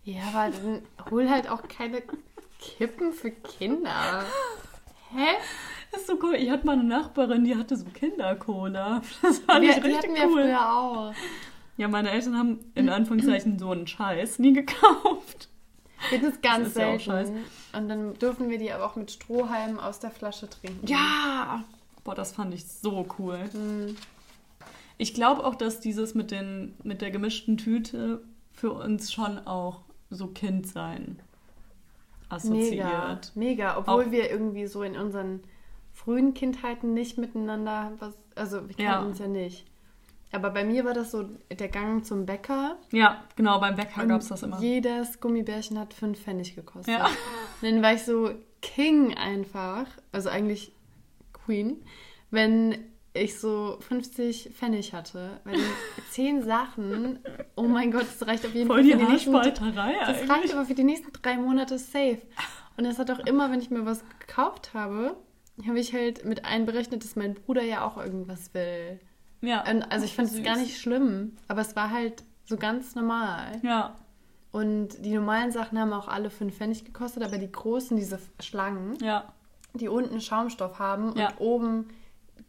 Ja, 0.05 0.23
aber 0.33 0.51
dann 0.51 0.81
hol 1.11 1.29
halt 1.29 1.51
auch 1.51 1.69
keine 1.69 2.03
Kippen 2.59 3.13
für 3.13 3.31
Kinder. 3.31 4.25
Hä? 5.11 5.27
Das 5.93 6.01
ist 6.01 6.07
so 6.07 6.19
cool. 6.23 6.37
Ich 6.37 6.49
hatte 6.49 6.65
mal 6.65 6.73
eine 6.73 6.85
Nachbarin, 6.85 7.45
die 7.45 7.55
hatte 7.55 7.77
so 7.77 7.85
Kindercola. 7.93 9.03
Das 9.21 9.41
fand 9.41 9.61
Wir, 9.61 9.69
ich 9.73 9.83
die 9.83 9.91
richtig 9.91 10.15
wir 10.15 10.25
cool. 10.29 10.45
früher 10.45 10.73
auch. 10.73 11.13
Ja, 11.77 11.89
meine 11.89 12.11
Eltern 12.11 12.39
haben 12.39 12.61
in 12.75 12.89
Anführungszeichen 12.89 13.59
so 13.59 13.71
einen 13.73 13.87
Scheiß 13.87 14.39
nie 14.39 14.55
gekauft. 14.55 15.51
Das 16.11 16.23
ist 16.23 16.41
ganz 16.41 16.69
ist 16.69 16.79
ja 16.79 16.95
auch 16.95 17.01
selten. 17.01 17.45
Und 17.75 17.89
dann 17.91 18.15
dürfen 18.15 18.49
wir 18.49 18.57
die 18.57 18.73
aber 18.73 18.87
auch 18.87 18.97
mit 18.97 19.11
Strohhalmen 19.11 19.79
aus 19.79 20.01
der 20.01 20.11
Flasche 20.11 20.49
trinken. 20.49 20.87
Ja! 20.87 21.65
Boah, 22.03 22.15
das 22.15 22.33
fand 22.33 22.55
ich 22.55 22.67
so 22.67 23.07
cool. 23.19 23.41
Hm. 23.53 23.95
Ich 24.99 25.15
glaube 25.15 25.45
auch, 25.45 25.55
dass 25.55 25.81
dieses 25.81 26.15
mit, 26.15 26.31
den, 26.31 26.75
mit 26.83 27.01
der 27.01 27.11
gemischten 27.11 27.57
Tüte 27.57 28.23
für 28.53 28.73
uns 28.73 29.13
schon 29.13 29.39
auch 29.47 29.83
so 30.11 30.27
Kindsein 30.29 31.21
Mega, 32.31 32.37
assoziiert. 32.37 33.33
mega. 33.37 33.79
Obwohl 33.79 34.05
Auch- 34.07 34.11
wir 34.11 34.31
irgendwie 34.31 34.67
so 34.67 34.83
in 34.83 34.97
unseren 34.97 35.41
frühen 35.93 36.35
Kindheiten 36.35 36.95
nicht 36.95 37.17
miteinander 37.19 37.93
was. 38.01 38.15
Also 38.35 38.69
wir 38.69 38.75
kannten 38.77 38.83
Ja. 38.83 39.01
uns 39.01 39.19
ja 39.19 39.29
nicht. 39.29 39.65
Aber 40.31 40.51
bei 40.51 40.63
mir 40.63 40.85
war 40.85 40.93
das 40.93 41.11
so 41.11 41.25
der 41.51 41.69
Gang 41.69 42.05
zum 42.05 42.27
Bäcker. 42.27 42.77
Ja, 42.93 43.25
genau, 43.37 43.61
beim 43.61 43.77
Bäcker 43.77 44.05
gab 44.07 44.21
es 44.21 44.29
das 44.29 44.43
immer. 44.43 44.61
Jedes 44.61 45.21
Gummibärchen 45.21 45.79
hat 45.79 45.95
fünf 45.95 46.21
Pfennig 46.21 46.55
gekostet. 46.55 46.95
Ja. 46.99 47.07
Und 47.07 47.13
dann 47.63 47.83
war 47.83 47.95
ich 47.95 48.03
so 48.03 48.31
King 48.61 49.15
einfach, 49.17 49.87
also 50.13 50.29
eigentlich 50.29 50.73
Queen, 51.33 51.83
wenn 52.31 52.77
ich 53.19 53.39
so 53.39 53.79
50 53.81 54.51
Pfennig 54.55 54.93
hatte. 54.95 55.41
Weil 55.45 55.55
die 55.57 55.63
zehn 56.11 56.43
Sachen, 56.43 57.19
oh 57.57 57.63
mein 57.65 57.91
Gott, 57.91 58.03
das 58.19 58.27
reicht 58.27 58.45
auf 58.47 58.55
jeden 58.55 58.67
Voll 58.69 58.83
die 58.83 58.93
für 58.93 58.99
die 58.99 59.05
Haarspalterei 59.07 59.95
Das 60.07 60.29
reicht 60.29 60.53
aber 60.55 60.65
für 60.65 60.75
die 60.75 60.85
nächsten 60.85 61.13
drei 61.13 61.37
Monate 61.37 61.79
safe. 61.79 62.19
Und 62.77 62.85
das 62.85 62.99
hat 62.99 63.11
auch 63.11 63.21
immer, 63.21 63.51
wenn 63.51 63.61
ich 63.61 63.71
mir 63.71 63.85
was 63.85 64.03
gekauft 64.21 64.73
habe, 64.75 65.17
habe 65.67 65.81
ich 65.81 65.93
halt 65.93 66.25
mit 66.25 66.45
einberechnet, 66.45 67.03
dass 67.03 67.17
mein 67.17 67.35
Bruder 67.35 67.63
ja 67.63 67.85
auch 67.85 67.97
irgendwas 67.97 68.55
will. 68.55 69.01
Ja. 69.41 69.69
Und 69.71 69.83
also 69.91 70.05
ich 70.05 70.15
fand 70.15 70.31
es 70.31 70.43
gar 70.43 70.57
nicht 70.57 70.79
schlimm, 70.81 71.37
aber 71.49 71.61
es 71.61 71.75
war 71.77 71.91
halt 71.91 72.23
so 72.45 72.57
ganz 72.57 72.95
normal. 72.95 73.59
Ja. 73.63 73.97
Und 74.51 75.05
die 75.05 75.15
normalen 75.15 75.51
Sachen 75.53 75.79
haben 75.79 75.93
auch 75.93 76.09
alle 76.09 76.31
fünf 76.31 76.57
Pfennig 76.57 76.85
gekostet, 76.85 77.23
aber 77.23 77.39
die 77.39 77.51
großen, 77.53 77.97
diese 77.97 78.19
Schlangen, 78.41 78.97
Ja. 79.03 79.33
die 79.75 79.89
unten 79.89 80.21
Schaumstoff 80.21 80.79
haben 80.79 81.15
Ja. 81.17 81.29
und 81.31 81.41
oben 81.41 81.89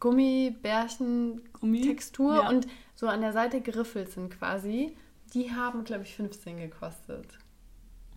Gummibärchen 0.00 1.42
Gummi. 1.52 1.82
Textur 1.82 2.34
Ja. 2.42 2.48
und 2.48 2.66
so 2.94 3.06
an 3.08 3.20
der 3.20 3.32
Seite 3.32 3.60
geriffelt 3.60 4.10
sind 4.12 4.30
quasi, 4.30 4.96
die 5.34 5.52
haben, 5.52 5.84
glaube 5.84 6.02
ich, 6.02 6.14
15 6.16 6.56
gekostet. 6.58 7.38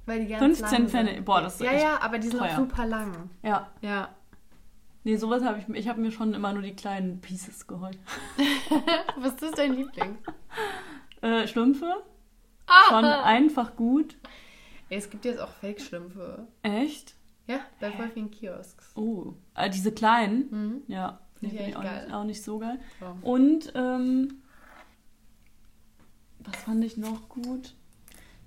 Weil 0.05 0.21
die 0.21 0.27
ganz 0.27 0.41
15 0.59 0.71
lang 0.81 0.89
Pfennig. 0.89 1.15
sind. 1.15 1.25
Boah, 1.25 1.41
das 1.41 1.55
ist 1.55 1.61
Ja, 1.61 1.71
ja, 1.73 2.01
aber 2.01 2.19
die 2.19 2.27
sind 2.27 2.39
auch 2.41 2.47
teuer. 2.47 2.55
super 2.57 2.85
lang. 2.85 3.29
Ja. 3.43 3.71
Ja. 3.81 4.09
Nee, 5.05 5.15
sowas 5.17 5.43
habe 5.43 5.59
ich. 5.59 5.69
Ich 5.75 5.87
habe 5.89 5.99
mir 6.01 6.11
schon 6.11 6.33
immer 6.33 6.53
nur 6.53 6.61
die 6.61 6.75
kleinen 6.75 7.19
Pieces 7.21 7.67
geholt. 7.67 7.97
Was 9.17 9.33
ist 9.41 9.57
dein 9.57 9.73
Liebling? 9.73 10.17
Äh, 11.21 11.47
Schlümpfe. 11.47 12.03
Ah! 12.67 12.89
Schon 12.89 13.05
einfach 13.05 13.75
gut. 13.75 14.17
Ey, 14.89 14.97
es 14.97 15.09
gibt 15.09 15.25
jetzt 15.25 15.39
auch 15.41 15.49
Fake-Schlümpfe. 15.51 16.47
Echt? 16.63 17.15
Ja, 17.47 17.59
bei 17.81 17.91
voll 17.91 18.09
vielen 18.09 18.31
Kiosks. 18.31 18.91
Oh. 18.95 19.33
Äh, 19.55 19.69
diese 19.69 19.91
kleinen. 19.91 20.47
Mhm. 20.51 20.81
Ja. 20.87 21.19
Die 21.43 21.57
Finde 21.57 21.69
ich 21.69 21.75
finde 21.75 21.89
auch 21.89 22.01
nicht, 22.01 22.13
auch 22.13 22.23
nicht 22.23 22.43
so 22.43 22.59
geil. 22.59 22.79
So. 22.99 23.29
Und, 23.29 23.73
ähm, 23.75 24.41
was 26.39 26.55
fand 26.57 26.83
ich 26.83 26.97
noch 26.97 27.29
gut? 27.29 27.73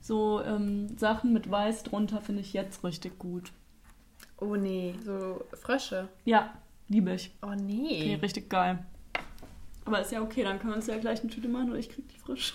So 0.00 0.42
ähm, 0.42 0.96
Sachen 0.98 1.32
mit 1.32 1.50
Weiß 1.50 1.82
drunter 1.82 2.20
finde 2.20 2.42
ich 2.42 2.52
jetzt 2.52 2.84
richtig 2.84 3.18
gut. 3.18 3.52
Oh 4.38 4.54
nee, 4.54 4.94
so 5.04 5.44
Frösche. 5.54 6.08
Ja, 6.24 6.54
liebe 6.88 7.12
ich. 7.14 7.32
Oh 7.42 7.48
Finde 7.48 7.64
nee. 7.64 8.14
ich 8.14 8.22
richtig 8.22 8.48
geil. 8.48 8.84
Aber 9.84 10.00
ist 10.00 10.12
ja 10.12 10.20
okay, 10.20 10.42
dann 10.42 10.58
können 10.58 10.72
wir 10.72 10.76
uns 10.76 10.86
ja 10.88 10.98
gleich 10.98 11.20
eine 11.20 11.30
Tüte 11.30 11.48
machen 11.48 11.70
oder 11.70 11.78
ich 11.78 11.88
krieg 11.88 12.08
die 12.08 12.18
frisch. 12.18 12.54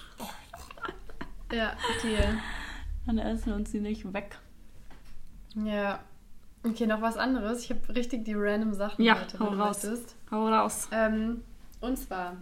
Ja, 1.51 1.75
Deal. 2.01 2.39
Dann 3.05 3.17
essen 3.17 3.47
wir 3.47 3.55
uns 3.55 3.71
die 3.71 3.79
nicht 3.79 4.13
weg. 4.13 4.37
Ja. 5.55 5.99
Okay, 6.63 6.85
noch 6.85 7.01
was 7.01 7.17
anderes. 7.17 7.63
Ich 7.63 7.69
habe 7.71 7.95
richtig 7.95 8.25
die 8.25 8.33
random 8.35 8.73
Sachen 8.73 9.03
Ja, 9.03 9.19
heute, 9.19 9.39
hau 9.39 9.45
raus. 9.47 9.83
möchtest. 9.83 10.15
Hau 10.29 10.47
raus. 10.47 10.87
Ähm, 10.91 11.41
und 11.79 11.97
zwar, 11.97 12.37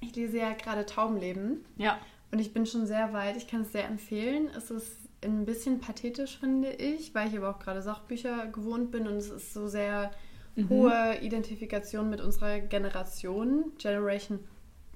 ich 0.00 0.14
lese 0.14 0.38
ja 0.38 0.52
gerade 0.52 0.86
Taubenleben 0.86 1.64
Ja. 1.76 1.98
und 2.30 2.38
ich 2.38 2.52
bin 2.52 2.66
schon 2.66 2.86
sehr 2.86 3.12
weit. 3.12 3.36
Ich 3.36 3.48
kann 3.48 3.62
es 3.62 3.72
sehr 3.72 3.86
empfehlen. 3.86 4.48
Es 4.56 4.70
ist 4.70 4.92
ein 5.24 5.44
bisschen 5.44 5.80
pathetisch, 5.80 6.38
finde 6.38 6.70
ich, 6.70 7.12
weil 7.14 7.28
ich 7.28 7.36
aber 7.36 7.50
auch 7.50 7.58
gerade 7.58 7.82
Sachbücher 7.82 8.46
gewohnt 8.46 8.92
bin 8.92 9.08
und 9.08 9.16
es 9.16 9.28
ist 9.30 9.52
so 9.52 9.66
sehr 9.66 10.12
Mhm. 10.54 10.68
hohe 10.70 11.18
Identifikation 11.20 12.08
mit 12.10 12.20
unserer 12.20 12.60
Generation, 12.60 13.72
Generation 13.78 14.38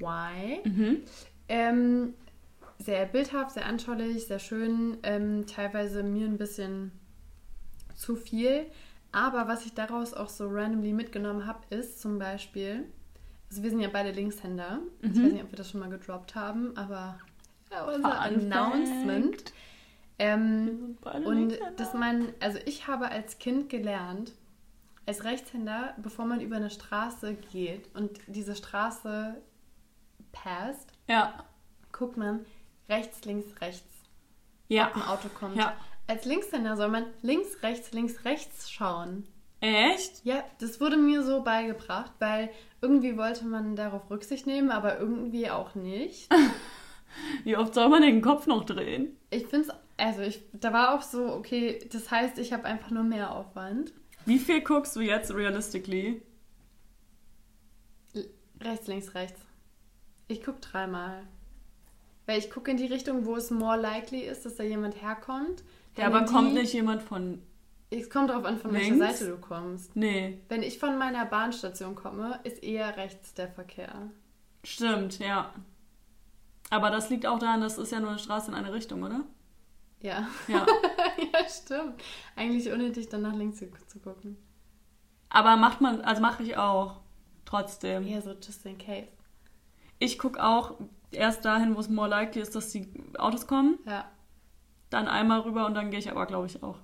Y. 0.01 0.61
Mhm. 0.65 0.97
Ähm, 1.49 2.15
sehr 2.79 3.07
bildhaft, 3.07 3.53
sehr 3.53 3.67
anschaulich, 3.67 4.27
sehr 4.27 4.39
schön, 4.41 4.99
ähm, 5.03 5.47
teilweise 5.47 6.03
mir 6.03 6.27
ein 6.27 6.37
bisschen 6.39 6.91
zu 8.03 8.17
viel. 8.17 8.67
Aber 9.13 9.47
was 9.49 9.65
ich 9.67 9.75
daraus 9.75 10.13
auch 10.15 10.29
so 10.29 10.49
randomly 10.49 10.93
mitgenommen 10.93 11.47
habe, 11.47 11.61
ist 11.71 12.01
zum 12.01 12.19
Beispiel, 12.19 12.85
also 13.51 13.63
wir 13.63 13.71
sind 13.71 13.81
ja 13.81 13.89
beide 13.93 14.11
Linkshänder. 14.11 14.81
Ich 15.03 15.11
Mhm. 15.11 15.25
weiß 15.25 15.33
nicht, 15.33 15.45
ob 15.45 15.53
wir 15.53 15.57
das 15.57 15.71
schon 15.71 15.81
mal 15.81 15.91
gedroppt 15.91 16.35
haben, 16.35 16.77
aber 16.77 17.19
ja, 17.71 17.85
unser 17.85 18.11
Fun 18.11 18.53
Announcement. 18.53 19.53
Ähm, 20.19 20.97
und 21.25 21.59
dass 21.77 21.95
man, 21.95 22.29
also 22.41 22.59
ich 22.67 22.87
habe 22.87 23.09
als 23.11 23.39
Kind 23.39 23.69
gelernt, 23.71 24.33
als 25.07 25.25
Rechtshänder, 25.25 25.95
bevor 26.01 26.25
man 26.27 26.41
über 26.41 26.57
eine 26.57 26.71
Straße 26.71 27.35
geht 27.51 27.95
und 27.97 28.21
diese 28.29 28.55
Straße 28.55 29.37
passt, 30.33 30.91
Ja. 31.09 31.45
guckt 31.93 32.17
man 32.17 32.45
rechts, 32.89 33.25
links, 33.25 33.61
rechts, 33.61 33.89
Ja. 34.69 34.89
ob 34.89 34.97
ein 34.97 35.03
Auto 35.03 35.29
kommt. 35.29 35.57
Ja. 35.57 35.75
Als 36.13 36.27
Linkshänder 36.27 36.77
soll 36.77 36.89
man 36.89 37.07
links, 37.23 37.63
rechts, 37.63 37.91
links, 37.93 38.27
rechts 38.27 38.71
schauen. 38.71 39.27
Echt? 39.61 40.23
Ja, 40.27 40.45
das 40.61 40.79
wurde 40.79 40.99
mir 40.99 41.23
so 41.23 41.43
beigebracht, 41.43 42.13
weil 42.19 42.51
irgendwie 42.83 43.17
wollte 43.17 43.47
man 43.47 43.77
darauf 43.77 44.11
Rücksicht 44.11 44.47
nehmen, 44.47 44.71
aber 44.71 44.99
irgendwie 44.99 45.49
auch 45.49 45.75
nicht. 45.75 46.29
Wie 47.45 47.57
oft 47.57 47.73
soll 47.73 47.89
man 47.89 48.03
den 48.03 48.21
Kopf 48.21 48.47
noch 48.47 48.65
drehen? 48.67 49.17
Ich 49.31 49.47
finde 49.47 49.69
es, 49.69 49.75
also 49.97 50.21
ich, 50.21 50.43
da 50.53 50.75
war 50.75 50.95
auch 50.95 51.01
so, 51.01 51.33
okay, 51.33 51.79
das 51.91 52.11
heißt, 52.11 52.37
ich 52.39 52.53
habe 52.53 52.65
einfach 52.65 52.91
nur 52.91 53.05
mehr 53.05 53.31
Aufwand. 53.35 53.95
Wie 54.27 54.39
viel 54.39 54.61
guckst 54.61 54.95
du 54.97 55.01
jetzt 55.01 55.33
realistically? 55.35 56.21
L- 58.15 58.29
Rechts, 58.61 58.87
links, 58.87 59.15
rechts. 59.15 59.41
Ich 60.29 60.43
gucke 60.45 60.61
dreimal. 60.61 61.23
Weil 62.27 62.39
ich 62.39 62.51
gucke 62.51 62.71
in 62.71 62.77
die 62.77 62.87
Richtung, 62.87 63.27
wo 63.27 63.37
es 63.37 63.51
more 63.51 63.81
likely 63.81 64.21
ist, 64.21 64.45
dass 64.47 64.57
da 64.57 64.63
jemand 64.63 65.01
herkommt. 65.03 65.65
Ja, 65.97 66.07
aber 66.07 66.25
kommt 66.25 66.55
nicht 66.55 66.73
jemand 66.73 67.03
von. 67.03 67.43
Es 67.91 68.09
kommt 68.09 68.31
darauf 68.31 68.45
an, 68.45 68.59
von 68.59 68.73
welcher 68.73 68.95
Links? 68.95 69.19
Seite 69.19 69.31
du 69.33 69.39
kommst. 69.39 69.95
Nee. 69.95 70.41
Wenn 70.49 70.63
ich 70.63 70.79
von 70.79 70.97
meiner 70.97 71.27
Bahnstation 71.27 71.95
komme, 71.95 72.41
ist 72.45 72.63
eher 72.63 72.97
rechts 72.97 73.35
der 73.35 73.49
Verkehr. 73.49 74.11
Stimmt, 74.65 75.19
ja. 75.19 75.53
Aber 76.71 76.91
das 76.91 77.11
liegt 77.11 77.27
auch 77.27 77.39
daran, 77.39 77.61
das 77.61 77.77
ist 77.77 77.93
ja 77.93 78.01
nur 78.01 78.11
eine 78.11 78.19
Straße 78.19 78.51
in 78.51 78.57
eine 78.57 78.73
Richtung, 78.73 79.03
oder? 79.03 79.25
Ja. 80.01 80.27
Ja. 80.49 80.65
ja, 81.33 81.49
stimmt. 81.49 82.03
Eigentlich 82.35 82.73
unnötig, 82.73 83.11
dann 83.11 83.23
nach 83.23 83.35
links 83.35 83.59
zu, 83.59 83.69
zu 83.89 83.99
gucken. 83.99 84.39
Aber 85.29 85.57
macht 85.57 85.81
man, 85.83 86.01
also 86.01 86.23
mache 86.23 86.43
ich 86.43 86.57
auch. 86.57 87.01
Trotzdem. 87.45 88.07
Eher 88.07 88.23
so 88.23 88.33
just 88.33 88.65
in 88.65 88.79
case. 88.79 89.09
Ich 89.99 90.19
gucke 90.19 90.43
auch 90.43 90.77
erst 91.13 91.45
dahin, 91.45 91.75
wo 91.77 91.81
es 91.81 91.89
more 91.89 92.09
likely 92.09 92.41
ist, 92.43 92.55
dass 92.55 92.71
die 92.71 92.89
Autos 93.19 93.47
kommen. 93.47 93.79
Ja. 93.87 94.05
Dann 94.91 95.09
einmal 95.09 95.41
rüber 95.41 95.67
und 95.67 95.75
dann 95.75 95.91
gehe 95.91 95.99
ich 95.99 96.11
aber, 96.11 96.27
glaube 96.27 96.47
ich, 96.47 96.63
auch. 96.63 96.79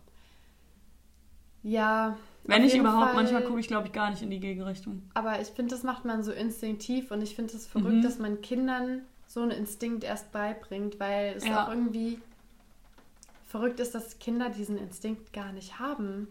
Ja. 1.63 2.17
Wenn 2.45 2.65
ich 2.65 2.77
überhaupt, 2.77 3.07
Fall- 3.09 3.15
manchmal 3.15 3.43
gucke 3.45 3.61
ich, 3.61 3.69
glaube 3.69 3.89
ich, 3.89 3.93
gar 3.93 4.11
nicht 4.11 4.23
in 4.23 4.31
die 4.31 4.41
Gegenrichtung. 4.41 5.03
Aber 5.15 5.41
ich 5.41 5.49
finde, 5.49 5.75
das 5.75 5.83
macht 5.83 6.05
man 6.05 6.23
so 6.23 6.33
instinktiv 6.33 7.11
und 7.11 7.21
ich 7.21 7.35
finde 7.35 7.55
es 7.55 7.67
verrückt, 7.67 7.97
Mhm. 7.97 8.03
dass 8.03 8.19
man 8.19 8.41
Kindern 8.41 9.03
so 9.27 9.43
einen 9.43 9.51
Instinkt 9.51 10.05
erst 10.05 10.33
beibringt, 10.33 10.99
weil 10.99 11.35
es 11.37 11.45
Ja. 11.47 11.65
auch 11.65 11.69
irgendwie 11.69 12.19
verrückt 13.47 13.81
ist, 13.81 13.95
dass 13.95 14.19
Kinder 14.19 14.49
diesen 14.49 14.79
Instinkt 14.79 15.33
gar 15.35 15.53
nicht 15.53 15.79
haben. 15.79 16.29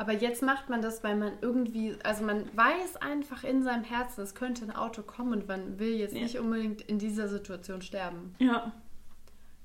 Aber 0.00 0.12
jetzt 0.12 0.40
macht 0.42 0.70
man 0.70 0.80
das, 0.80 1.04
weil 1.04 1.14
man 1.14 1.32
irgendwie, 1.42 1.94
also 2.04 2.24
man 2.24 2.44
weiß 2.56 2.96
einfach 3.02 3.44
in 3.44 3.62
seinem 3.62 3.84
Herzen, 3.84 4.22
es 4.22 4.34
könnte 4.34 4.64
ein 4.64 4.70
Auto 4.74 5.02
kommen 5.02 5.34
und 5.34 5.46
man 5.46 5.78
will 5.78 5.92
jetzt 5.94 6.14
Ja. 6.14 6.22
nicht 6.22 6.38
unbedingt 6.38 6.80
in 6.80 6.98
dieser 6.98 7.28
Situation 7.28 7.82
sterben. 7.82 8.34
Ja. 8.38 8.72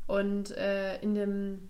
Und 0.07 0.51
äh, 0.57 0.99
in, 1.01 1.15
dem, 1.15 1.69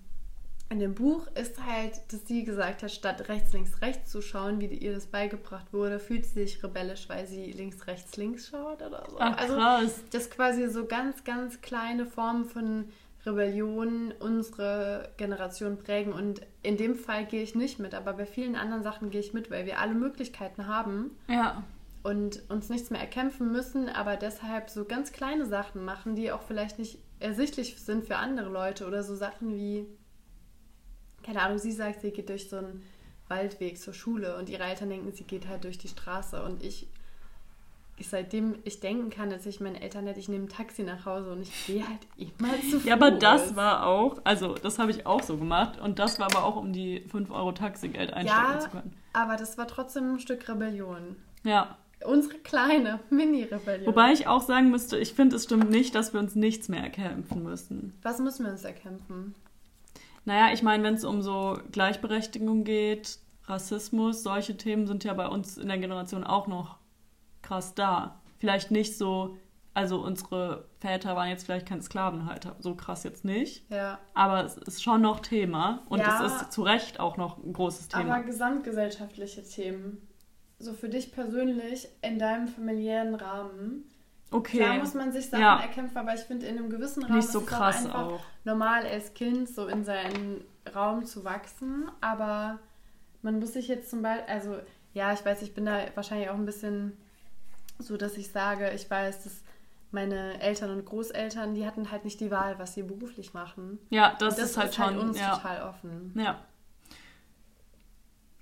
in 0.72 0.80
dem 0.80 0.96
Buch 0.96 1.28
ist 1.36 1.64
halt, 1.64 1.94
dass 2.12 2.26
sie 2.28 2.44
gesagt 2.44 2.82
hat, 2.82 2.90
statt 2.90 3.30
rechts, 3.30 3.54
links, 3.54 3.82
rechts 3.84 4.12
zu 4.12 4.24
schauen, 4.24 4.60
wie 4.60 4.66
ihr 4.66 4.94
das 4.96 5.06
beigebracht 5.06 5.72
wurde, 5.72 6.00
fühlt 6.00 6.26
sie 6.26 6.42
sich 6.46 6.64
rebellisch, 6.64 7.08
weil 7.08 7.28
sie 7.28 7.52
links, 7.52 7.86
rechts, 7.86 8.18
links 8.18 8.48
schaut 8.50 8.82
oder 8.82 9.06
so. 9.08 9.18
Ach, 9.20 9.38
also 9.38 9.54
krass. 9.54 10.02
das 10.10 10.32
quasi 10.32 10.68
so 10.70 10.86
ganz, 10.86 11.24
ganz 11.24 11.62
kleine 11.62 12.08
Formen 12.08 12.46
von 12.46 12.86
Rebellion 13.26 14.12
unsere 14.20 15.14
Generation 15.18 15.78
prägen. 15.78 16.14
Und 16.14 16.42
in 16.64 16.78
dem 16.78 16.96
Fall 16.96 17.26
gehe 17.26 17.42
ich 17.42 17.56
nicht 17.56 17.80
mit, 17.80 17.94
aber 17.94 18.14
bei 18.14 18.26
vielen 18.26 18.56
anderen 18.56 18.84
Sachen 18.84 19.10
gehe 19.10 19.20
ich 19.22 19.34
mit, 19.34 19.50
weil 19.52 19.66
wir 19.66 19.80
alle 19.80 19.94
Möglichkeiten 19.96 20.68
haben 20.68 21.12
Ja. 21.28 21.64
und 22.04 22.44
uns 22.50 22.70
nichts 22.70 22.90
mehr 22.92 23.02
erkämpfen 23.02 23.52
müssen, 23.52 23.90
aber 23.90 24.16
deshalb 24.16 24.70
so 24.70 24.86
ganz 24.86 25.12
kleine 25.12 25.46
Sachen 25.46 25.84
machen, 25.86 26.16
die 26.16 26.32
auch 26.32 26.42
vielleicht 26.44 26.78
nicht 26.80 27.00
ersichtlich 27.20 27.80
sind 27.82 28.06
für 28.06 28.18
andere 28.18 28.50
Leute 28.50 28.86
oder 28.86 29.02
so 29.04 29.16
Sachen 29.16 29.56
wie, 29.56 29.86
keine 31.24 31.42
Ahnung, 31.42 31.58
sie 31.58 31.72
sagt, 31.72 32.02
sie 32.02 32.12
geht 32.12 32.30
durch 32.30 32.50
so 32.50 32.58
einen 32.58 32.84
Waldweg 33.28 33.80
zur 33.80 33.94
Schule 33.94 34.38
und 34.38 34.50
ihre 34.50 34.64
Eltern 34.64 34.90
denken, 34.90 35.12
sie 35.14 35.24
geht 35.24 35.48
halt 35.48 35.64
durch 35.64 35.78
die 35.80 35.88
Straße 35.88 36.44
und 36.44 36.62
ich 36.62 36.88
ich, 37.98 38.10
seitdem 38.10 38.56
ich 38.66 38.80
denken 38.82 39.10
kann, 39.10 39.30
dass 39.30 39.46
ich 39.46 39.60
meine 39.62 39.82
Eltern 39.82 40.06
hätte, 40.08 40.20
ich 40.20 40.28
nehme 40.28 40.46
ein 40.46 40.50
Taxi 40.50 40.84
nach 40.84 41.06
Hause 41.06 41.32
und 41.32 41.42
ich 41.44 41.66
gehe 41.66 41.88
halt 41.88 42.00
immer 42.18 42.54
zu 42.62 42.80
Fuß. 42.80 42.86
Ja, 42.86 42.96
aber 42.96 43.12
das 43.12 43.56
war 43.56 43.86
auch, 43.88 44.18
also 44.24 44.56
das 44.56 44.80
habe 44.80 44.92
ich 44.92 45.06
auch 45.06 45.24
so 45.24 45.38
gemacht 45.38 45.80
und 45.80 45.98
das 46.00 46.20
war 46.20 46.26
aber 46.34 46.44
auch, 46.44 46.58
um 46.58 46.74
die 46.74 47.02
5 47.10 47.32
Euro 47.32 47.52
Taxigeld 47.54 48.12
einstecken 48.14 48.44
Ja, 48.54 48.60
zu 48.60 48.70
können. 48.70 48.94
aber 49.14 49.38
das 49.38 49.58
war 49.58 49.68
trotzdem 49.68 50.14
ein 50.16 50.20
Stück 50.20 50.48
Rebellion. 50.50 51.16
Ja, 51.44 51.78
Unsere 52.06 52.36
kleine 52.36 53.00
Mini-Rebellion. 53.10 53.88
wobei 53.88 54.12
ich 54.12 54.28
auch 54.28 54.42
sagen 54.42 54.70
müsste, 54.70 54.98
ich 54.98 55.14
finde, 55.14 55.38
es 55.38 55.46
stimmt 55.46 55.70
nicht, 55.72 55.96
dass 55.96 56.12
wir 56.14 56.20
uns 56.20 56.36
nichts 56.36 56.68
mehr 56.68 56.82
erkämpfen 56.84 57.42
müssen. 57.44 57.98
Was 58.04 58.20
müssen 58.20 58.46
wir 58.46 58.52
uns 58.52 58.64
erkämpfen? 58.66 59.34
Naja, 60.26 60.54
ich 60.54 60.62
meine, 60.62 60.84
wenn 60.84 60.96
es 60.96 61.06
um 61.06 61.22
so 61.22 61.58
Gleichberechtigung 61.72 62.64
geht, 62.66 63.18
Rassismus, 63.46 64.24
solche 64.24 64.58
Themen 64.58 64.86
sind 64.88 65.04
ja 65.04 65.14
bei 65.14 65.28
uns 65.28 65.58
in 65.58 65.68
der 65.70 65.78
Generation 65.78 66.24
auch 66.24 66.48
noch 66.48 66.78
krass 67.46 67.74
da. 67.76 68.20
Vielleicht 68.40 68.72
nicht 68.72 68.98
so, 68.98 69.38
also 69.74 70.02
unsere 70.02 70.66
Väter 70.80 71.16
waren 71.16 71.30
jetzt 71.30 71.46
vielleicht 71.46 71.66
kein 71.68 71.82
Sklavenhalter, 71.82 72.56
so 72.60 72.76
krass 72.76 73.04
jetzt 73.04 73.26
nicht. 73.26 73.70
Ja. 73.72 74.00
Aber 74.14 74.44
es 74.46 74.58
ist 74.58 74.84
schon 74.84 75.02
noch 75.02 75.20
Thema 75.20 75.84
und 75.90 76.00
Ja. 76.00 76.26
es 76.26 76.32
ist 76.42 76.52
zu 76.52 76.64
Recht 76.64 77.00
auch 77.00 77.18
noch 77.18 77.38
ein 77.44 77.54
großes 77.54 77.88
Thema. 77.90 78.16
Aber 78.16 78.24
gesamtgesellschaftliche 78.24 79.44
Themen. 79.44 80.08
So 80.60 80.74
für 80.74 80.90
dich 80.90 81.12
persönlich 81.12 81.88
in 82.02 82.18
deinem 82.20 82.48
familiären 82.48 83.16
Rahmen. 83.16 83.84
okay. 84.32 84.58
Klar 84.60 84.78
muss 84.80 84.94
man 84.94 85.12
sich 85.12 85.30
Sachen 85.30 85.42
Ja. 85.44 85.60
erkämpfen, 85.60 85.98
aber 85.98 86.14
ich 86.14 86.22
finde, 86.22 86.46
in 86.48 86.58
einem 86.58 86.70
gewissen 86.70 87.04
Rahmen 87.04 87.18
nicht 87.18 87.30
so 87.30 87.40
ist 87.40 87.48
krass 87.48 87.82
es 87.82 87.86
auch 87.86 87.96
einfach 87.96 88.12
auch. 88.14 88.20
normal 88.44 88.86
als 88.86 89.14
Kind 89.14 89.48
so 89.50 89.68
in 89.68 89.84
seinen 89.86 90.44
Raum 90.74 91.06
zu 91.06 91.24
wachsen. 91.24 91.90
Aber 92.02 92.60
man 93.22 93.40
muss 93.40 93.54
sich 93.54 93.68
jetzt 93.68 93.90
zum 93.90 94.02
Beispiel, 94.02 94.26
also 94.34 94.56
ja, 94.94 95.14
ich 95.14 95.24
weiß, 95.26 95.42
ich 95.42 95.54
bin 95.54 95.66
da 95.66 95.80
wahrscheinlich 95.96 96.30
auch 96.30 96.36
ein 96.36 96.46
bisschen 96.46 96.98
so, 97.80 97.98
dass 97.98 98.18
ich 98.18 98.32
sage, 98.32 98.70
ich 98.72 98.90
weiß, 98.90 99.24
dass 99.24 99.44
meine 99.92 100.42
Eltern 100.42 100.72
und 100.72 100.86
Großeltern, 100.86 101.54
die 101.56 101.66
hatten 101.66 101.92
halt 101.92 102.04
nicht 102.06 102.20
die 102.20 102.32
Wahl, 102.32 102.60
was 102.60 102.74
sie 102.74 102.84
beruflich 102.84 103.34
machen. 103.34 103.80
Ja, 103.90 104.16
das, 104.20 104.38
Und 104.38 104.44
ist 104.44 104.58
halt 104.58 104.76
schon. 104.76 104.98
uns 104.98 105.20
ja. 105.20 105.36
total 105.36 105.62
offen. 105.70 106.12
ja. 106.16 106.40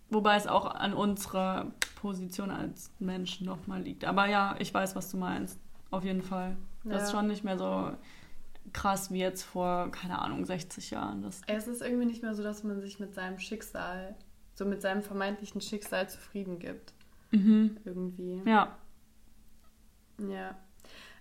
Wobei 0.10 0.36
es 0.36 0.46
auch 0.48 0.66
an 0.76 0.94
unserer 0.94 1.72
Position 1.96 2.52
als 2.52 2.92
Menschen 3.00 3.48
nochmal 3.48 3.82
liegt. 3.82 4.06
Aber 4.06 4.28
ja, 4.28 4.56
ich 4.60 4.72
weiß, 4.74 4.96
was 4.96 5.10
du 5.10 5.18
meinst. 5.18 5.60
Auf 5.90 6.04
jeden 6.04 6.22
Fall. 6.22 6.56
Das 6.84 6.94
Ja. 6.94 7.04
ist 7.06 7.12
schon 7.12 7.28
nicht 7.28 7.44
mehr 7.44 7.58
so 7.58 7.92
krass 8.74 9.12
wie 9.12 9.20
jetzt 9.20 9.44
vor, 9.44 9.92
keine 9.92 10.20
Ahnung, 10.20 10.46
60 10.46 10.92
Jahren. 10.92 11.24
Das, 11.24 11.42
Es 11.48 11.68
ist 11.68 11.82
irgendwie 11.82 12.06
nicht 12.06 12.22
mehr 12.22 12.36
so, 12.36 12.44
dass 12.44 12.64
man 12.64 12.80
sich 12.82 13.00
mit 13.00 13.14
seinem 13.16 13.40
Schicksal, 13.40 14.16
so 14.54 14.66
mit 14.66 14.82
seinem 14.82 15.02
vermeintlichen 15.02 15.62
Schicksal 15.62 16.08
zufrieden 16.10 16.60
gibt. 16.60 16.94
mhm. 17.32 17.78
Irgendwie. 17.84 18.42
Ja. 18.46 18.76
Ja. 20.32 20.56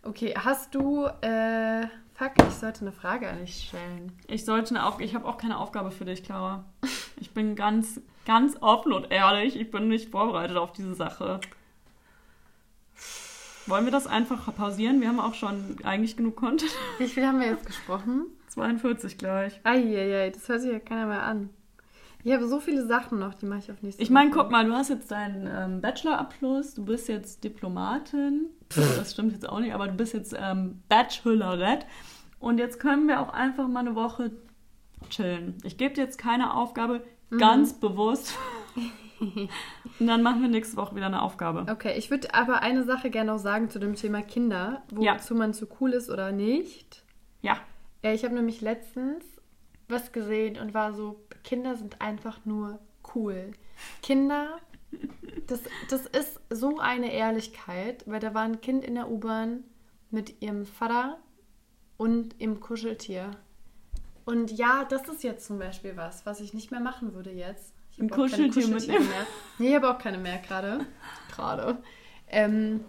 Okay, 0.03 0.34
hast 0.36 0.74
du, 0.74 1.07
äh, 1.20 1.86
fuck, 2.14 2.32
ich 2.48 2.55
sollte 2.55 2.80
eine 2.80 2.92
Frage 2.92 3.28
an 3.28 3.38
dich 3.38 3.68
stellen. 3.68 4.12
Ich 4.26 4.44
sollte 4.44 4.74
eine 4.74 4.86
Auf 4.86 5.00
ich 5.00 5.14
habe 5.14 5.26
auch 5.26 5.38
keine 5.38 5.59
Aufgabe 5.59 5.90
für 5.90 6.05
dich, 6.05 6.24
Clara. 6.24 6.64
Ich 7.20 7.32
bin 7.32 7.55
ganz, 7.55 8.00
ganz 8.26 8.57
offen 8.61 8.92
und 8.92 9.12
ehrlich. 9.12 9.55
Ich 9.55 9.70
bin 9.70 9.86
nicht 9.86 10.11
vorbereitet 10.11 10.57
auf 10.57 10.72
diese 10.72 10.94
Sache. 10.94 11.40
Wollen 13.66 13.84
wir 13.84 13.92
das 13.92 14.09
einfach 14.09 14.53
pausieren? 14.57 15.00
Wir 15.00 15.07
haben 15.07 15.20
auch 15.20 15.34
schon 15.34 15.76
eigentlich 15.84 16.16
genug 16.16 16.34
Content. 16.34 16.72
Wie 16.98 17.07
viel 17.07 17.24
haben 17.24 17.38
wir 17.38 17.46
jetzt 17.46 17.64
gesprochen? 17.64 18.26
42 18.48 19.18
gleich. 19.18 19.61
Eieiei, 19.62 20.30
das 20.30 20.48
hört 20.48 20.62
sich 20.62 20.72
ja 20.72 20.80
keiner 20.80 21.07
mehr 21.07 21.22
an. 21.22 21.50
Ich 22.24 22.32
habe 22.32 22.46
so 22.46 22.61
viele 22.61 22.86
Sachen 22.86 23.18
noch, 23.18 23.34
die 23.34 23.46
mache 23.46 23.61
ich 23.61 23.72
auf 23.72 23.82
nächste 23.82 24.03
Ich 24.03 24.11
meine, 24.11 24.30
guck 24.30 24.50
mal, 24.50 24.64
du 24.64 24.72
hast 24.72 24.90
jetzt 24.90 25.11
deinen 25.11 25.48
ähm, 25.53 25.80
Bachelorabschluss, 25.80 26.74
du 26.74 26.84
bist 26.84 27.09
jetzt 27.09 27.42
Diplomatin. 27.42 28.46
Das 28.75 29.12
stimmt 29.12 29.33
jetzt 29.33 29.49
auch 29.49 29.61
nicht, 29.61 29.75
aber 29.75 29.89
du 29.89 29.95
bist 29.95 30.14
jetzt 30.14 30.35
ähm, 30.39 30.83
Bachelorette. 30.89 31.87
Und 32.41 32.59
jetzt 32.59 32.81
können 32.81 33.07
wir 33.09 33.20
auch 33.20 33.29
einfach 33.33 33.68
mal 33.68 33.81
eine 33.81 33.95
Woche 33.95 34.33
chillen. 35.11 35.57
Ich 35.64 35.77
gebe 35.77 35.95
dir 35.95 36.05
jetzt 36.05 36.18
keine 36.18 36.55
Aufgabe, 36.55 37.03
Mhm. 37.31 37.39
ganz 37.39 37.73
bewusst. 37.75 38.35
Und 39.20 40.07
dann 40.07 40.23
machen 40.23 40.43
wir 40.43 40.49
nächste 40.49 40.77
Woche 40.77 40.97
wieder 40.97 41.07
eine 41.07 41.23
Aufgabe. 41.23 41.64
Okay, 41.70 41.95
ich 41.97 42.11
würde 42.11 42.35
aber 42.35 42.61
eine 42.61 42.83
Sache 42.85 43.09
gerne 43.09 43.31
noch 43.33 43.39
sagen 43.39 43.70
zu 43.70 43.79
dem 43.79 43.95
Thema 43.95 44.20
Kinder, 44.23 44.83
Ja. 44.99 45.14
wozu 45.14 45.35
man 45.35 45.55
zu 45.55 45.66
cool 45.81 45.93
ist 45.93 46.11
oder 46.11 46.33
nicht. 46.33 47.05
Ja. 47.41 47.57
Ja, 48.03 48.12
ich 48.12 48.25
habe 48.25 48.35
nämlich 48.35 48.61
letztens 48.61 49.25
was 49.89 50.11
gesehen 50.12 50.59
und 50.59 50.75
war 50.75 50.93
so, 50.93 51.20
Kinder 51.45 51.77
sind 51.77 52.01
einfach 52.03 52.45
nur 52.45 52.81
cool. 53.14 53.53
Kinder, 54.03 54.59
das, 55.47 55.61
das 55.90 56.07
ist 56.07 56.40
so 56.51 56.78
eine 56.78 57.12
Ehrlichkeit, 57.12 58.05
weil 58.07 58.20
da 58.20 58.34
war 58.34 58.43
ein 58.43 58.61
Kind 58.61 58.84
in 58.84 58.95
der 58.95 59.11
U-Bahn 59.11 59.64
mit 60.11 60.43
ihrem 60.43 60.66
Vater 60.66 61.18
und 61.97 62.38
ihrem 62.40 62.61
Kuscheltier. 62.61 63.30
Und 64.24 64.53
ja, 64.53 64.84
das 64.84 65.09
ist 65.09 65.22
jetzt 65.22 65.47
zum 65.47 65.59
Beispiel 65.59 65.97
was, 65.97 66.26
was 66.26 66.40
ich 66.40 66.55
nicht 66.55 66.70
mehr 66.70 66.80
machen 66.80 67.14
würde 67.14 67.30
jetzt. 67.32 67.74
Ich 67.90 68.01
Ein 68.01 68.11
hab 68.11 68.12
auch 68.12 68.28
keine 68.28 68.49
Kuscheltier 68.49 68.62
Kuscheltiere 68.62 69.01
mitnehmen. 69.01 69.09
mehr. 69.09 69.26
Nee, 69.59 69.68
ich 69.70 69.74
habe 69.74 69.90
auch 69.90 69.99
keine 69.99 70.18
mehr 70.18 70.38
gerade. 70.38 70.86
Gerade. 71.34 71.82
Ähm, 72.28 72.80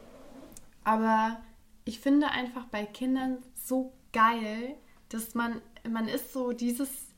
aber 0.84 1.42
ich 1.86 2.00
finde 2.00 2.28
einfach 2.28 2.66
bei 2.66 2.86
Kindern 2.86 3.40
so 3.56 3.94
geil, 4.14 4.76
dass 5.10 5.34
man, 5.34 5.62
man 5.90 6.08
ist 6.08 6.34
so 6.34 6.54
dieses, 6.54 7.13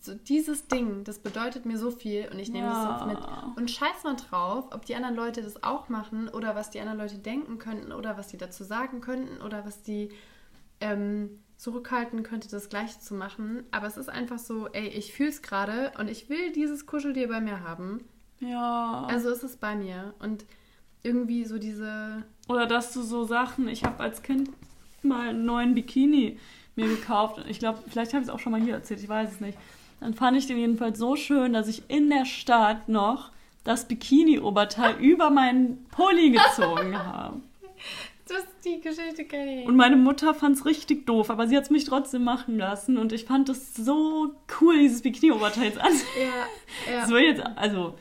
so 0.00 0.14
dieses 0.14 0.66
Ding, 0.66 1.04
das 1.04 1.20
bedeutet 1.20 1.64
mir 1.64 1.78
so 1.78 1.90
viel 1.90 2.28
und 2.32 2.38
ich 2.38 2.50
nehme 2.50 2.68
das 2.68 3.00
jetzt 3.00 3.06
mit. 3.06 3.18
Ja. 3.18 3.52
Und 3.56 3.70
scheiß 3.70 4.04
mal 4.04 4.16
drauf, 4.16 4.66
ob 4.72 4.84
die 4.84 4.96
anderen 4.96 5.14
Leute 5.14 5.42
das 5.42 5.62
auch 5.62 5.88
machen 5.88 6.28
oder 6.28 6.54
was 6.54 6.70
die 6.70 6.80
anderen 6.80 6.98
Leute 6.98 7.18
denken 7.18 7.58
könnten 7.58 7.92
oder 7.92 8.18
was 8.18 8.28
die 8.28 8.36
dazu 8.36 8.64
sagen 8.64 9.00
könnten 9.00 9.40
oder 9.40 9.64
was 9.64 9.82
die 9.82 10.10
ähm, 10.80 11.38
zurückhalten 11.56 12.22
könnte, 12.22 12.48
das 12.48 12.68
gleiche 12.68 12.98
zu 13.00 13.14
machen. 13.14 13.64
Aber 13.70 13.86
es 13.86 13.96
ist 13.96 14.08
einfach 14.08 14.38
so, 14.38 14.68
ey, 14.68 14.88
ich 14.88 15.12
fühle 15.12 15.30
es 15.30 15.42
gerade 15.42 15.92
und 15.98 16.08
ich 16.08 16.28
will 16.28 16.52
dieses 16.52 16.86
Kuscheltier 16.86 17.28
bei 17.28 17.40
mir 17.40 17.60
haben. 17.60 18.04
Ja. 18.40 19.06
Also 19.08 19.30
ist 19.30 19.42
es 19.42 19.56
bei 19.56 19.76
mir. 19.76 20.14
Und 20.18 20.44
irgendwie 21.02 21.44
so 21.44 21.58
diese. 21.58 22.24
Oder 22.48 22.66
dass 22.66 22.92
du 22.92 23.02
so 23.02 23.24
Sachen, 23.24 23.68
ich 23.68 23.84
habe 23.84 24.02
als 24.02 24.22
Kind 24.22 24.50
mal 25.02 25.30
einen 25.30 25.44
neuen 25.44 25.74
Bikini 25.74 26.38
mir 26.78 26.88
gekauft. 26.88 27.44
Ich 27.48 27.58
glaube, 27.58 27.78
vielleicht 27.88 28.12
habe 28.14 28.22
ich 28.22 28.28
es 28.28 28.34
auch 28.34 28.38
schon 28.38 28.52
mal 28.52 28.60
hier 28.60 28.74
erzählt, 28.74 29.00
ich 29.00 29.08
weiß 29.08 29.32
es 29.32 29.40
nicht. 29.40 29.58
Dann 30.00 30.14
fand 30.14 30.36
ich 30.36 30.46
den 30.46 30.56
jedenfalls 30.58 30.98
so 30.98 31.16
schön, 31.16 31.52
dass 31.52 31.68
ich 31.68 31.82
in 31.88 32.08
der 32.08 32.24
Stadt 32.24 32.88
noch 32.88 33.30
das 33.64 33.86
Bikini-Oberteil 33.86 34.96
über 35.00 35.28
meinen 35.30 35.84
Pulli 35.90 36.30
gezogen 36.30 36.96
habe. 36.98 37.40
Das 38.28 38.44
die 38.64 38.80
Geschichte 38.80 39.24
kenne 39.24 39.62
ich. 39.62 39.68
Und 39.68 39.76
meine 39.76 39.96
Mutter 39.96 40.34
fand 40.34 40.56
es 40.56 40.66
richtig 40.66 41.06
doof, 41.06 41.30
aber 41.30 41.48
sie 41.48 41.56
hat 41.56 41.64
es 41.64 41.70
mich 41.70 41.84
trotzdem 41.84 42.24
machen 42.24 42.58
lassen 42.58 42.98
und 42.98 43.12
ich 43.12 43.24
fand 43.24 43.48
es 43.48 43.74
so 43.74 44.34
cool, 44.60 44.78
dieses 44.78 45.02
Bikini-Oberteil 45.02 45.64
jetzt 45.64 45.78
an. 45.78 45.92
Ja, 46.18 46.92
ja. 46.92 47.00
Das 47.00 47.10
will 47.10 47.22
jetzt, 47.22 47.42
also 47.56 47.94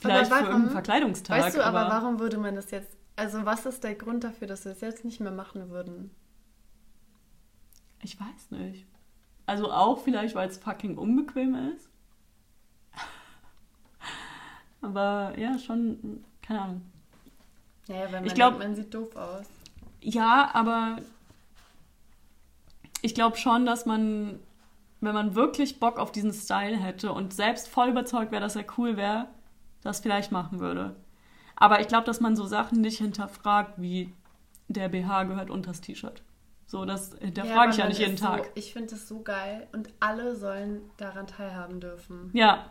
vielleicht 0.00 0.30
warum- 0.30 0.44
für 0.44 0.50
irgendeinen 0.50 0.72
Verkleidungstag. 0.72 1.42
weißt 1.42 1.56
du 1.56 1.64
aber, 1.64 1.88
warum 1.90 2.18
würde 2.20 2.38
man 2.38 2.54
das 2.56 2.70
jetzt. 2.70 2.88
Also, 3.16 3.44
was 3.44 3.66
ist 3.66 3.82
der 3.84 3.96
Grund 3.96 4.22
dafür, 4.24 4.46
dass 4.46 4.64
wir 4.64 4.72
es 4.72 4.80
jetzt 4.80 5.04
nicht 5.04 5.20
mehr 5.20 5.32
machen 5.32 5.70
würden? 5.70 6.10
Ich 8.02 8.18
weiß 8.20 8.50
nicht. 8.52 8.86
Also 9.46 9.70
auch 9.72 9.98
vielleicht, 10.02 10.34
weil 10.34 10.48
es 10.48 10.58
fucking 10.58 10.98
unbequem 10.98 11.54
ist. 11.74 11.88
Aber 14.80 15.34
ja, 15.38 15.58
schon, 15.58 16.24
keine 16.42 16.62
Ahnung. 16.62 16.82
Naja, 17.88 18.04
weil 18.04 18.12
man, 18.12 18.24
Ich 18.26 18.34
glaub- 18.34 18.58
man 18.58 18.74
sieht 18.74 18.92
doof 18.92 19.14
aus. 19.16 19.46
Ja, 20.00 20.50
aber 20.52 20.98
ich 23.02 23.14
glaube 23.14 23.36
schon, 23.36 23.66
dass 23.66 23.84
man, 23.84 24.38
wenn 25.00 25.14
man 25.14 25.34
wirklich 25.34 25.80
Bock 25.80 25.98
auf 25.98 26.12
diesen 26.12 26.32
Style 26.32 26.76
hätte 26.76 27.12
und 27.12 27.32
selbst 27.34 27.66
voll 27.68 27.88
überzeugt 27.88 28.30
wäre, 28.30 28.40
dass 28.42 28.54
er 28.54 28.64
cool 28.76 28.96
wäre, 28.96 29.26
das 29.82 29.98
vielleicht 30.00 30.30
machen 30.30 30.60
würde. 30.60 30.94
Aber 31.56 31.80
ich 31.80 31.88
glaube, 31.88 32.04
dass 32.04 32.20
man 32.20 32.36
so 32.36 32.44
Sachen 32.46 32.80
nicht 32.80 32.98
hinterfragt, 32.98 33.80
wie 33.80 34.12
der 34.68 34.88
BH 34.88 35.24
gehört 35.24 35.50
unter 35.50 35.70
das 35.70 35.80
T-Shirt. 35.80 36.22
So, 36.68 36.84
das 36.84 37.16
hinterfrage 37.18 37.60
aber 37.60 37.70
ich 37.70 37.76
ja 37.78 37.88
nicht 37.88 37.98
jeden 37.98 38.16
Tag. 38.16 38.44
So, 38.44 38.50
ich 38.54 38.74
finde 38.74 38.90
das 38.90 39.08
so 39.08 39.22
geil 39.22 39.66
und 39.72 39.88
alle 40.00 40.36
sollen 40.36 40.82
daran 40.98 41.26
teilhaben 41.26 41.80
dürfen. 41.80 42.28
Ja. 42.34 42.66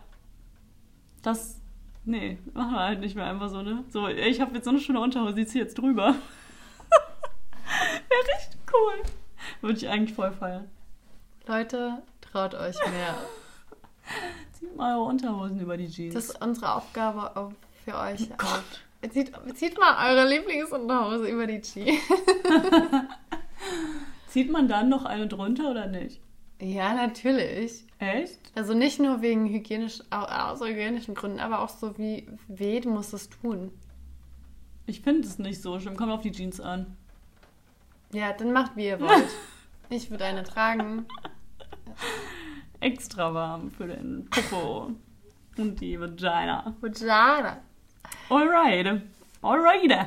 Das. 1.22 1.60
Nee, 2.04 2.38
machen 2.54 2.74
wir 2.74 2.80
halt 2.80 3.00
nicht 3.00 3.16
mehr 3.16 3.26
einfach 3.26 3.48
so, 3.48 3.60
ne? 3.60 3.84
So, 3.90 4.06
ich 4.06 4.40
habe 4.40 4.54
jetzt 4.54 4.64
so 4.64 4.70
eine 4.70 4.78
schöne 4.78 5.00
Unterhose, 5.00 5.34
die 5.34 5.46
ziehe 5.46 5.64
jetzt 5.64 5.76
drüber. 5.76 6.14
Wäre 8.08 8.20
richtig 8.36 8.60
cool. 8.72 9.02
Würde 9.62 9.78
ich 9.78 9.88
eigentlich 9.88 10.14
voll 10.14 10.30
feiern. 10.30 10.70
Leute, 11.48 12.00
traut 12.20 12.54
euch 12.54 12.76
mehr. 12.90 13.18
Zieht 14.52 14.76
mal 14.76 14.94
eure 14.94 15.08
Unterhosen 15.08 15.58
über 15.60 15.76
die 15.76 15.88
Jeans. 15.88 16.14
Das 16.14 16.26
ist 16.26 16.40
unsere 16.40 16.76
Aufgabe 16.76 17.36
auch 17.36 17.52
für 17.84 17.98
euch. 17.98 18.28
Oh 18.30 18.34
Gott. 18.38 18.48
auch. 18.48 19.10
Zieht, 19.10 19.32
zieht 19.56 19.78
mal 19.78 20.12
eure 20.12 20.28
Lieblingsunterhose 20.28 21.28
über 21.28 21.48
die 21.48 21.60
G. 21.60 21.98
Zieht 24.28 24.50
man 24.50 24.68
dann 24.68 24.88
noch 24.88 25.04
eine 25.04 25.26
drunter 25.26 25.70
oder 25.70 25.86
nicht? 25.86 26.20
Ja, 26.60 26.92
natürlich. 26.94 27.84
Echt? 27.98 28.38
Also 28.54 28.74
nicht 28.74 28.98
nur 28.98 29.22
wegen 29.22 29.46
hygienisch, 29.48 30.00
au- 30.10 30.24
aus 30.50 30.60
hygienischen 30.60 31.14
Gründen, 31.14 31.38
aber 31.40 31.60
auch 31.60 31.68
so 31.68 31.96
wie 31.98 32.28
weh, 32.48 32.80
du 32.80 32.90
musst 32.90 33.14
es 33.14 33.28
tun. 33.30 33.70
Ich 34.86 35.00
finde 35.02 35.26
es 35.26 35.38
nicht 35.38 35.62
so 35.62 35.78
schlimm. 35.78 35.96
Kommt 35.96 36.12
auf 36.12 36.20
die 36.22 36.32
Jeans 36.32 36.60
an. 36.60 36.96
Ja, 38.12 38.32
dann 38.32 38.52
macht, 38.52 38.76
wie 38.76 38.86
ihr 38.86 39.00
wollt. 39.00 39.28
Ich 39.90 40.10
würde 40.10 40.24
eine 40.26 40.42
tragen. 40.42 41.06
Extra 42.80 43.32
warm 43.32 43.70
für 43.70 43.86
den 43.88 44.28
Popo 44.28 44.92
und 45.56 45.80
die 45.80 45.98
Vagina. 45.98 46.74
Vagina. 46.80 47.56
Alright. 48.28 49.02
Alright. 49.42 50.06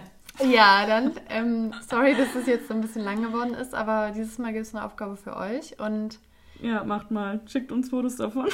Ja, 0.50 0.86
dann, 0.86 1.14
ähm, 1.30 1.74
sorry, 1.88 2.16
dass 2.16 2.36
es 2.36 2.48
jetzt 2.48 2.68
so 2.68 2.74
ein 2.74 2.82
bisschen 2.82 3.04
lang 3.04 3.22
geworden 3.22 3.54
ist, 3.54 3.74
aber 3.74 4.12
dieses 4.12 4.38
Mal 4.38 4.54
gibt 4.54 4.66
es 4.66 4.76
eine 4.76 4.86
Aufgabe 4.86 5.18
für 5.18 5.36
euch 5.36 5.80
und 5.80 6.20
Ja, 6.60 6.84
macht 6.84 7.12
mal. 7.12 7.42
Schickt 7.48 7.72
uns 7.72 7.90
Fotos 7.90 8.16
davon. 8.16 8.46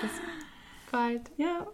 bis 0.00 0.10
bald. 0.90 1.30
Ja. 1.36 1.66